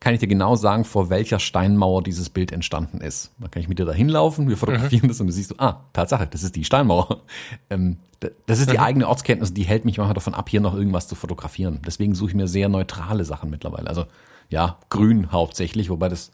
kann 0.00 0.14
ich 0.14 0.20
dir 0.20 0.26
genau 0.26 0.56
sagen, 0.56 0.84
vor 0.84 1.10
welcher 1.10 1.38
Steinmauer 1.38 2.02
dieses 2.02 2.28
Bild 2.30 2.52
entstanden 2.52 3.00
ist. 3.00 3.32
Dann 3.38 3.50
kann 3.50 3.62
ich 3.62 3.68
mit 3.68 3.78
dir 3.78 3.86
da 3.86 3.92
hinlaufen, 3.92 4.48
wir 4.48 4.56
fotografieren 4.56 5.04
mhm. 5.04 5.08
das 5.08 5.20
und 5.20 5.26
du 5.26 5.32
siehst 5.32 5.52
du, 5.52 5.54
ah, 5.58 5.84
Tatsache, 5.92 6.26
das 6.26 6.42
ist 6.42 6.56
die 6.56 6.64
Steinmauer. 6.64 7.22
Ähm, 7.70 7.98
das 8.46 8.60
ist 8.60 8.70
die 8.70 8.78
mhm. 8.78 8.82
eigene 8.82 9.08
Ortskenntnis, 9.08 9.52
die 9.52 9.64
hält 9.64 9.84
mich 9.84 9.98
manchmal 9.98 10.14
davon 10.14 10.34
ab, 10.34 10.48
hier 10.48 10.60
noch 10.60 10.74
irgendwas 10.74 11.06
zu 11.08 11.14
fotografieren. 11.14 11.80
Deswegen 11.86 12.14
suche 12.14 12.30
ich 12.30 12.34
mir 12.34 12.48
sehr 12.48 12.68
neutrale 12.68 13.24
Sachen 13.24 13.50
mittlerweile. 13.50 13.88
Also 13.88 14.06
ja, 14.48 14.78
grün 14.88 15.32
hauptsächlich, 15.32 15.90
wobei 15.90 16.08
das 16.08 16.30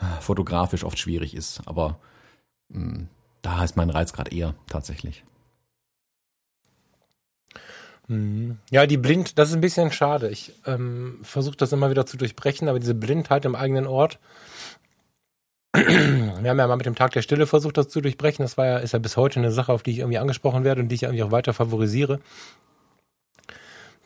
äh, 0.00 0.20
fotografisch 0.20 0.84
oft 0.84 0.98
schwierig 0.98 1.34
ist. 1.34 1.62
Aber 1.66 1.98
mh, 2.68 2.80
hm, 2.80 3.08
da 3.42 3.64
ist 3.64 3.76
mein 3.76 3.90
Reiz 3.90 4.12
gerade 4.12 4.34
eher 4.34 4.54
tatsächlich. 4.68 5.24
Mhm. 8.08 8.58
Ja, 8.70 8.86
die 8.86 8.96
Blind, 8.96 9.38
das 9.38 9.50
ist 9.50 9.54
ein 9.54 9.60
bisschen 9.60 9.90
schade. 9.90 10.28
Ich 10.28 10.52
ähm, 10.66 11.18
versuche 11.22 11.56
das 11.56 11.72
immer 11.72 11.90
wieder 11.90 12.06
zu 12.06 12.16
durchbrechen, 12.16 12.68
aber 12.68 12.78
diese 12.78 12.94
Blindheit 12.94 13.44
im 13.44 13.54
eigenen 13.54 13.86
Ort. 13.86 14.18
Wir 15.74 16.48
haben 16.48 16.58
ja 16.58 16.66
mal 16.66 16.76
mit 16.76 16.86
dem 16.86 16.94
Tag 16.94 17.12
der 17.12 17.22
Stille 17.22 17.46
versucht, 17.46 17.76
das 17.76 17.88
zu 17.88 18.00
durchbrechen. 18.00 18.44
Das 18.44 18.56
war 18.56 18.66
ja, 18.66 18.78
ist 18.78 18.92
ja 18.92 18.98
bis 18.98 19.16
heute 19.16 19.40
eine 19.40 19.52
Sache, 19.52 19.72
auf 19.72 19.82
die 19.82 19.90
ich 19.90 19.98
irgendwie 19.98 20.18
angesprochen 20.18 20.64
werde 20.64 20.80
und 20.80 20.88
die 20.88 20.94
ich 20.94 21.02
irgendwie 21.02 21.22
auch 21.22 21.32
weiter 21.32 21.52
favorisiere. 21.52 22.20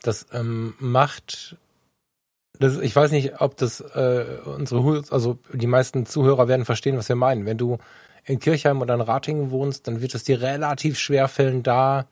Das 0.03 0.27
ähm, 0.33 0.75
macht, 0.79 1.57
das, 2.59 2.79
ich 2.79 2.97
weiß 2.97 3.13
nicht, 3.13 3.41
ob 3.41 3.57
das 3.57 3.81
äh, 3.81 4.39
unsere, 4.47 5.05
also 5.11 5.39
die 5.53 5.67
meisten 5.67 6.07
Zuhörer 6.07 6.49
werden 6.49 6.65
verstehen, 6.65 6.97
was 6.97 7.09
wir 7.09 7.17
meinen. 7.17 7.47
Wenn 7.47 7.59
du 7.59 7.79
in 8.25 8.41
Kirchheim 8.41 8.81
oder 8.81 8.95
in 8.95 9.01
Ratingen 9.01 9.51
wohnst, 9.51 9.87
dann 9.87 10.01
wird 10.01 10.15
es 10.15 10.25
dir 10.25 10.41
relativ 10.41 10.99
schwer 10.99 11.29
fällen, 11.29 11.63
da 11.63 12.07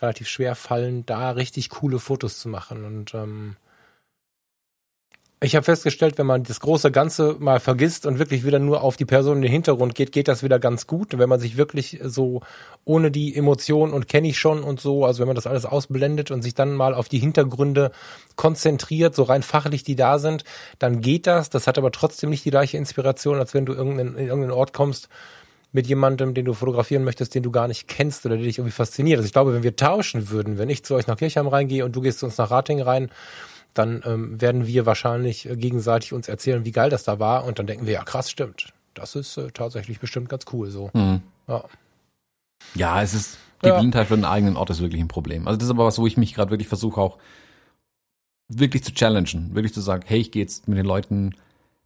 relativ 0.00 0.28
schwer 0.28 0.54
fallen, 0.54 1.06
da 1.06 1.30
richtig 1.30 1.70
coole 1.70 1.98
Fotos 1.98 2.38
zu 2.38 2.48
machen. 2.48 2.84
Und 2.84 3.14
ähm, 3.14 3.56
ich 5.42 5.54
habe 5.54 5.64
festgestellt, 5.64 6.16
wenn 6.16 6.26
man 6.26 6.44
das 6.44 6.60
große 6.60 6.90
Ganze 6.90 7.36
mal 7.38 7.60
vergisst 7.60 8.06
und 8.06 8.18
wirklich 8.18 8.46
wieder 8.46 8.58
nur 8.58 8.82
auf 8.82 8.96
die 8.96 9.04
Person 9.04 9.36
in 9.36 9.42
den 9.42 9.52
Hintergrund 9.52 9.94
geht, 9.94 10.10
geht 10.10 10.28
das 10.28 10.42
wieder 10.42 10.58
ganz 10.58 10.86
gut. 10.86 11.12
Und 11.12 11.20
wenn 11.20 11.28
man 11.28 11.40
sich 11.40 11.58
wirklich 11.58 12.00
so 12.02 12.40
ohne 12.86 13.10
die 13.10 13.36
Emotionen 13.36 13.92
und 13.92 14.08
kenne 14.08 14.28
ich 14.28 14.38
schon 14.38 14.62
und 14.62 14.80
so, 14.80 15.04
also 15.04 15.20
wenn 15.20 15.26
man 15.26 15.34
das 15.34 15.46
alles 15.46 15.66
ausblendet 15.66 16.30
und 16.30 16.40
sich 16.40 16.54
dann 16.54 16.74
mal 16.74 16.94
auf 16.94 17.10
die 17.10 17.18
Hintergründe 17.18 17.92
konzentriert, 18.36 19.14
so 19.14 19.24
rein 19.24 19.42
fachlich 19.42 19.84
die 19.84 19.94
da 19.94 20.18
sind, 20.18 20.44
dann 20.78 21.02
geht 21.02 21.26
das. 21.26 21.50
Das 21.50 21.66
hat 21.66 21.76
aber 21.76 21.92
trotzdem 21.92 22.30
nicht 22.30 22.46
die 22.46 22.50
gleiche 22.50 22.78
Inspiration, 22.78 23.38
als 23.38 23.52
wenn 23.52 23.66
du 23.66 23.74
in 23.74 23.98
irgendeinen 23.98 24.50
Ort 24.50 24.72
kommst, 24.72 25.10
mit 25.76 25.86
jemandem, 25.86 26.32
den 26.32 26.46
du 26.46 26.54
fotografieren 26.54 27.04
möchtest, 27.04 27.34
den 27.34 27.42
du 27.42 27.50
gar 27.50 27.68
nicht 27.68 27.86
kennst 27.86 28.24
oder 28.24 28.36
der 28.36 28.46
dich 28.46 28.56
irgendwie 28.56 28.72
fasziniert. 28.72 29.18
Also 29.18 29.26
ich 29.26 29.34
glaube, 29.34 29.52
wenn 29.52 29.62
wir 29.62 29.76
tauschen 29.76 30.30
würden, 30.30 30.56
wenn 30.56 30.70
ich 30.70 30.82
zu 30.86 30.94
euch 30.94 31.06
nach 31.06 31.18
Kirchheim 31.18 31.46
reingehe 31.46 31.84
und 31.84 31.94
du 31.94 32.00
gehst 32.00 32.20
zu 32.20 32.24
uns 32.24 32.38
nach 32.38 32.50
Rating 32.50 32.80
rein, 32.80 33.10
dann 33.74 34.02
ähm, 34.06 34.40
werden 34.40 34.66
wir 34.66 34.86
wahrscheinlich 34.86 35.46
äh, 35.46 35.54
gegenseitig 35.54 36.14
uns 36.14 36.28
erzählen, 36.28 36.64
wie 36.64 36.72
geil 36.72 36.88
das 36.88 37.04
da 37.04 37.18
war 37.18 37.44
und 37.44 37.58
dann 37.58 37.66
denken 37.66 37.84
wir, 37.84 37.92
ja 37.92 38.04
krass, 38.04 38.30
stimmt. 38.30 38.72
Das 38.94 39.14
ist 39.14 39.36
äh, 39.36 39.50
tatsächlich 39.52 40.00
bestimmt 40.00 40.30
ganz 40.30 40.46
cool 40.50 40.70
so. 40.70 40.88
Mhm. 40.94 41.20
Ja. 41.46 41.64
ja, 42.74 43.02
es 43.02 43.12
ist, 43.12 43.36
die 43.62 43.68
ja. 43.68 43.78
Blindheit 43.78 44.06
für 44.06 44.14
einen 44.14 44.24
eigenen 44.24 44.56
Ort 44.56 44.70
ist 44.70 44.80
wirklich 44.80 45.02
ein 45.02 45.08
Problem. 45.08 45.46
Also 45.46 45.58
das 45.58 45.66
ist 45.66 45.70
aber 45.72 45.84
was, 45.84 45.98
wo 45.98 46.06
ich 46.06 46.16
mich 46.16 46.34
gerade 46.34 46.50
wirklich 46.50 46.68
versuche 46.68 46.98
auch 46.98 47.18
wirklich 48.48 48.82
zu 48.82 48.94
challengen, 48.94 49.54
wirklich 49.54 49.74
zu 49.74 49.82
sagen, 49.82 50.04
hey, 50.06 50.20
ich 50.20 50.30
gehe 50.30 50.40
jetzt 50.40 50.68
mit 50.68 50.78
den 50.78 50.86
Leuten 50.86 51.34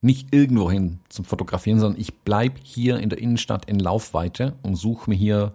nicht 0.02 0.34
irgendwo 0.34 0.70
hin 0.70 1.00
zum 1.08 1.24
Fotografieren, 1.24 1.78
sondern 1.78 2.00
ich 2.00 2.14
bleib 2.20 2.58
hier 2.62 2.98
in 2.98 3.10
der 3.10 3.18
Innenstadt 3.18 3.66
in 3.66 3.78
Laufweite 3.78 4.54
und 4.62 4.76
suche 4.76 5.10
mir 5.10 5.16
hier 5.16 5.54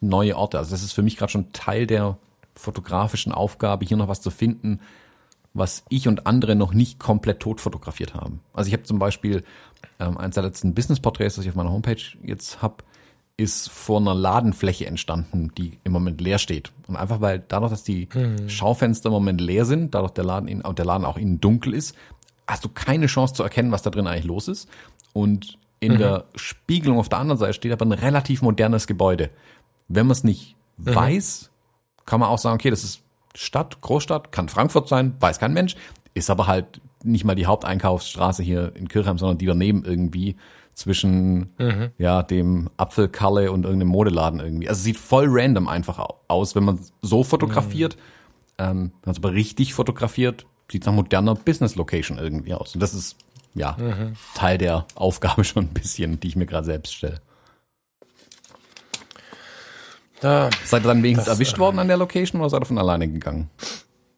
neue 0.00 0.36
Orte. 0.36 0.58
Also 0.58 0.70
das 0.70 0.82
ist 0.82 0.92
für 0.92 1.02
mich 1.02 1.16
gerade 1.16 1.32
schon 1.32 1.52
Teil 1.52 1.86
der 1.86 2.16
fotografischen 2.54 3.32
Aufgabe, 3.32 3.84
hier 3.84 3.96
noch 3.96 4.08
was 4.08 4.20
zu 4.20 4.30
finden, 4.30 4.80
was 5.54 5.84
ich 5.88 6.06
und 6.06 6.26
andere 6.26 6.54
noch 6.54 6.72
nicht 6.72 6.98
komplett 6.98 7.40
tot 7.40 7.60
fotografiert 7.60 8.14
haben. 8.14 8.40
Also 8.52 8.68
ich 8.68 8.74
habe 8.74 8.84
zum 8.84 8.98
Beispiel 8.98 9.42
ähm, 9.98 10.16
eines 10.16 10.34
der 10.34 10.44
letzten 10.44 10.74
Business-Porträts, 10.74 11.36
das 11.36 11.44
ich 11.44 11.50
auf 11.50 11.56
meiner 11.56 11.72
Homepage 11.72 12.02
jetzt 12.22 12.62
habe, 12.62 12.84
ist 13.36 13.70
vor 13.70 14.00
einer 14.00 14.14
Ladenfläche 14.14 14.86
entstanden, 14.86 15.50
die 15.56 15.78
im 15.82 15.92
Moment 15.92 16.20
leer 16.20 16.38
steht. 16.38 16.72
Und 16.86 16.96
einfach 16.96 17.22
weil 17.22 17.42
dadurch, 17.48 17.70
dass 17.70 17.82
die 17.82 18.08
hm. 18.12 18.48
Schaufenster 18.50 19.08
im 19.08 19.14
Moment 19.14 19.40
leer 19.40 19.64
sind, 19.64 19.94
dadurch 19.94 20.12
der 20.12 20.24
Laden, 20.24 20.46
in, 20.46 20.62
der 20.62 20.84
Laden 20.84 21.06
auch 21.06 21.16
innen 21.16 21.40
dunkel 21.40 21.72
ist, 21.72 21.96
hast 22.50 22.64
du 22.64 22.68
keine 22.68 23.06
Chance 23.06 23.34
zu 23.34 23.42
erkennen, 23.42 23.72
was 23.72 23.82
da 23.82 23.90
drin 23.90 24.06
eigentlich 24.06 24.24
los 24.24 24.48
ist. 24.48 24.68
Und 25.12 25.58
in 25.80 25.94
mhm. 25.94 25.98
der 25.98 26.24
Spiegelung 26.34 26.98
auf 26.98 27.08
der 27.08 27.18
anderen 27.18 27.38
Seite 27.38 27.54
steht 27.54 27.72
aber 27.72 27.86
ein 27.86 27.92
relativ 27.92 28.42
modernes 28.42 28.86
Gebäude. 28.86 29.30
Wenn 29.88 30.06
man 30.06 30.12
es 30.12 30.24
nicht 30.24 30.56
mhm. 30.76 30.94
weiß, 30.94 31.50
kann 32.06 32.20
man 32.20 32.28
auch 32.28 32.38
sagen, 32.38 32.56
okay, 32.56 32.70
das 32.70 32.84
ist 32.84 33.02
Stadt, 33.34 33.80
Großstadt, 33.80 34.32
kann 34.32 34.48
Frankfurt 34.48 34.88
sein, 34.88 35.14
weiß 35.20 35.38
kein 35.38 35.52
Mensch, 35.52 35.76
ist 36.14 36.30
aber 36.30 36.46
halt 36.46 36.80
nicht 37.04 37.24
mal 37.24 37.34
die 37.34 37.46
Haupteinkaufsstraße 37.46 38.42
hier 38.42 38.74
in 38.74 38.88
Kirchheim, 38.88 39.18
sondern 39.18 39.38
die 39.38 39.46
daneben 39.46 39.84
irgendwie 39.84 40.36
zwischen 40.74 41.50
mhm. 41.58 41.90
ja 41.98 42.22
dem 42.22 42.70
Apfelkalle 42.76 43.52
und 43.52 43.64
irgendeinem 43.64 43.88
Modeladen 43.88 44.40
irgendwie. 44.40 44.68
Also 44.68 44.82
sieht 44.82 44.96
voll 44.96 45.26
random 45.28 45.68
einfach 45.68 46.04
aus, 46.28 46.54
wenn 46.54 46.64
man 46.64 46.80
so 47.02 47.22
fotografiert. 47.24 47.96
Mhm. 47.96 48.00
Ähm, 48.58 48.76
wenn 48.76 49.06
man 49.06 49.12
es 49.12 49.18
aber 49.18 49.32
richtig 49.32 49.72
fotografiert, 49.74 50.46
sieht 50.70 50.86
nach 50.86 50.92
moderner 50.92 51.34
Business 51.34 51.74
Location 51.76 52.18
irgendwie 52.18 52.54
aus. 52.54 52.74
Und 52.74 52.80
das 52.80 52.94
ist 52.94 53.16
ja 53.54 53.76
mhm. 53.78 54.14
Teil 54.34 54.58
der 54.58 54.86
Aufgabe 54.94 55.44
schon 55.44 55.64
ein 55.64 55.74
bisschen, 55.74 56.20
die 56.20 56.28
ich 56.28 56.36
mir 56.36 56.46
gerade 56.46 56.66
selbst 56.66 56.94
stelle. 56.94 57.20
Da, 60.20 60.50
seid 60.64 60.84
ihr 60.84 60.88
dann 60.88 61.02
wenigstens 61.02 61.26
das, 61.26 61.36
erwischt 61.36 61.58
worden 61.58 61.78
an 61.78 61.88
der 61.88 61.96
Location 61.96 62.40
oder 62.40 62.50
seid 62.50 62.62
ihr 62.62 62.66
von 62.66 62.78
alleine 62.78 63.08
gegangen? 63.08 63.48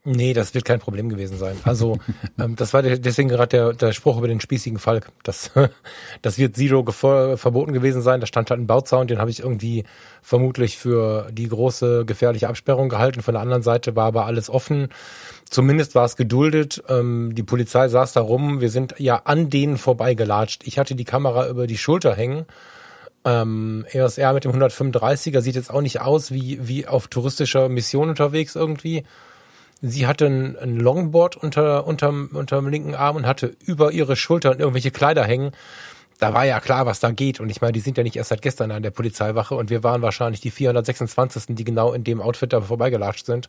Nee, 0.05 0.32
das 0.32 0.53
wird 0.53 0.64
kein 0.64 0.80
Problem 0.80 1.09
gewesen 1.09 1.38
sein. 1.38 1.57
Also 1.62 1.98
ähm, 2.38 2.57
das 2.57 2.74
war 2.74 2.82
deswegen 2.82 3.28
gerade 3.28 3.57
der, 3.57 3.72
der 3.72 3.92
Spruch 3.92 4.18
über 4.18 4.26
den 4.26 4.40
spießigen 4.40 4.80
Falk. 4.80 5.12
Das, 5.22 5.53
das 6.22 6.38
wird 6.38 6.57
Zero 6.57 6.84
verboten 6.90 7.72
gewesen 7.72 8.03
sein. 8.03 8.20
Da 8.20 8.26
stand 8.26 8.50
halt 8.50 8.61
ein 8.61 8.66
Bauzaun, 8.66 9.07
den 9.07 9.18
habe 9.18 9.30
ich 9.30 9.40
irgendwie 9.40 9.84
vermutlich 10.20 10.76
für 10.76 11.28
die 11.30 11.48
große 11.48 12.05
gefährliche 12.05 12.48
Absperrung 12.48 12.88
gehalten. 12.88 13.22
Von 13.22 13.34
der 13.34 13.42
anderen 13.42 13.62
Seite 13.62 13.94
war 13.94 14.07
aber 14.07 14.26
alles 14.26 14.50
offen. 14.50 14.88
Zumindest 15.48 15.94
war 15.94 16.05
es 16.05 16.16
geduldet. 16.16 16.82
Ähm, 16.88 17.32
die 17.36 17.44
Polizei 17.44 17.86
saß 17.86 18.12
da 18.12 18.22
rum. 18.22 18.61
Wir 18.61 18.70
sind 18.70 18.96
ja 18.98 19.22
an 19.24 19.50
denen 19.50 19.78
vorbeigelatscht. 19.78 20.66
Ich 20.66 20.80
hatte 20.80 20.96
die 20.96 21.05
Kamera 21.05 21.48
über 21.48 21.68
die 21.68 21.78
Schulter 21.78 22.16
hängen. 22.16 22.46
Ähm, 23.24 23.86
ESR 23.92 24.32
mit 24.32 24.42
dem 24.44 24.53
135er 24.53 25.40
sieht 25.42 25.55
jetzt 25.55 25.70
auch 25.70 25.80
nicht 25.80 26.00
aus 26.00 26.32
wie, 26.32 26.59
wie 26.66 26.88
auf 26.88 27.07
touristischer 27.07 27.68
Mission 27.68 28.09
unterwegs 28.09 28.57
irgendwie 28.57 29.05
Sie 29.83 30.07
hatte 30.07 30.26
ein, 30.26 30.57
ein 30.57 30.78
Longboard 30.78 31.37
unter, 31.37 31.87
unterm, 31.87 32.30
unterm 32.33 32.68
linken 32.68 32.95
Arm 32.95 33.16
und 33.16 33.26
hatte 33.26 33.57
über 33.66 33.91
ihre 33.91 34.14
Schultern 34.14 34.61
irgendwelche 34.61 34.93
Kleider 34.93 35.24
hängen. 35.24 35.51
Da 36.20 36.33
war 36.33 36.45
ja 36.45 36.61
klar, 36.61 36.87
was 36.87 37.01
da 37.01 37.11
geht. 37.11 37.41
Und 37.41 37.51
ich 37.51 37.61
meine, 37.61 37.72
die 37.72 37.80
sind 37.80 37.99
ja 37.99 38.05
nicht 38.05 38.14
erst 38.14 38.28
seit 38.28 38.43
gestern 38.43 38.70
an 38.70 38.85
der 38.85 38.93
Polizeiwache 38.93 39.57
und 39.57 39.70
wir 39.70 39.83
waren 39.83 40.01
wahrscheinlich 40.01 40.41
die 40.41 40.53
426. 40.53 41.57
die 41.57 41.64
genau 41.64 41.93
in 41.93 42.05
dem 42.05 42.20
Outfit 42.20 42.53
da 42.53 42.61
vorbeigelatscht 42.61 43.26
sind. 43.26 43.49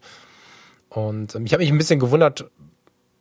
Und 0.90 1.36
ähm, 1.36 1.46
ich 1.46 1.54
habe 1.54 1.62
mich 1.62 1.72
ein 1.72 1.78
bisschen 1.78 2.00
gewundert, 2.00 2.50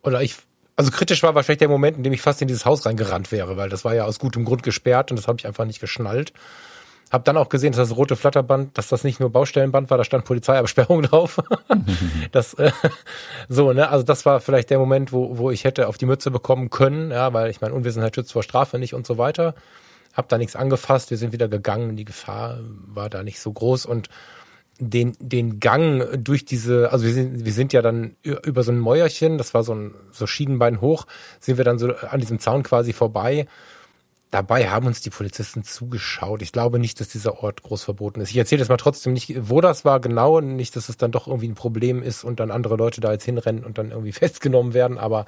oder 0.01 0.23
ich, 0.23 0.37
also 0.75 0.89
kritisch 0.89 1.21
war 1.21 1.35
wahrscheinlich 1.35 1.59
der 1.59 1.69
Moment, 1.69 1.97
in 1.97 2.03
dem 2.03 2.13
ich 2.13 2.21
fast 2.21 2.41
in 2.41 2.47
dieses 2.47 2.65
Haus 2.65 2.83
reingerannt 2.83 3.31
wäre, 3.31 3.55
weil 3.55 3.69
das 3.69 3.85
war 3.85 3.93
ja 3.93 4.05
aus 4.05 4.17
gutem 4.17 4.43
Grund 4.43 4.63
gesperrt 4.63 5.11
und 5.11 5.17
das 5.17 5.27
habe 5.27 5.37
ich 5.39 5.45
einfach 5.45 5.65
nicht 5.65 5.79
geschnallt. 5.79 6.33
Hab 7.13 7.25
dann 7.25 7.37
auch 7.37 7.49
gesehen, 7.49 7.73
dass 7.73 7.89
das 7.89 7.95
rote 7.95 8.15
Flatterband, 8.15 8.75
dass 8.75 8.87
das 8.87 9.03
nicht 9.03 9.19
nur 9.19 9.29
Baustellenband 9.29 9.91
war, 9.91 9.99
da 9.99 10.03
stand 10.03 10.25
Polizeiabsperrung 10.25 11.01
drauf. 11.03 11.39
das 12.31 12.55
äh, 12.55 12.71
so, 13.47 13.71
ne, 13.71 13.89
also 13.89 14.03
das 14.03 14.25
war 14.25 14.39
vielleicht 14.39 14.71
der 14.71 14.79
Moment, 14.79 15.13
wo 15.13 15.37
wo 15.37 15.51
ich 15.51 15.63
hätte 15.63 15.87
auf 15.87 15.99
die 15.99 16.07
Mütze 16.07 16.31
bekommen 16.31 16.71
können, 16.71 17.11
ja, 17.11 17.31
weil 17.31 17.51
ich 17.51 17.61
meine 17.61 17.75
Unwissenheit 17.75 18.15
schützt 18.15 18.33
vor 18.33 18.41
Strafe 18.41 18.79
nicht 18.79 18.95
und 18.95 19.05
so 19.05 19.19
weiter. 19.19 19.53
Hab 20.13 20.27
da 20.27 20.39
nichts 20.39 20.55
angefasst, 20.55 21.11
wir 21.11 21.19
sind 21.19 21.33
wieder 21.33 21.47
gegangen, 21.47 21.95
die 21.95 22.05
Gefahr 22.05 22.57
war 22.87 23.11
da 23.11 23.21
nicht 23.21 23.39
so 23.39 23.53
groß 23.53 23.85
und 23.85 24.09
den, 24.79 25.15
den 25.19 25.59
Gang 25.59 26.07
durch 26.17 26.45
diese, 26.45 26.91
also 26.91 27.05
wir 27.05 27.13
sind, 27.13 27.45
wir 27.45 27.53
sind 27.53 27.73
ja 27.73 27.83
dann 27.83 28.15
über 28.23 28.63
so 28.63 28.71
ein 28.71 28.79
Mäuerchen, 28.79 29.37
das 29.37 29.53
war 29.53 29.63
so 29.63 29.75
ein 29.75 29.93
so 30.11 30.25
Schienenbein 30.25 30.81
hoch, 30.81 31.05
sind 31.39 31.57
wir 31.57 31.63
dann 31.63 31.77
so 31.77 31.93
an 31.93 32.19
diesem 32.19 32.39
Zaun 32.39 32.63
quasi 32.63 32.91
vorbei 32.91 33.45
Dabei 34.33 34.71
haben 34.71 34.87
uns 34.87 34.99
die 34.99 35.11
Polizisten 35.11 35.63
zugeschaut. 35.63 36.41
Ich 36.41 36.51
glaube 36.51 36.79
nicht, 36.79 36.99
dass 36.99 37.07
dieser 37.07 37.43
Ort 37.43 37.61
groß 37.61 37.83
verboten 37.83 38.19
ist. 38.19 38.31
Ich 38.31 38.37
erzähle 38.37 38.61
jetzt 38.61 38.69
mal 38.69 38.77
trotzdem 38.77 39.13
nicht, 39.13 39.35
wo 39.47 39.61
das 39.61 39.85
war 39.85 39.99
genau, 39.99 40.41
nicht, 40.41 40.75
dass 40.75 40.89
es 40.89 40.97
dann 40.97 41.11
doch 41.11 41.27
irgendwie 41.27 41.49
ein 41.49 41.53
Problem 41.53 42.01
ist 42.01 42.23
und 42.23 42.39
dann 42.39 42.49
andere 42.49 42.75
Leute 42.75 42.99
da 42.99 43.11
jetzt 43.11 43.25
hinrennen 43.25 43.63
und 43.63 43.77
dann 43.77 43.91
irgendwie 43.91 44.11
festgenommen 44.11 44.73
werden. 44.73 44.97
Aber 44.97 45.27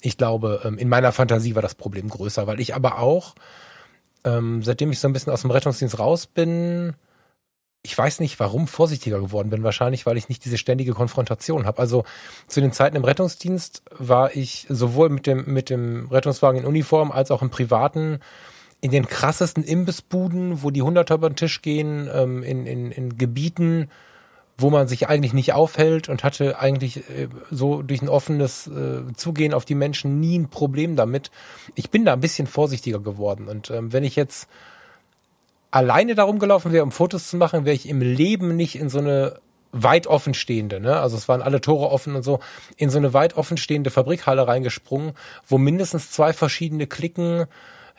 ich 0.00 0.16
glaube, 0.16 0.62
ähm, 0.64 0.78
in 0.78 0.88
meiner 0.88 1.12
Fantasie 1.12 1.54
war 1.54 1.60
das 1.60 1.74
Problem 1.74 2.08
größer, 2.08 2.46
weil 2.46 2.60
ich 2.60 2.74
aber 2.74 2.98
auch, 2.98 3.34
ähm, 4.24 4.62
seitdem 4.62 4.90
ich 4.90 5.00
so 5.00 5.08
ein 5.08 5.12
bisschen 5.12 5.34
aus 5.34 5.42
dem 5.42 5.50
Rettungsdienst 5.50 5.98
raus 5.98 6.26
bin, 6.26 6.94
ich 7.82 7.96
weiß 7.96 8.20
nicht, 8.20 8.38
warum 8.38 8.66
vorsichtiger 8.66 9.20
geworden 9.20 9.50
bin. 9.50 9.62
Wahrscheinlich, 9.62 10.04
weil 10.04 10.18
ich 10.18 10.28
nicht 10.28 10.44
diese 10.44 10.58
ständige 10.58 10.92
Konfrontation 10.92 11.64
habe. 11.64 11.78
Also 11.78 12.04
zu 12.46 12.60
den 12.60 12.72
Zeiten 12.72 12.96
im 12.96 13.04
Rettungsdienst 13.04 13.82
war 13.90 14.36
ich 14.36 14.66
sowohl 14.68 15.08
mit 15.08 15.26
dem, 15.26 15.46
mit 15.46 15.70
dem 15.70 16.08
Rettungswagen 16.08 16.60
in 16.60 16.66
Uniform 16.66 17.10
als 17.10 17.30
auch 17.30 17.42
im 17.42 17.50
privaten 17.50 18.20
in 18.82 18.90
den 18.90 19.06
krassesten 19.06 19.62
Imbissbuden, 19.62 20.62
wo 20.62 20.70
die 20.70 20.82
Hunderter 20.82 21.16
über 21.16 21.28
den 21.28 21.36
Tisch 21.36 21.60
gehen, 21.62 22.08
ähm, 22.12 22.42
in, 22.42 22.66
in, 22.66 22.90
in 22.90 23.18
Gebieten, 23.18 23.90
wo 24.56 24.70
man 24.70 24.88
sich 24.88 25.08
eigentlich 25.08 25.32
nicht 25.32 25.52
aufhält 25.52 26.08
und 26.08 26.24
hatte 26.24 26.58
eigentlich 26.58 27.08
äh, 27.10 27.28
so 27.50 27.82
durch 27.82 28.02
ein 28.02 28.08
offenes 28.08 28.66
äh, 28.66 29.02
Zugehen 29.14 29.54
auf 29.54 29.64
die 29.64 29.74
Menschen 29.74 30.20
nie 30.20 30.38
ein 30.38 30.48
Problem 30.48 30.96
damit. 30.96 31.30
Ich 31.74 31.90
bin 31.90 32.04
da 32.04 32.14
ein 32.14 32.20
bisschen 32.20 32.46
vorsichtiger 32.46 33.00
geworden. 33.00 33.48
Und 33.48 33.70
ähm, 33.70 33.92
wenn 33.92 34.04
ich 34.04 34.16
jetzt 34.16 34.48
alleine 35.70 36.14
darum 36.14 36.38
gelaufen 36.38 36.72
wäre, 36.72 36.84
um 36.84 36.92
Fotos 36.92 37.28
zu 37.28 37.36
machen, 37.36 37.64
wäre 37.64 37.76
ich 37.76 37.88
im 37.88 38.00
Leben 38.00 38.56
nicht 38.56 38.76
in 38.76 38.88
so 38.88 38.98
eine 38.98 39.40
weit 39.72 40.06
offenstehende, 40.06 40.80
ne? 40.80 40.98
Also 40.98 41.16
es 41.16 41.28
waren 41.28 41.42
alle 41.42 41.60
Tore 41.60 41.90
offen 41.90 42.16
und 42.16 42.22
so, 42.24 42.40
in 42.76 42.90
so 42.90 42.98
eine 42.98 43.14
weit 43.14 43.36
offenstehende 43.36 43.90
Fabrikhalle 43.90 44.48
reingesprungen, 44.48 45.12
wo 45.46 45.58
mindestens 45.58 46.10
zwei 46.10 46.32
verschiedene 46.32 46.86
Klicken 46.86 47.46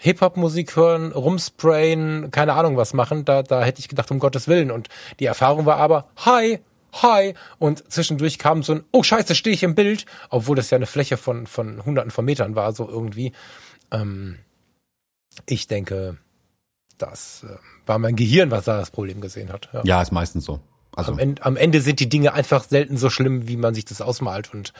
Hip-Hop-Musik 0.01 0.75
hören, 0.75 1.11
rumsprayen, 1.11 2.31
keine 2.31 2.53
Ahnung 2.53 2.75
was 2.75 2.93
machen. 2.93 3.23
Da, 3.23 3.43
da 3.43 3.63
hätte 3.63 3.79
ich 3.79 3.87
gedacht, 3.87 4.09
um 4.09 4.17
Gottes 4.17 4.47
Willen. 4.47 4.71
Und 4.71 4.89
die 5.19 5.27
Erfahrung 5.27 5.67
war 5.67 5.77
aber, 5.77 6.07
hi, 6.17 6.59
hi. 6.91 7.35
Und 7.59 7.91
zwischendurch 7.91 8.39
kam 8.39 8.63
so 8.63 8.73
ein, 8.73 8.83
oh 8.91 9.03
scheiße, 9.03 9.35
stehe 9.35 9.53
ich 9.53 9.61
im 9.61 9.75
Bild. 9.75 10.07
Obwohl 10.31 10.55
das 10.55 10.71
ja 10.71 10.77
eine 10.77 10.87
Fläche 10.87 11.17
von, 11.17 11.45
von 11.45 11.85
hunderten 11.85 12.09
von 12.09 12.25
Metern 12.25 12.55
war, 12.55 12.73
so 12.73 12.89
irgendwie. 12.89 13.31
Ähm, 13.91 14.39
ich 15.45 15.67
denke, 15.67 16.17
das 17.01 17.45
äh, 17.47 17.55
war 17.85 17.99
mein 17.99 18.15
Gehirn, 18.15 18.51
was 18.51 18.65
da 18.65 18.77
das 18.77 18.91
Problem 18.91 19.21
gesehen 19.21 19.51
hat. 19.51 19.69
Ja, 19.73 19.81
ja 19.83 20.01
ist 20.01 20.11
meistens 20.11 20.45
so. 20.45 20.59
Also 20.95 21.13
am 21.13 21.19
Ende, 21.19 21.43
am 21.45 21.55
Ende 21.55 21.81
sind 21.81 21.99
die 21.99 22.09
Dinge 22.09 22.33
einfach 22.33 22.63
selten 22.63 22.97
so 22.97 23.09
schlimm, 23.09 23.47
wie 23.47 23.57
man 23.57 23.73
sich 23.73 23.85
das 23.85 24.01
ausmalt. 24.01 24.53
Und 24.53 24.73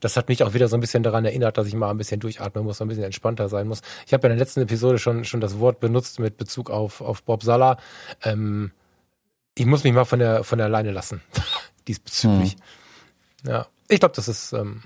das 0.00 0.16
hat 0.16 0.28
mich 0.28 0.42
auch 0.42 0.54
wieder 0.54 0.68
so 0.68 0.76
ein 0.76 0.80
bisschen 0.80 1.02
daran 1.02 1.24
erinnert, 1.24 1.56
dass 1.56 1.66
ich 1.66 1.74
mal 1.74 1.90
ein 1.90 1.96
bisschen 1.96 2.20
durchatmen 2.20 2.64
muss, 2.64 2.82
ein 2.82 2.88
bisschen 2.88 3.04
entspannter 3.04 3.48
sein 3.48 3.66
muss. 3.66 3.80
Ich 4.06 4.12
habe 4.12 4.26
ja 4.26 4.32
in 4.32 4.38
der 4.38 4.44
letzten 4.44 4.60
Episode 4.60 4.98
schon, 4.98 5.24
schon 5.24 5.40
das 5.40 5.58
Wort 5.58 5.80
benutzt 5.80 6.20
mit 6.20 6.36
Bezug 6.36 6.70
auf, 6.70 7.00
auf 7.00 7.22
Bob 7.22 7.42
Sala. 7.42 7.78
Ähm, 8.22 8.72
ich 9.54 9.64
muss 9.66 9.84
mich 9.84 9.94
mal 9.94 10.04
von 10.04 10.18
der, 10.18 10.44
von 10.44 10.58
der 10.58 10.68
Leine 10.68 10.90
lassen, 10.90 11.22
diesbezüglich. 11.88 12.56
Mhm. 13.44 13.50
Ja, 13.50 13.66
ich 13.88 14.00
glaube, 14.00 14.14
das 14.14 14.28
ist 14.28 14.52
ähm, 14.52 14.82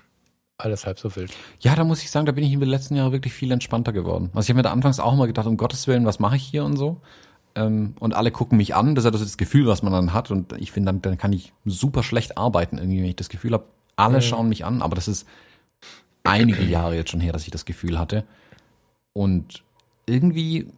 alles 0.60 0.86
halb 0.86 0.98
so 0.98 1.14
wild. 1.16 1.32
Ja, 1.60 1.74
da 1.74 1.84
muss 1.84 2.02
ich 2.02 2.10
sagen, 2.10 2.26
da 2.26 2.32
bin 2.32 2.44
ich 2.44 2.52
in 2.52 2.60
den 2.60 2.68
letzten 2.68 2.96
Jahren 2.96 3.12
wirklich 3.12 3.32
viel 3.32 3.50
entspannter 3.50 3.92
geworden. 3.92 4.30
Also 4.34 4.46
ich 4.46 4.50
habe 4.50 4.58
mir 4.58 4.62
da 4.62 4.72
anfangs 4.72 5.00
auch 5.00 5.14
mal 5.14 5.26
gedacht, 5.26 5.46
um 5.46 5.56
Gottes 5.56 5.86
Willen, 5.86 6.06
was 6.06 6.18
mache 6.18 6.36
ich 6.36 6.42
hier 6.42 6.64
und 6.64 6.76
so. 6.76 7.00
Ähm, 7.54 7.94
und 7.98 8.14
alle 8.14 8.30
gucken 8.30 8.58
mich 8.58 8.74
an, 8.74 8.94
das 8.94 9.04
ist 9.04 9.12
ja 9.12 9.18
das 9.18 9.36
Gefühl, 9.36 9.66
was 9.66 9.82
man 9.82 9.92
dann 9.92 10.12
hat. 10.12 10.30
Und 10.30 10.52
ich 10.58 10.72
finde, 10.72 10.92
dann, 10.92 11.02
dann 11.02 11.18
kann 11.18 11.32
ich 11.32 11.52
super 11.64 12.02
schlecht 12.02 12.38
arbeiten, 12.38 12.78
irgendwie, 12.78 12.98
wenn 12.98 13.08
ich 13.08 13.16
das 13.16 13.28
Gefühl 13.28 13.52
habe, 13.52 13.64
alle 13.96 14.16
mhm. 14.16 14.22
schauen 14.22 14.48
mich 14.48 14.64
an, 14.64 14.82
aber 14.82 14.94
das 14.94 15.08
ist 15.08 15.26
einige 16.24 16.64
Jahre 16.64 16.96
jetzt 16.96 17.10
schon 17.10 17.20
her, 17.20 17.32
dass 17.32 17.44
ich 17.44 17.50
das 17.50 17.64
Gefühl 17.64 17.98
hatte. 17.98 18.24
Und 19.12 19.64
irgendwie 20.06 20.68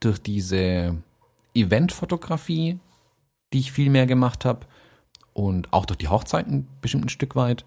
durch 0.00 0.20
diese 0.20 0.96
Eventfotografie, 1.54 2.78
die 3.52 3.58
ich 3.58 3.72
viel 3.72 3.90
mehr 3.90 4.06
gemacht 4.06 4.44
habe, 4.44 4.66
und 5.32 5.70
auch 5.70 5.84
durch 5.84 5.98
die 5.98 6.08
Hochzeiten 6.08 6.66
bestimmt 6.80 7.04
ein 7.04 7.10
Stück 7.10 7.36
weit, 7.36 7.66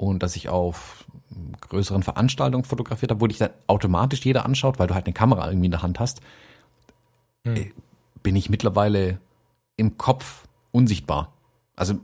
und 0.00 0.22
dass 0.22 0.34
ich 0.34 0.48
auf 0.48 1.04
größeren 1.60 2.02
Veranstaltungen 2.02 2.64
fotografiert 2.64 3.10
habe, 3.10 3.20
wo 3.20 3.26
dich 3.26 3.38
dann 3.38 3.50
automatisch 3.66 4.24
jeder 4.24 4.46
anschaut, 4.46 4.78
weil 4.78 4.86
du 4.86 4.94
halt 4.94 5.06
eine 5.06 5.12
Kamera 5.12 5.46
irgendwie 5.46 5.66
in 5.66 5.72
der 5.72 5.82
Hand 5.82 6.00
hast, 6.00 6.20
hm. 7.44 7.70
bin 8.22 8.34
ich 8.34 8.48
mittlerweile 8.48 9.18
im 9.76 9.98
Kopf 9.98 10.48
unsichtbar. 10.72 11.32
Also 11.76 12.00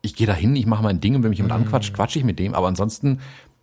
ich 0.00 0.14
gehe 0.14 0.28
da 0.28 0.32
hin, 0.32 0.54
ich 0.54 0.66
mache 0.66 0.84
mein 0.84 1.00
Ding 1.00 1.16
und 1.16 1.24
wenn 1.24 1.30
mich 1.30 1.38
jemand 1.38 1.58
mhm. 1.60 1.66
anquatscht, 1.66 1.92
quatsche 1.92 2.20
ich 2.20 2.24
mit 2.24 2.38
dem, 2.38 2.54
aber 2.54 2.68
ansonsten, 2.68 3.20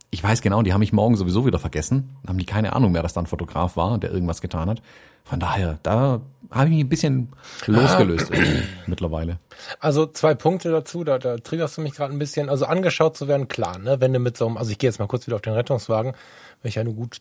ich 0.09 0.23
weiß 0.23 0.41
genau, 0.41 0.61
die 0.61 0.73
haben 0.73 0.79
mich 0.79 0.93
morgen 0.93 1.15
sowieso 1.15 1.45
wieder 1.45 1.59
vergessen, 1.59 2.15
haben 2.27 2.37
die 2.37 2.45
keine 2.45 2.73
Ahnung 2.73 2.91
mehr, 2.91 3.03
dass 3.03 3.13
da 3.13 3.21
ein 3.21 3.27
Fotograf 3.27 3.75
war, 3.75 3.97
der 3.97 4.11
irgendwas 4.11 4.41
getan 4.41 4.69
hat. 4.69 4.81
Von 5.25 5.41
daher, 5.41 5.79
da 5.83 6.21
habe 6.49 6.69
ich 6.69 6.75
mich 6.75 6.85
ein 6.85 6.89
bisschen 6.89 7.29
losgelöst 7.65 8.31
mittlerweile. 8.87 9.39
Also 9.81 10.05
zwei 10.05 10.33
Punkte 10.33 10.71
dazu, 10.71 11.03
da, 11.03 11.19
da 11.19 11.35
triggerst 11.37 11.77
du 11.77 11.81
mich 11.81 11.93
gerade 11.93 12.13
ein 12.13 12.19
bisschen. 12.19 12.47
Also 12.47 12.65
angeschaut 12.65 13.17
zu 13.17 13.27
werden, 13.27 13.49
klar, 13.49 13.77
ne? 13.77 13.99
Wenn 13.99 14.13
du 14.13 14.19
mit 14.19 14.37
so 14.37 14.47
einem, 14.47 14.55
also 14.55 14.71
ich 14.71 14.77
gehe 14.77 14.89
jetzt 14.89 14.99
mal 14.99 15.07
kurz 15.07 15.27
wieder 15.27 15.35
auf 15.35 15.41
den 15.41 15.53
Rettungswagen, 15.53 16.13
wenn 16.61 16.69
ich 16.69 16.75
ja 16.75 16.85
nur 16.85 16.93
gut 16.93 17.19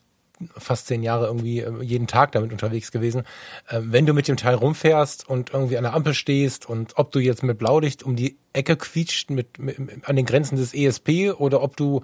fast 0.56 0.86
zehn 0.86 1.02
Jahre 1.02 1.26
irgendwie 1.26 1.60
äh, 1.60 1.82
jeden 1.82 2.06
Tag 2.06 2.32
damit 2.32 2.52
unterwegs 2.52 2.92
gewesen. 2.92 3.24
Ähm, 3.70 3.90
wenn 3.90 4.06
du 4.06 4.12
mit 4.12 4.28
dem 4.28 4.36
Teil 4.36 4.54
rumfährst 4.54 5.28
und 5.28 5.52
irgendwie 5.52 5.76
an 5.76 5.84
der 5.84 5.94
Ampel 5.94 6.14
stehst 6.14 6.68
und 6.68 6.92
ob 6.96 7.10
du 7.10 7.18
jetzt 7.18 7.42
mit 7.42 7.58
Blaulicht 7.58 8.02
um 8.02 8.16
die 8.16 8.36
Ecke 8.52 8.76
quietscht 8.76 9.30
mit, 9.30 9.58
mit 9.58 9.78
an 10.04 10.14
den 10.14 10.26
Grenzen 10.26 10.56
des 10.56 10.74
ESP 10.74 11.32
oder 11.36 11.62
ob 11.62 11.76
du 11.76 12.02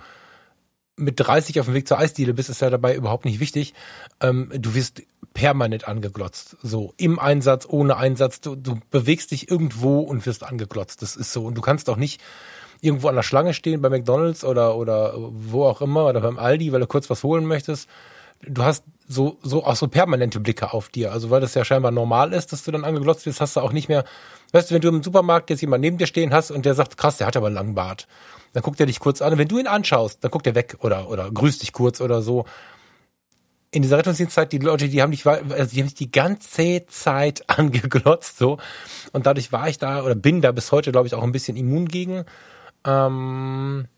mit 0.96 1.18
30 1.18 1.60
auf 1.60 1.66
dem 1.66 1.74
Weg 1.74 1.88
zur 1.88 1.98
Eisdiele 1.98 2.34
bist, 2.34 2.50
ist 2.50 2.60
ja 2.60 2.70
dabei 2.70 2.94
überhaupt 2.94 3.24
nicht 3.24 3.40
wichtig. 3.40 3.74
Ähm, 4.20 4.50
du 4.54 4.74
wirst 4.74 5.02
permanent 5.34 5.88
angeglotzt. 5.88 6.56
So 6.62 6.92
im 6.96 7.18
Einsatz, 7.18 7.66
ohne 7.68 7.96
Einsatz. 7.96 8.40
Du, 8.40 8.54
du 8.54 8.78
bewegst 8.90 9.30
dich 9.30 9.50
irgendwo 9.50 10.00
und 10.00 10.26
wirst 10.26 10.44
angeglotzt. 10.44 11.02
Das 11.02 11.16
ist 11.16 11.32
so. 11.32 11.46
Und 11.46 11.56
du 11.56 11.62
kannst 11.62 11.88
auch 11.88 11.96
nicht 11.96 12.20
irgendwo 12.80 13.08
an 13.08 13.14
der 13.14 13.22
Schlange 13.22 13.54
stehen 13.54 13.80
bei 13.80 13.88
McDonalds 13.88 14.44
oder, 14.44 14.76
oder 14.76 15.14
wo 15.16 15.64
auch 15.64 15.80
immer 15.80 16.06
oder 16.06 16.20
beim 16.20 16.38
Aldi, 16.38 16.72
weil 16.72 16.80
du 16.80 16.86
kurz 16.86 17.08
was 17.08 17.22
holen 17.22 17.46
möchtest 17.46 17.88
du 18.46 18.62
hast 18.62 18.84
so, 19.08 19.38
so 19.42 19.64
auch 19.64 19.76
so 19.76 19.88
permanente 19.88 20.40
Blicke 20.40 20.72
auf 20.72 20.88
dir. 20.88 21.12
Also 21.12 21.30
weil 21.30 21.40
das 21.40 21.54
ja 21.54 21.64
scheinbar 21.64 21.90
normal 21.90 22.32
ist, 22.32 22.52
dass 22.52 22.64
du 22.64 22.70
dann 22.70 22.84
angeglotzt 22.84 23.26
wirst, 23.26 23.40
hast 23.40 23.56
du 23.56 23.60
auch 23.60 23.72
nicht 23.72 23.88
mehr, 23.88 24.04
weißt 24.52 24.70
du, 24.70 24.74
wenn 24.74 24.80
du 24.80 24.88
im 24.88 25.02
Supermarkt 25.02 25.50
jetzt 25.50 25.60
jemand 25.60 25.82
neben 25.82 25.98
dir 25.98 26.06
stehen 26.06 26.32
hast 26.32 26.50
und 26.50 26.64
der 26.64 26.74
sagt, 26.74 26.96
krass, 26.96 27.18
der 27.18 27.26
hat 27.26 27.36
aber 27.36 27.46
einen 27.46 27.54
langen 27.54 27.74
Bart. 27.74 28.06
Dann 28.52 28.62
guckt 28.62 28.80
er 28.80 28.86
dich 28.86 29.00
kurz 29.00 29.22
an 29.22 29.32
und 29.32 29.38
wenn 29.38 29.48
du 29.48 29.58
ihn 29.58 29.66
anschaust, 29.66 30.22
dann 30.22 30.30
guckt 30.30 30.46
er 30.46 30.54
weg 30.54 30.76
oder, 30.80 31.08
oder 31.08 31.30
grüßt 31.30 31.62
dich 31.62 31.72
kurz 31.72 32.00
oder 32.00 32.22
so. 32.22 32.44
In 33.70 33.80
dieser 33.80 33.96
Rettungsdienstzeit, 33.96 34.52
die 34.52 34.58
Leute, 34.58 34.88
die 34.88 35.00
haben 35.00 35.12
dich, 35.12 35.26
also 35.26 35.46
die 35.48 35.80
haben 35.80 35.86
dich 35.86 35.94
die 35.94 36.12
ganze 36.12 36.86
Zeit 36.86 37.42
angeglotzt, 37.48 38.36
so. 38.36 38.58
Und 39.12 39.26
dadurch 39.26 39.50
war 39.52 39.68
ich 39.68 39.78
da 39.78 40.02
oder 40.02 40.14
bin 40.14 40.42
da 40.42 40.52
bis 40.52 40.72
heute, 40.72 40.92
glaube 40.92 41.06
ich, 41.06 41.14
auch 41.14 41.22
ein 41.22 41.32
bisschen 41.32 41.56
immun 41.56 41.88
gegen. 41.88 42.26
Ähm, 42.84 43.88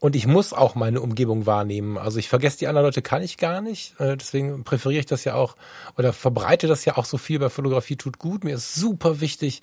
und 0.00 0.16
ich 0.16 0.26
muss 0.26 0.54
auch 0.54 0.74
meine 0.74 1.02
Umgebung 1.02 1.44
wahrnehmen. 1.44 1.98
Also 1.98 2.18
ich 2.18 2.28
vergesse 2.30 2.58
die 2.58 2.66
anderen 2.66 2.86
Leute 2.86 3.02
kann 3.02 3.22
ich 3.22 3.36
gar 3.36 3.60
nicht. 3.60 4.00
Äh, 4.00 4.16
deswegen 4.16 4.64
präferiere 4.64 5.00
ich 5.00 5.06
das 5.06 5.24
ja 5.24 5.34
auch 5.34 5.56
oder 5.96 6.14
verbreite 6.14 6.66
das 6.66 6.86
ja 6.86 6.96
auch 6.96 7.04
so 7.04 7.18
viel 7.18 7.38
bei 7.38 7.50
Fotografie 7.50 7.96
tut 7.96 8.18
gut. 8.18 8.42
Mir 8.42 8.54
ist 8.54 8.74
super 8.74 9.20
wichtig, 9.20 9.60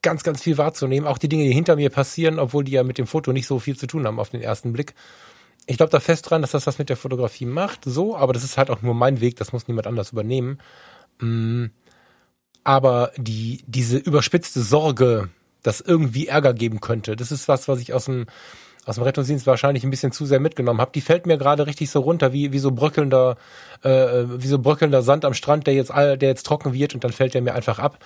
ganz, 0.00 0.22
ganz 0.22 0.42
viel 0.42 0.56
wahrzunehmen. 0.56 1.06
Auch 1.06 1.18
die 1.18 1.28
Dinge, 1.28 1.44
die 1.44 1.52
hinter 1.52 1.76
mir 1.76 1.90
passieren, 1.90 2.38
obwohl 2.38 2.64
die 2.64 2.72
ja 2.72 2.82
mit 2.82 2.96
dem 2.96 3.06
Foto 3.06 3.32
nicht 3.32 3.46
so 3.46 3.58
viel 3.58 3.76
zu 3.76 3.86
tun 3.86 4.06
haben 4.06 4.18
auf 4.18 4.30
den 4.30 4.40
ersten 4.40 4.72
Blick. 4.72 4.94
Ich 5.66 5.76
glaube 5.76 5.92
da 5.92 6.00
fest 6.00 6.30
dran, 6.30 6.40
dass 6.40 6.52
das 6.52 6.66
was 6.66 6.78
mit 6.78 6.88
der 6.88 6.96
Fotografie 6.96 7.44
macht, 7.44 7.80
so, 7.84 8.16
aber 8.16 8.32
das 8.32 8.44
ist 8.44 8.56
halt 8.56 8.70
auch 8.70 8.80
nur 8.80 8.94
mein 8.94 9.20
Weg, 9.20 9.36
das 9.36 9.52
muss 9.52 9.68
niemand 9.68 9.86
anders 9.86 10.10
übernehmen. 10.10 10.58
Mm. 11.20 11.66
Aber 12.64 13.12
die, 13.16 13.62
diese 13.66 13.98
überspitzte 13.98 14.62
Sorge, 14.62 15.28
dass 15.62 15.80
irgendwie 15.80 16.28
Ärger 16.28 16.54
geben 16.54 16.80
könnte, 16.80 17.14
das 17.14 17.30
ist 17.30 17.46
was, 17.46 17.68
was 17.68 17.80
ich 17.80 17.92
aus 17.92 18.06
dem 18.06 18.26
aus 18.86 18.94
dem 18.96 19.04
Rettungsdienst 19.04 19.46
wahrscheinlich 19.46 19.84
ein 19.84 19.90
bisschen 19.90 20.12
zu 20.12 20.26
sehr 20.26 20.40
mitgenommen 20.40 20.80
habe. 20.80 20.92
Die 20.94 21.00
fällt 21.00 21.26
mir 21.26 21.36
gerade 21.36 21.66
richtig 21.66 21.90
so 21.90 22.00
runter, 22.00 22.32
wie, 22.32 22.52
wie 22.52 22.58
so 22.58 22.70
bröckelnder, 22.70 23.36
äh, 23.82 23.88
wie 23.88 24.46
so 24.46 24.58
bröckelnder 24.58 25.02
Sand 25.02 25.24
am 25.24 25.34
Strand, 25.34 25.66
der 25.66 25.74
jetzt 25.74 25.90
der 25.90 26.16
jetzt 26.20 26.46
trocken 26.46 26.72
wird 26.72 26.94
und 26.94 27.04
dann 27.04 27.12
fällt 27.12 27.34
der 27.34 27.42
mir 27.42 27.54
einfach 27.54 27.78
ab. 27.78 27.98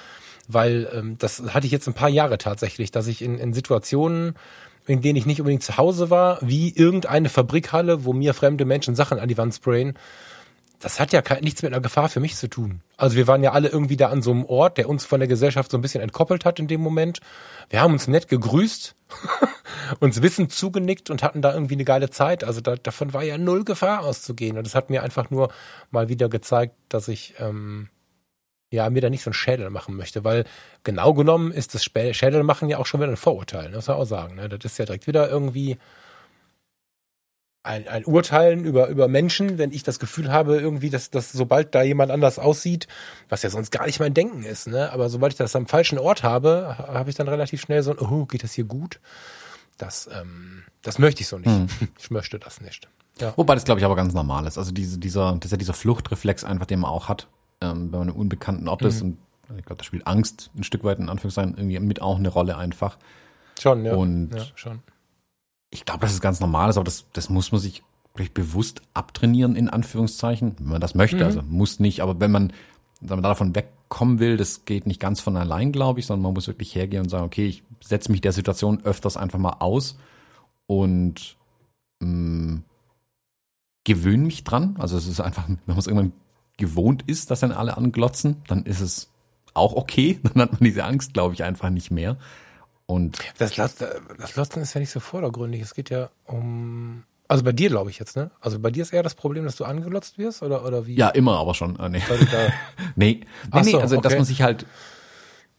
Weil 0.49 0.89
ähm, 0.93 1.17
das 1.19 1.43
hatte 1.55 1.67
ich 1.67 1.73
jetzt 1.73 1.87
ein 1.87 1.95
paar 1.95 2.09
Jahre 2.09 2.39
tatsächlich, 2.39 2.91
dass 2.91 3.07
ich 3.07 3.23
in, 3.23 3.39
in 3.39 3.55
Situationen, 3.55 4.35
in 4.87 5.01
denen 5.01 5.17
ich 5.17 5.27
nicht 5.27 5.41
unbedingt 5.41 5.63
zu 5.63 5.79
Hause 5.79 6.11
war, 6.11 6.39
wie 6.43 6.75
irgendeine 6.75 7.29
Fabrikhalle, 7.29 8.05
wo 8.05 8.13
mir 8.13 8.35
fremde 8.35 8.65
Menschen 8.65 8.95
Sachen 8.95 9.19
an 9.19 9.29
die 9.29 9.39
Wand 9.39 9.55
sprayen, 9.55 9.95
das 10.81 11.01
hat 11.01 11.13
ja 11.15 11.23
nichts 11.41 11.63
mit 11.63 11.73
einer 11.73 11.81
Gefahr 11.81 12.11
für 12.11 12.21
mich 12.21 12.37
zu 12.37 12.49
tun. 12.49 12.83
Also 12.99 13.17
wir 13.17 13.27
waren 13.27 13.43
ja 13.43 13.53
alle 13.53 13.69
irgendwie 13.69 13.97
da 13.97 14.09
an 14.09 14.21
so 14.21 14.33
einem 14.33 14.45
Ort, 14.45 14.77
der 14.77 14.89
uns 14.89 15.07
von 15.07 15.19
der 15.19 15.29
Gesellschaft 15.29 15.71
so 15.71 15.79
ein 15.79 15.81
bisschen 15.81 16.03
entkoppelt 16.03 16.45
hat 16.45 16.59
in 16.59 16.69
dem 16.69 16.83
Moment. 16.83 17.21
Wir 17.71 17.81
haben 17.81 17.95
uns 17.95 18.07
nett 18.07 18.29
gegrüßt, 18.29 18.95
uns 20.01 20.23
wissend 20.23 20.53
zugenickt 20.53 21.11
und 21.11 21.23
hatten 21.23 21.43
da 21.43 21.53
irgendwie 21.53 21.75
eine 21.75 21.85
geile 21.85 22.11
Zeit. 22.11 22.45
Also 22.45 22.61
da, 22.61 22.77
davon 22.77 23.13
war 23.13 23.23
ja 23.23 23.39
null 23.39 23.65
Gefahr 23.65 24.01
auszugehen. 24.01 24.57
Und 24.57 24.67
das 24.67 24.75
hat 24.75 24.91
mir 24.91 25.03
einfach 25.03 25.31
nur 25.31 25.53
mal 25.91 26.09
wieder 26.09 26.29
gezeigt, 26.29 26.75
dass 26.89 27.09
ich 27.09 27.35
ähm, 27.39 27.89
ja 28.71 28.91
mir 28.91 29.01
da 29.01 29.11
nicht 29.11 29.23
so 29.23 29.31
einen 29.31 29.35
Schädel 29.35 29.71
machen 29.71 29.97
möchte, 29.97 30.25
weil 30.25 30.45
genau 30.83 31.15
genommen 31.15 31.53
ist 31.53 31.75
das 31.75 31.85
Schädel 31.85 32.43
machen 32.43 32.69
ja 32.69 32.79
auch 32.79 32.87
schon 32.87 33.01
wieder 33.01 33.11
ein 33.11 33.17
Vorurteil, 33.17 33.67
das 33.67 33.75
muss 33.75 33.89
man 33.89 33.97
auch 33.97 34.05
sagen. 34.05 34.35
Ne? 34.35 34.49
Das 34.49 34.65
ist 34.65 34.79
ja 34.79 34.85
direkt 34.85 35.07
wieder 35.07 35.31
irgendwie 35.31 35.79
ein, 37.65 37.89
ein 37.89 38.05
Urteilen 38.05 38.65
über, 38.65 38.89
über 38.89 39.09
Menschen, 39.09 39.57
wenn 39.57 39.73
ich 39.73 39.83
das 39.83 39.99
Gefühl 39.99 40.31
habe, 40.31 40.61
irgendwie, 40.61 40.91
dass, 40.91 41.11
dass 41.11 41.33
sobald 41.33 41.75
da 41.75 41.83
jemand 41.83 42.13
anders 42.13 42.39
aussieht, 42.39 42.87
was 43.31 43.43
ja 43.43 43.49
sonst 43.49 43.71
gar 43.71 43.87
nicht 43.87 43.99
mein 44.01 44.13
Denken 44.13 44.43
ist, 44.45 44.69
ne? 44.69 44.93
Aber 44.93 45.09
sobald 45.09 45.33
ich 45.33 45.39
das 45.39 45.57
am 45.57 45.67
falschen 45.67 45.99
Ort 45.99 46.23
habe, 46.23 46.77
habe 46.79 47.09
ich 47.09 47.17
dann 47.17 47.27
relativ 47.27 47.63
schnell 47.63 47.83
so 47.83 47.93
ein, 47.93 47.99
oh, 47.99 48.27
geht 48.27 48.45
das 48.45 48.53
hier 48.53 48.65
gut? 48.65 49.01
Das, 49.79 50.09
ähm, 50.13 50.65
das 50.83 50.99
möchte 50.99 51.23
ich 51.23 51.29
so 51.29 51.39
nicht. 51.39 51.49
Hm. 51.49 51.67
Ich 51.99 52.11
möchte 52.11 52.39
das 52.39 52.61
nicht. 52.61 52.89
Ja. 53.19 53.33
Wobei 53.37 53.55
das, 53.55 53.65
glaube 53.65 53.81
ich, 53.81 53.85
aber 53.87 53.97
ganz 53.97 54.13
normal 54.13 54.47
ist. 54.47 54.59
Also 54.59 54.71
diese, 54.71 54.99
dieser, 54.99 55.33
das 55.33 55.47
ist 55.47 55.53
ja 55.53 55.57
dieser 55.57 55.73
Fluchtreflex 55.73 56.45
einfach, 56.45 56.67
den 56.67 56.81
man 56.81 56.91
auch 56.91 57.09
hat, 57.09 57.29
ähm, 57.63 57.91
wenn 57.91 57.99
man 58.01 58.09
im 58.11 58.17
unbekannten 58.17 58.69
Ort 58.69 58.83
mhm. 58.83 58.89
ist. 58.89 59.01
Und 59.01 59.19
ich 59.57 59.65
glaube, 59.65 59.79
da 59.79 59.85
spielt 59.85 60.07
Angst 60.07 60.51
ein 60.55 60.65
Stück 60.65 60.85
weit 60.85 60.99
in 60.99 61.09
Anführungszeichen 61.09 61.57
irgendwie 61.57 61.79
mit 61.81 62.03
auch 62.03 62.19
eine 62.19 62.29
Rolle 62.29 62.59
einfach. 62.59 62.99
Schon, 63.59 63.87
ja. 63.87 63.95
Und 63.95 64.35
ja, 64.35 64.45
schon 64.55 64.83
ich 65.75 65.85
glaube, 65.85 66.03
das 66.03 66.13
ist 66.13 66.21
ganz 66.21 66.39
normal, 66.39 66.71
aber 66.71 66.85
das, 66.85 67.07
das 67.13 67.29
muss 67.29 67.51
man 67.51 67.61
sich 67.61 67.83
vielleicht 68.15 68.35
bewusst 68.35 68.81
abtrainieren, 68.95 69.57
in 69.57 69.69
Anführungszeichen, 69.69 70.55
wenn 70.61 70.69
man 70.69 70.81
das 70.81 70.95
möchte. 70.95 71.17
Mhm. 71.17 71.23
Also 71.23 71.43
muss 71.43 71.81
nicht, 71.81 72.01
aber 72.01 72.21
wenn 72.21 72.31
man, 72.31 72.53
wenn 73.01 73.17
man 73.17 73.25
davon 73.25 73.57
wegkommen 73.57 74.21
will, 74.21 74.37
das 74.37 74.67
geht 74.67 74.87
nicht 74.87 75.01
ganz 75.01 75.21
von 75.21 75.37
allein, 75.37 75.73
glaube 75.73 75.99
ich, 75.99 76.07
sondern 76.07 76.23
man 76.23 76.35
muss 76.35 76.47
wirklich 76.47 76.77
hergehen 76.77 77.03
und 77.03 77.09
sagen, 77.09 77.25
okay, 77.25 77.47
ich 77.47 77.65
setze 77.81 78.13
mich 78.13 78.21
der 78.21 78.33
Situation 78.33 78.85
öfters 78.85 79.17
einfach 79.17 79.41
mal 79.41 79.57
aus 79.59 79.99
und 80.67 81.37
mh, 81.99 82.09
mm, 82.09 82.65
gewöhne 83.83 84.27
mich 84.27 84.45
dran. 84.45 84.77
Also 84.79 84.97
es 84.97 85.09
ist 85.09 85.21
einfach, 85.21 85.49
wenn 85.49 85.59
man 85.67 85.79
es 85.79 85.89
irgendwann 85.89 86.13
gewohnt 86.57 87.03
ist, 87.09 87.33
dass 87.33 87.41
dann 87.41 87.51
alle 87.51 87.77
anglotzen, 87.77 88.37
dann 88.47 88.63
ist 88.63 88.81
es 88.81 89.11
auch 89.55 89.75
okay. 89.75 90.21
Dann 90.23 90.43
hat 90.43 90.53
man 90.53 90.65
diese 90.65 90.85
Angst, 90.85 91.15
glaube 91.15 91.35
ich, 91.35 91.45
einfach 91.45 91.71
nicht 91.71 91.91
mehr. 91.91 92.17
Und 92.87 93.19
das, 93.39 93.55
das 93.55 94.37
Lotzen 94.37 94.63
ist 94.63 94.75
ja 94.75 94.81
nicht 94.81 94.91
so 94.91 95.01
vordergründig. 95.01 95.63
Es 95.63 95.75
geht 95.75 95.91
ja 95.91 96.11
um. 96.25 97.05
Also 97.27 97.43
bei 97.43 97.53
dir 97.53 97.71
glaube 97.71 97.89
ich 97.89 97.99
jetzt, 97.99 98.17
ne? 98.17 98.31
Also 98.41 98.59
bei 98.59 98.71
dir 98.71 98.83
ist 98.83 98.93
eher 98.93 99.03
das 99.03 99.15
Problem, 99.15 99.45
dass 99.45 99.57
du 99.57 99.65
angelotzt 99.65 100.19
wirst 100.19 100.43
oder, 100.43 100.65
oder 100.67 100.87
wie? 100.87 100.95
Ja, 100.95 101.09
immer, 101.09 101.39
aber 101.39 101.55
schon. 101.55 101.81
Ah, 101.81 101.89
nee. 101.89 102.03
nee. 102.97 103.21
Nee, 103.53 103.63
nee, 103.63 103.75
also 103.77 103.97
okay. 103.97 104.03
dass 104.03 104.15
man 104.15 104.25
sich 104.27 104.43
halt 104.43 104.67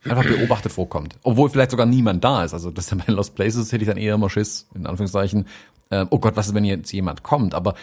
einfach 0.03 0.23
beobachtet 0.23 0.71
vorkommt. 0.71 1.17
Obwohl 1.23 1.49
vielleicht 1.49 1.71
sogar 1.71 1.87
niemand 1.87 2.23
da 2.23 2.43
ist. 2.43 2.53
Also 2.53 2.69
das 2.69 2.85
ist 2.85 2.91
ja 2.91 2.97
bei 3.05 3.11
Lost 3.11 3.33
Places 3.33 3.71
hätte 3.71 3.83
ich 3.83 3.89
dann 3.89 3.97
eher 3.97 4.13
immer 4.13 4.29
Schiss, 4.29 4.67
in 4.75 4.85
Anführungszeichen. 4.85 5.47
Äh, 5.89 6.05
oh 6.11 6.19
Gott, 6.19 6.35
was 6.35 6.47
ist, 6.47 6.53
wenn 6.53 6.65
jetzt 6.65 6.91
jemand 6.91 7.23
kommt? 7.23 7.55
Aber 7.55 7.73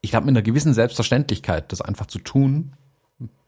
ich 0.00 0.10
glaube, 0.10 0.26
mit 0.26 0.32
einer 0.32 0.42
gewissen 0.42 0.72
Selbstverständlichkeit, 0.72 1.72
das 1.72 1.82
einfach 1.82 2.06
zu 2.06 2.18
tun, 2.18 2.72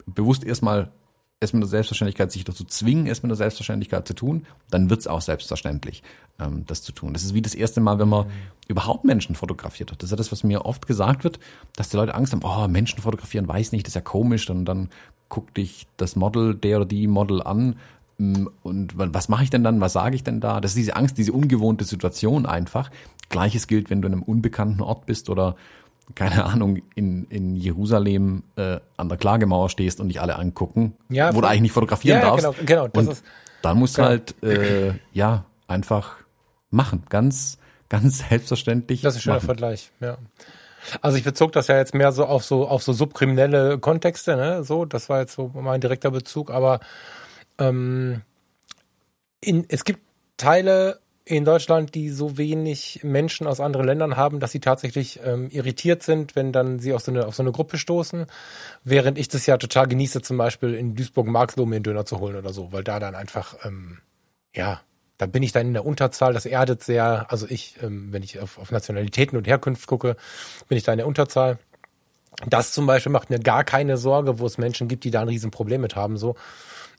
bewusst 0.05 0.43
erstmal 0.43 0.91
es 1.39 1.53
mit 1.53 1.63
der 1.63 1.69
Selbstverständlichkeit 1.69 2.31
sich 2.31 2.43
dazu 2.43 2.65
zwingen, 2.65 3.07
es 3.07 3.23
mit 3.23 3.29
der 3.29 3.37
Selbstverständlichkeit 3.37 4.07
zu 4.07 4.13
tun, 4.13 4.45
dann 4.69 4.89
wird 4.89 4.99
es 4.99 5.07
auch 5.07 5.21
selbstverständlich, 5.21 6.03
ähm, 6.37 6.65
das 6.67 6.81
zu 6.81 6.91
tun. 6.91 7.13
Das 7.13 7.23
ist 7.23 7.33
wie 7.33 7.41
das 7.41 7.55
erste 7.55 7.79
Mal, 7.79 7.97
wenn 7.97 8.09
man 8.09 8.27
mhm. 8.27 8.31
überhaupt 8.67 9.05
Menschen 9.05 9.35
fotografiert 9.35 9.91
hat. 9.91 10.01
Das 10.01 10.07
ist 10.07 10.11
ja 10.11 10.17
das, 10.17 10.31
was 10.31 10.43
mir 10.43 10.65
oft 10.65 10.85
gesagt 10.85 11.23
wird, 11.23 11.39
dass 11.77 11.89
die 11.89 11.97
Leute 11.97 12.13
Angst 12.13 12.33
haben, 12.33 12.41
oh, 12.43 12.67
Menschen 12.67 13.01
fotografieren, 13.01 13.47
weiß 13.47 13.71
nicht, 13.71 13.85
das 13.85 13.91
ist 13.91 13.95
ja 13.95 14.01
komisch, 14.01 14.45
dann, 14.47 14.65
dann 14.65 14.89
guckt 15.29 15.55
dich 15.55 15.87
das 15.95 16.17
Model, 16.17 16.55
der 16.55 16.77
oder 16.77 16.85
die 16.85 17.07
Model 17.07 17.41
an, 17.41 17.77
mm, 18.17 18.47
und 18.61 18.93
was 18.97 19.29
mache 19.29 19.45
ich 19.45 19.49
denn 19.49 19.63
dann? 19.63 19.79
Was 19.79 19.93
sage 19.93 20.15
ich 20.15 20.23
denn 20.23 20.41
da? 20.41 20.59
Das 20.59 20.71
ist 20.71 20.77
diese 20.77 20.97
Angst, 20.97 21.17
diese 21.17 21.31
ungewohnte 21.31 21.85
Situation 21.85 22.45
einfach. 22.45 22.91
Gleiches 23.29 23.67
gilt, 23.67 23.89
wenn 23.89 24.01
du 24.01 24.07
in 24.07 24.13
einem 24.13 24.23
unbekannten 24.23 24.81
Ort 24.81 25.05
bist 25.05 25.29
oder 25.29 25.55
keine 26.15 26.45
Ahnung, 26.45 26.81
in, 26.95 27.25
in 27.25 27.55
Jerusalem 27.55 28.43
äh, 28.55 28.79
an 28.97 29.09
der 29.09 29.17
Klagemauer 29.17 29.69
stehst 29.69 29.99
und 29.99 30.09
dich 30.09 30.21
alle 30.21 30.37
angucken, 30.37 30.95
ja, 31.09 31.33
wo 31.33 31.41
du 31.41 31.47
eigentlich 31.47 31.61
nicht 31.61 31.71
fotografieren 31.73 32.21
ja, 32.21 32.25
darfst. 32.25 32.45
Genau, 32.45 32.65
genau, 32.65 32.87
das 32.87 33.05
und 33.05 33.11
ist, 33.13 33.25
dann 33.61 33.77
musst 33.77 33.97
du 33.97 34.01
genau. 34.01 34.09
halt 34.09 34.43
äh, 34.43 34.93
ja 35.13 35.45
einfach 35.67 36.17
machen. 36.69 37.03
Ganz, 37.09 37.57
ganz 37.89 38.19
selbstverständlich. 38.29 39.01
Das 39.01 39.15
ist 39.15 39.19
ein 39.19 39.23
schöner 39.23 39.35
machen. 39.37 39.45
Vergleich, 39.45 39.91
ja. 39.99 40.17
Also 41.01 41.17
ich 41.17 41.23
bezog 41.23 41.51
das 41.51 41.67
ja 41.67 41.77
jetzt 41.77 41.93
mehr 41.93 42.11
so 42.11 42.25
auf 42.25 42.45
so 42.45 42.67
auf 42.67 42.81
so 42.81 42.93
subkriminelle 42.93 43.79
Kontexte, 43.79 44.35
ne? 44.35 44.63
So, 44.63 44.85
das 44.85 45.09
war 45.09 45.19
jetzt 45.19 45.33
so 45.33 45.51
mein 45.53 45.81
direkter 45.81 46.09
Bezug, 46.09 46.51
aber 46.51 46.79
ähm, 47.57 48.21
in, 49.41 49.65
es 49.67 49.83
gibt 49.83 49.99
Teile 50.37 50.99
in 51.29 51.45
Deutschland, 51.45 51.93
die 51.93 52.09
so 52.09 52.39
wenig 52.39 53.01
Menschen 53.03 53.45
aus 53.45 53.59
anderen 53.59 53.85
Ländern 53.85 54.17
haben, 54.17 54.39
dass 54.39 54.51
sie 54.51 54.59
tatsächlich 54.59 55.19
ähm, 55.23 55.49
irritiert 55.51 56.01
sind, 56.01 56.35
wenn 56.35 56.51
dann 56.51 56.79
sie 56.79 56.91
auf 56.91 57.03
so, 57.03 57.11
eine, 57.11 57.27
auf 57.27 57.35
so 57.35 57.43
eine 57.43 57.51
Gruppe 57.51 57.77
stoßen. 57.77 58.25
Während 58.83 59.19
ich 59.19 59.27
das 59.27 59.45
ja 59.45 59.57
total 59.57 59.87
genieße, 59.87 60.23
zum 60.23 60.37
Beispiel 60.37 60.73
in 60.73 60.95
Duisburg-Marxloh 60.95 61.67
mir 61.67 61.75
einen 61.75 61.83
Döner 61.83 62.05
zu 62.05 62.19
holen 62.19 62.35
oder 62.35 62.51
so, 62.51 62.71
weil 62.71 62.83
da 62.83 62.99
dann 62.99 63.13
einfach, 63.13 63.55
ähm, 63.63 63.99
ja, 64.55 64.81
da 65.19 65.27
bin 65.27 65.43
ich 65.43 65.51
dann 65.51 65.67
in 65.67 65.73
der 65.73 65.85
Unterzahl, 65.85 66.33
das 66.33 66.47
erdet 66.47 66.81
sehr, 66.81 67.27
also 67.29 67.45
ich, 67.47 67.75
ähm, 67.83 68.11
wenn 68.11 68.23
ich 68.23 68.39
auf, 68.39 68.57
auf 68.57 68.71
Nationalitäten 68.71 69.37
und 69.37 69.45
Herkunft 69.45 69.85
gucke, 69.85 70.15
bin 70.67 70.79
ich 70.79 70.83
da 70.83 70.93
in 70.93 70.97
der 70.97 71.07
Unterzahl. 71.07 71.59
Das 72.47 72.71
zum 72.71 72.87
Beispiel 72.87 73.11
macht 73.11 73.29
mir 73.29 73.39
gar 73.39 73.63
keine 73.63 73.97
Sorge, 73.97 74.39
wo 74.39 74.47
es 74.47 74.57
Menschen 74.57 74.87
gibt, 74.87 75.03
die 75.03 75.11
da 75.11 75.21
ein 75.21 75.27
Riesenproblem 75.27 75.81
mit 75.81 75.95
haben, 75.95 76.17
so. 76.17 76.35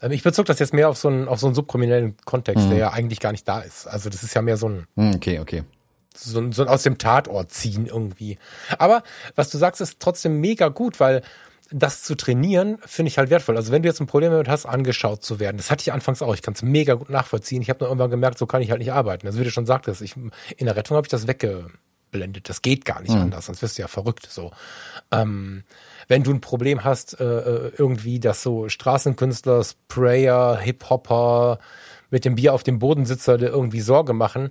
Ähm, 0.03 0.13
ich 0.13 0.23
bezog 0.23 0.47
das 0.47 0.59
jetzt 0.59 0.75
mehr 0.75 0.89
auf 0.89 0.99
so 0.99 1.09
einen, 1.09 1.29
auf 1.29 1.41
so 1.41 1.47
einen 1.47 1.55
subkriminellen 1.55 2.17
Kontext, 2.25 2.67
mhm. 2.67 2.71
der 2.71 2.79
ja 2.79 2.91
eigentlich 2.93 3.21
gar 3.21 3.33
nicht 3.33 3.47
da 3.47 3.61
ist. 3.61 3.87
Also 3.87 4.11
das 4.11 4.23
ist 4.23 4.35
ja 4.35 4.43
mehr 4.43 4.57
so 4.57 4.69
ein. 4.69 4.87
Mhm, 4.95 5.15
okay, 5.15 5.39
okay. 5.41 5.65
So, 6.17 6.51
so 6.53 6.63
ein 6.63 6.69
aus 6.69 6.83
dem 6.83 6.99
Tatort 6.99 7.53
ziehen 7.53 7.87
irgendwie. 7.87 8.39
Aber 8.79 9.03
was 9.37 9.51
du 9.51 9.59
sagst, 9.59 9.81
ist 9.81 10.01
trotzdem 10.01 10.41
mega 10.41 10.69
gut, 10.69 11.01
weil 11.01 11.23
das 11.73 12.03
zu 12.03 12.17
trainieren, 12.17 12.79
finde 12.85 13.09
ich 13.09 13.19
halt 13.19 13.31
wertvoll. 13.31 13.57
Also 13.57 13.71
wenn 13.73 13.83
du 13.83 13.89
jetzt 13.89 14.01
ein 14.01 14.07
Problem 14.07 14.33
damit 14.33 14.49
hast, 14.49 14.67
angeschaut 14.67 15.23
zu 15.23 15.39
werden, 15.39 15.57
das 15.57 15.71
hatte 15.71 15.83
ich 15.83 15.93
anfangs 15.93 16.21
auch, 16.21 16.35
ich 16.35 16.43
kann 16.43 16.55
es 16.55 16.63
mega 16.63 16.95
gut 16.95 17.11
nachvollziehen. 17.11 17.63
Ich 17.63 17.71
habe 17.71 17.81
nur 17.81 17.89
irgendwann 17.89 18.11
gemerkt, 18.11 18.39
so 18.39 18.47
kann 18.47 18.61
ich 18.61 18.71
halt 18.71 18.81
nicht 18.81 18.93
arbeiten. 18.93 19.27
Also 19.27 19.39
wie 19.39 19.45
du 19.45 19.51
schon 19.51 19.67
sagtest, 19.67 20.03
ich, 20.03 20.17
in 20.17 20.67
der 20.67 20.77
Rettung 20.77 20.97
habe 20.97 21.07
ich 21.07 21.11
das 21.11 21.29
weggeblendet. 21.29 22.49
Das 22.49 22.63
geht 22.63 22.85
gar 22.85 23.01
nicht 23.01 23.15
mhm. 23.15 23.23
anders, 23.23 23.47
sonst 23.47 23.63
wirst 23.63 23.79
du 23.79 23.83
ja 23.83 23.89
verrückt. 23.89 24.27
So. 24.29 24.51
Ähm, 25.13 25.63
wenn 26.11 26.25
du 26.25 26.33
ein 26.33 26.41
Problem 26.41 26.83
hast, 26.83 27.21
äh, 27.21 27.25
äh, 27.25 27.73
irgendwie, 27.79 28.19
dass 28.19 28.43
so 28.43 28.69
Straßenkünstler, 28.69 29.63
Sprayer, 29.63 30.59
Hip-Hopper 30.59 31.61
mit 32.11 32.25
dem 32.25 32.35
Bier 32.35 32.53
auf 32.53 32.65
dem 32.65 32.81
Bodensitzer 32.81 33.39
dir 33.39 33.51
irgendwie 33.51 33.81
Sorge 33.81 34.13
machen, 34.13 34.51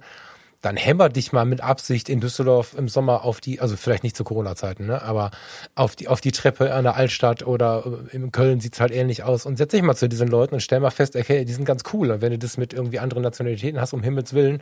dann 0.61 0.77
hämmer 0.77 1.09
dich 1.09 1.33
mal 1.33 1.43
mit 1.43 1.59
Absicht 1.59 2.07
in 2.07 2.21
Düsseldorf 2.21 2.75
im 2.77 2.87
Sommer 2.87 3.25
auf 3.25 3.41
die, 3.41 3.59
also 3.59 3.75
vielleicht 3.75 4.03
nicht 4.03 4.15
zu 4.15 4.23
Corona-Zeiten, 4.23 4.85
ne, 4.85 5.01
aber 5.01 5.31
auf 5.75 5.97
die, 5.97 6.07
auf 6.07 6.21
die 6.21 6.31
Treppe 6.31 6.73
an 6.73 6.85
der 6.85 6.95
Altstadt 6.95 7.45
oder 7.45 7.83
äh, 7.85 8.15
in 8.15 8.31
Köln 8.31 8.61
sieht's 8.61 8.79
halt 8.79 8.91
ähnlich 8.91 9.23
aus 9.23 9.45
und 9.45 9.57
setz 9.57 9.71
dich 9.71 9.81
mal 9.81 9.95
zu 9.95 10.07
diesen 10.07 10.29
Leuten 10.29 10.55
und 10.55 10.61
stell 10.61 10.79
mal 10.79 10.91
fest, 10.91 11.17
okay, 11.17 11.43
die 11.43 11.53
sind 11.53 11.65
ganz 11.65 11.83
cool. 11.91 12.09
Und 12.11 12.21
wenn 12.21 12.31
du 12.31 12.37
das 12.37 12.55
mit 12.55 12.71
irgendwie 12.71 12.99
anderen 12.99 13.23
Nationalitäten 13.23 13.81
hast, 13.81 13.91
um 13.91 14.01
Himmels 14.01 14.33
Willen, 14.33 14.61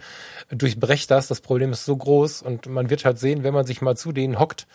durchbrech 0.49 1.05
das, 1.05 1.27
das 1.27 1.41
Problem 1.41 1.73
ist 1.73 1.85
so 1.85 1.95
groß 1.95 2.41
und 2.41 2.65
man 2.65 2.89
wird 2.89 3.05
halt 3.05 3.19
sehen, 3.19 3.43
wenn 3.43 3.53
man 3.53 3.67
sich 3.67 3.81
mal 3.83 3.95
zu 3.95 4.11
denen 4.11 4.39
hockt, 4.39 4.65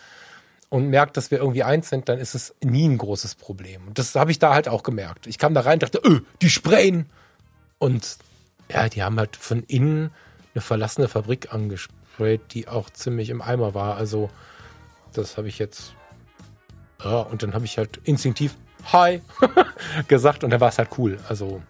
und 0.73 0.89
merkt, 0.89 1.17
dass 1.17 1.29
wir 1.29 1.37
irgendwie 1.37 1.61
eins 1.61 1.89
sind, 1.89 2.09
dann 2.09 2.17
ist 2.17 2.33
es 2.33 2.55
nie 2.63 2.89
ein 2.89 2.97
großes 2.97 3.35
Problem. 3.35 3.85
Und 3.85 3.99
das 3.99 4.15
habe 4.15 4.31
ich 4.31 4.39
da 4.39 4.55
halt 4.55 4.67
auch 4.67 4.81
gemerkt. 4.81 5.27
Ich 5.27 5.37
kam 5.37 5.53
da 5.53 5.61
rein, 5.61 5.77
dachte, 5.77 6.01
öh, 6.03 6.21
die 6.41 6.49
sprayen. 6.49 7.05
Und 7.77 8.17
ja, 8.71 8.89
die 8.89 9.03
haben 9.03 9.19
halt 9.19 9.35
von 9.35 9.61
innen 9.67 10.09
eine 10.55 10.61
verlassene 10.63 11.07
Fabrik 11.09 11.53
angesprayt, 11.53 12.41
die 12.55 12.67
auch 12.67 12.89
ziemlich 12.89 13.29
im 13.29 13.39
Eimer 13.43 13.75
war. 13.75 13.97
Also 13.97 14.31
das 15.13 15.37
habe 15.37 15.47
ich 15.47 15.59
jetzt. 15.59 15.93
Ja, 17.03 17.19
und 17.19 17.43
dann 17.43 17.53
habe 17.53 17.65
ich 17.65 17.77
halt 17.77 17.99
instinktiv 18.03 18.55
Hi 18.91 19.21
gesagt 20.07 20.43
und 20.43 20.49
dann 20.49 20.59
war 20.59 20.69
es 20.69 20.79
halt 20.79 20.89
cool. 20.97 21.19
Also 21.29 21.61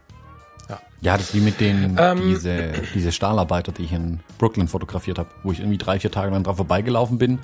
ja. 0.69 0.79
Ja, 1.01 1.17
das 1.17 1.27
ist 1.27 1.35
wie 1.35 1.41
mit 1.41 1.59
den 1.59 1.97
ähm, 1.99 2.21
diese, 2.21 2.71
diese 2.95 3.11
Stahlarbeiter, 3.11 3.73
die 3.73 3.83
ich 3.83 3.91
in 3.91 4.21
Brooklyn 4.37 4.69
fotografiert 4.69 5.19
habe, 5.19 5.27
wo 5.43 5.51
ich 5.51 5.59
irgendwie 5.59 5.77
drei, 5.77 5.99
vier 5.99 6.09
Tage 6.09 6.31
lang 6.31 6.43
drauf 6.43 6.55
vorbeigelaufen 6.55 7.17
bin 7.17 7.39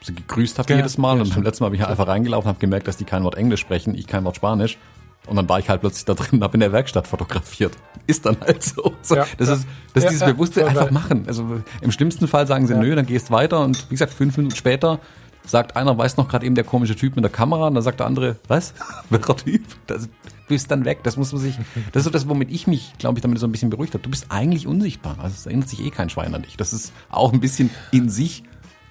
sie 0.00 0.14
gegrüßt 0.14 0.58
habe 0.58 0.70
ja, 0.70 0.76
jedes 0.76 0.98
Mal. 0.98 1.16
Ja, 1.16 1.22
und 1.22 1.34
beim 1.34 1.44
letzten 1.44 1.64
Mal 1.64 1.70
bin 1.70 1.76
ich 1.76 1.82
halt 1.82 1.90
einfach 1.90 2.08
reingelaufen, 2.08 2.48
habe 2.48 2.58
gemerkt, 2.58 2.88
dass 2.88 2.96
die 2.96 3.04
kein 3.04 3.24
Wort 3.24 3.36
Englisch 3.36 3.60
sprechen, 3.60 3.94
ich 3.94 4.06
kein 4.06 4.24
Wort 4.24 4.36
Spanisch. 4.36 4.78
Und 5.26 5.36
dann 5.36 5.48
war 5.48 5.58
ich 5.58 5.68
halt 5.68 5.82
plötzlich 5.82 6.06
da 6.06 6.14
drin 6.14 6.38
und 6.38 6.42
habe 6.42 6.54
in 6.54 6.60
der 6.60 6.72
Werkstatt 6.72 7.06
fotografiert. 7.06 7.76
Ist 8.06 8.24
dann 8.24 8.38
halt 8.40 8.62
so. 8.62 8.94
so 9.02 9.16
ja, 9.16 9.26
das 9.36 9.48
ist, 9.48 9.66
das 9.92 10.04
ist 10.04 10.10
dieses 10.10 10.24
bewusste 10.26 10.66
einfach 10.66 10.90
machen. 10.90 11.24
Also 11.26 11.60
im 11.82 11.92
schlimmsten 11.92 12.28
Fall 12.28 12.46
sagen 12.46 12.66
sie 12.66 12.74
nö, 12.74 12.94
dann 12.94 13.04
gehst 13.04 13.30
weiter 13.30 13.60
und 13.60 13.90
wie 13.90 13.94
gesagt, 13.94 14.12
fünf 14.12 14.36
Minuten 14.38 14.56
später 14.56 15.00
sagt 15.44 15.76
einer, 15.76 15.96
weiß 15.96 16.16
noch 16.16 16.28
gerade 16.28 16.46
eben 16.46 16.54
der 16.54 16.64
komische 16.64 16.96
Typ 16.96 17.16
mit 17.16 17.24
der 17.24 17.30
Kamera 17.30 17.68
und 17.68 17.74
dann 17.74 17.82
sagt 17.82 18.00
der 18.00 18.06
andere, 18.06 18.36
was? 18.48 18.74
Welcher 19.10 19.36
Typ? 19.36 19.62
Das, 19.86 20.04
du 20.04 20.08
bist 20.48 20.70
dann 20.70 20.84
weg. 20.84 21.00
Das 21.02 21.16
muss 21.16 21.32
man 21.32 21.40
sich, 21.40 21.58
das 21.92 22.00
ist 22.00 22.04
so 22.04 22.10
das, 22.10 22.28
womit 22.28 22.50
ich 22.50 22.66
mich, 22.66 22.94
glaube 22.98 23.18
ich, 23.18 23.22
damit 23.22 23.38
so 23.38 23.46
ein 23.46 23.52
bisschen 23.52 23.70
beruhigt 23.70 23.94
habe. 23.94 24.02
Du 24.02 24.10
bist 24.10 24.26
eigentlich 24.30 24.66
unsichtbar. 24.66 25.16
Also 25.18 25.34
es 25.36 25.46
erinnert 25.46 25.68
sich 25.68 25.80
eh 25.80 25.90
kein 25.90 26.10
Schwein 26.10 26.34
an 26.34 26.42
dich. 26.42 26.56
Das 26.56 26.72
ist 26.72 26.92
auch 27.10 27.32
ein 27.32 27.40
bisschen 27.40 27.70
in 27.90 28.08
sich 28.08 28.44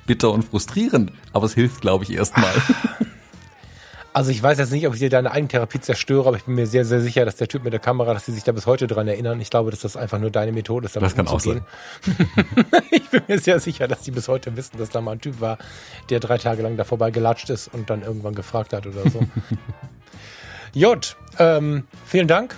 bitter 0.08 0.32
und 0.32 0.44
frustrierend, 0.44 1.12
aber 1.34 1.46
es 1.46 1.54
hilft, 1.54 1.82
glaube 1.82 2.04
ich, 2.04 2.14
erstmal. 2.14 2.52
Also 4.18 4.32
ich 4.32 4.42
weiß 4.42 4.58
jetzt 4.58 4.72
nicht, 4.72 4.88
ob 4.88 4.96
ich 4.96 5.00
dir 5.00 5.12
deine 5.12 5.30
Eigentherapie 5.30 5.80
zerstöre, 5.80 6.30
aber 6.30 6.38
ich 6.38 6.46
bin 6.46 6.56
mir 6.56 6.66
sehr, 6.66 6.86
sehr 6.86 7.02
sicher, 7.02 7.24
dass 7.24 7.36
der 7.36 7.48
Typ 7.48 7.64
mit 7.64 7.72
der 7.72 7.80
Kamera, 7.80 8.16
dass 8.16 8.26
sie 8.26 8.32
sich 8.32 8.44
da 8.44 8.52
bis 8.52 8.66
heute 8.66 8.88
dran 8.88 9.08
erinnern. 9.08 9.40
Ich 9.40 9.52
glaube, 9.52 9.70
dass 9.70 9.82
das 9.82 9.96
einfach 9.96 10.18
nur 10.18 10.32
deine 10.32 10.52
Methode 10.52 10.88
ist, 10.88 10.96
damit 10.96 11.12
das 11.12 11.16
kann 11.16 11.28
umzugehen. 11.28 11.62
Auch 11.62 12.18
sein. 12.18 12.84
ich 12.90 13.08
bin 13.12 13.22
mir 13.28 13.38
sehr 13.38 13.60
sicher, 13.60 13.88
dass 13.88 14.02
die 14.02 14.10
bis 14.10 14.28
heute 14.28 14.58
wissen, 14.58 14.80
dass 14.80 14.90
da 14.90 15.02
mal 15.02 15.12
ein 15.12 15.22
Typ 15.22 15.40
war, 15.40 15.60
der 16.10 16.20
drei 16.20 16.40
Tage 16.40 16.64
lang 16.64 16.78
da 16.78 16.84
vorbei 16.84 17.12
gelatscht 17.12 17.52
ist 17.52 17.72
und 17.72 17.92
dann 17.92 18.02
irgendwann 18.02 18.34
gefragt 18.34 18.74
hat 18.74 18.88
oder 18.88 19.08
so. 19.08 19.20
Jut, 20.74 21.16
ähm, 21.38 21.84
vielen 22.04 22.28
Dank. 22.28 22.56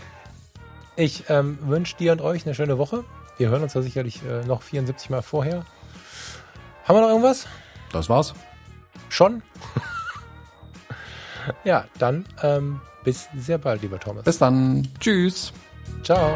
Ich 0.95 1.26
ähm, 1.28 1.58
wünsche 1.64 1.97
dir 1.97 2.14
und 2.14 2.22
euch 2.22 2.45
eine 2.45 2.56
schöne 2.56 2.78
Woche. 2.78 3.04
Wir 3.38 3.50
hören 3.50 3.64
uns 3.64 3.74
ja 3.74 3.82
sicherlich 3.82 4.22
äh, 4.24 4.47
noch 4.47 4.62
74 4.62 5.10
Mal 5.10 5.22
vorher. 5.22 5.66
Haben 6.90 6.98
wir 6.98 7.02
noch 7.02 7.10
irgendwas? 7.10 7.46
Das 7.92 8.10
war's. 8.10 8.34
Schon? 9.10 9.44
ja, 11.64 11.86
dann 12.00 12.26
ähm, 12.42 12.82
bis 13.04 13.30
sehr 13.38 13.60
bald, 13.60 13.84
lieber 13.84 14.00
Thomas. 14.00 14.24
Bis 14.24 14.40
dann. 14.40 14.88
Tschüss. 15.00 15.54
Ciao. 16.02 16.34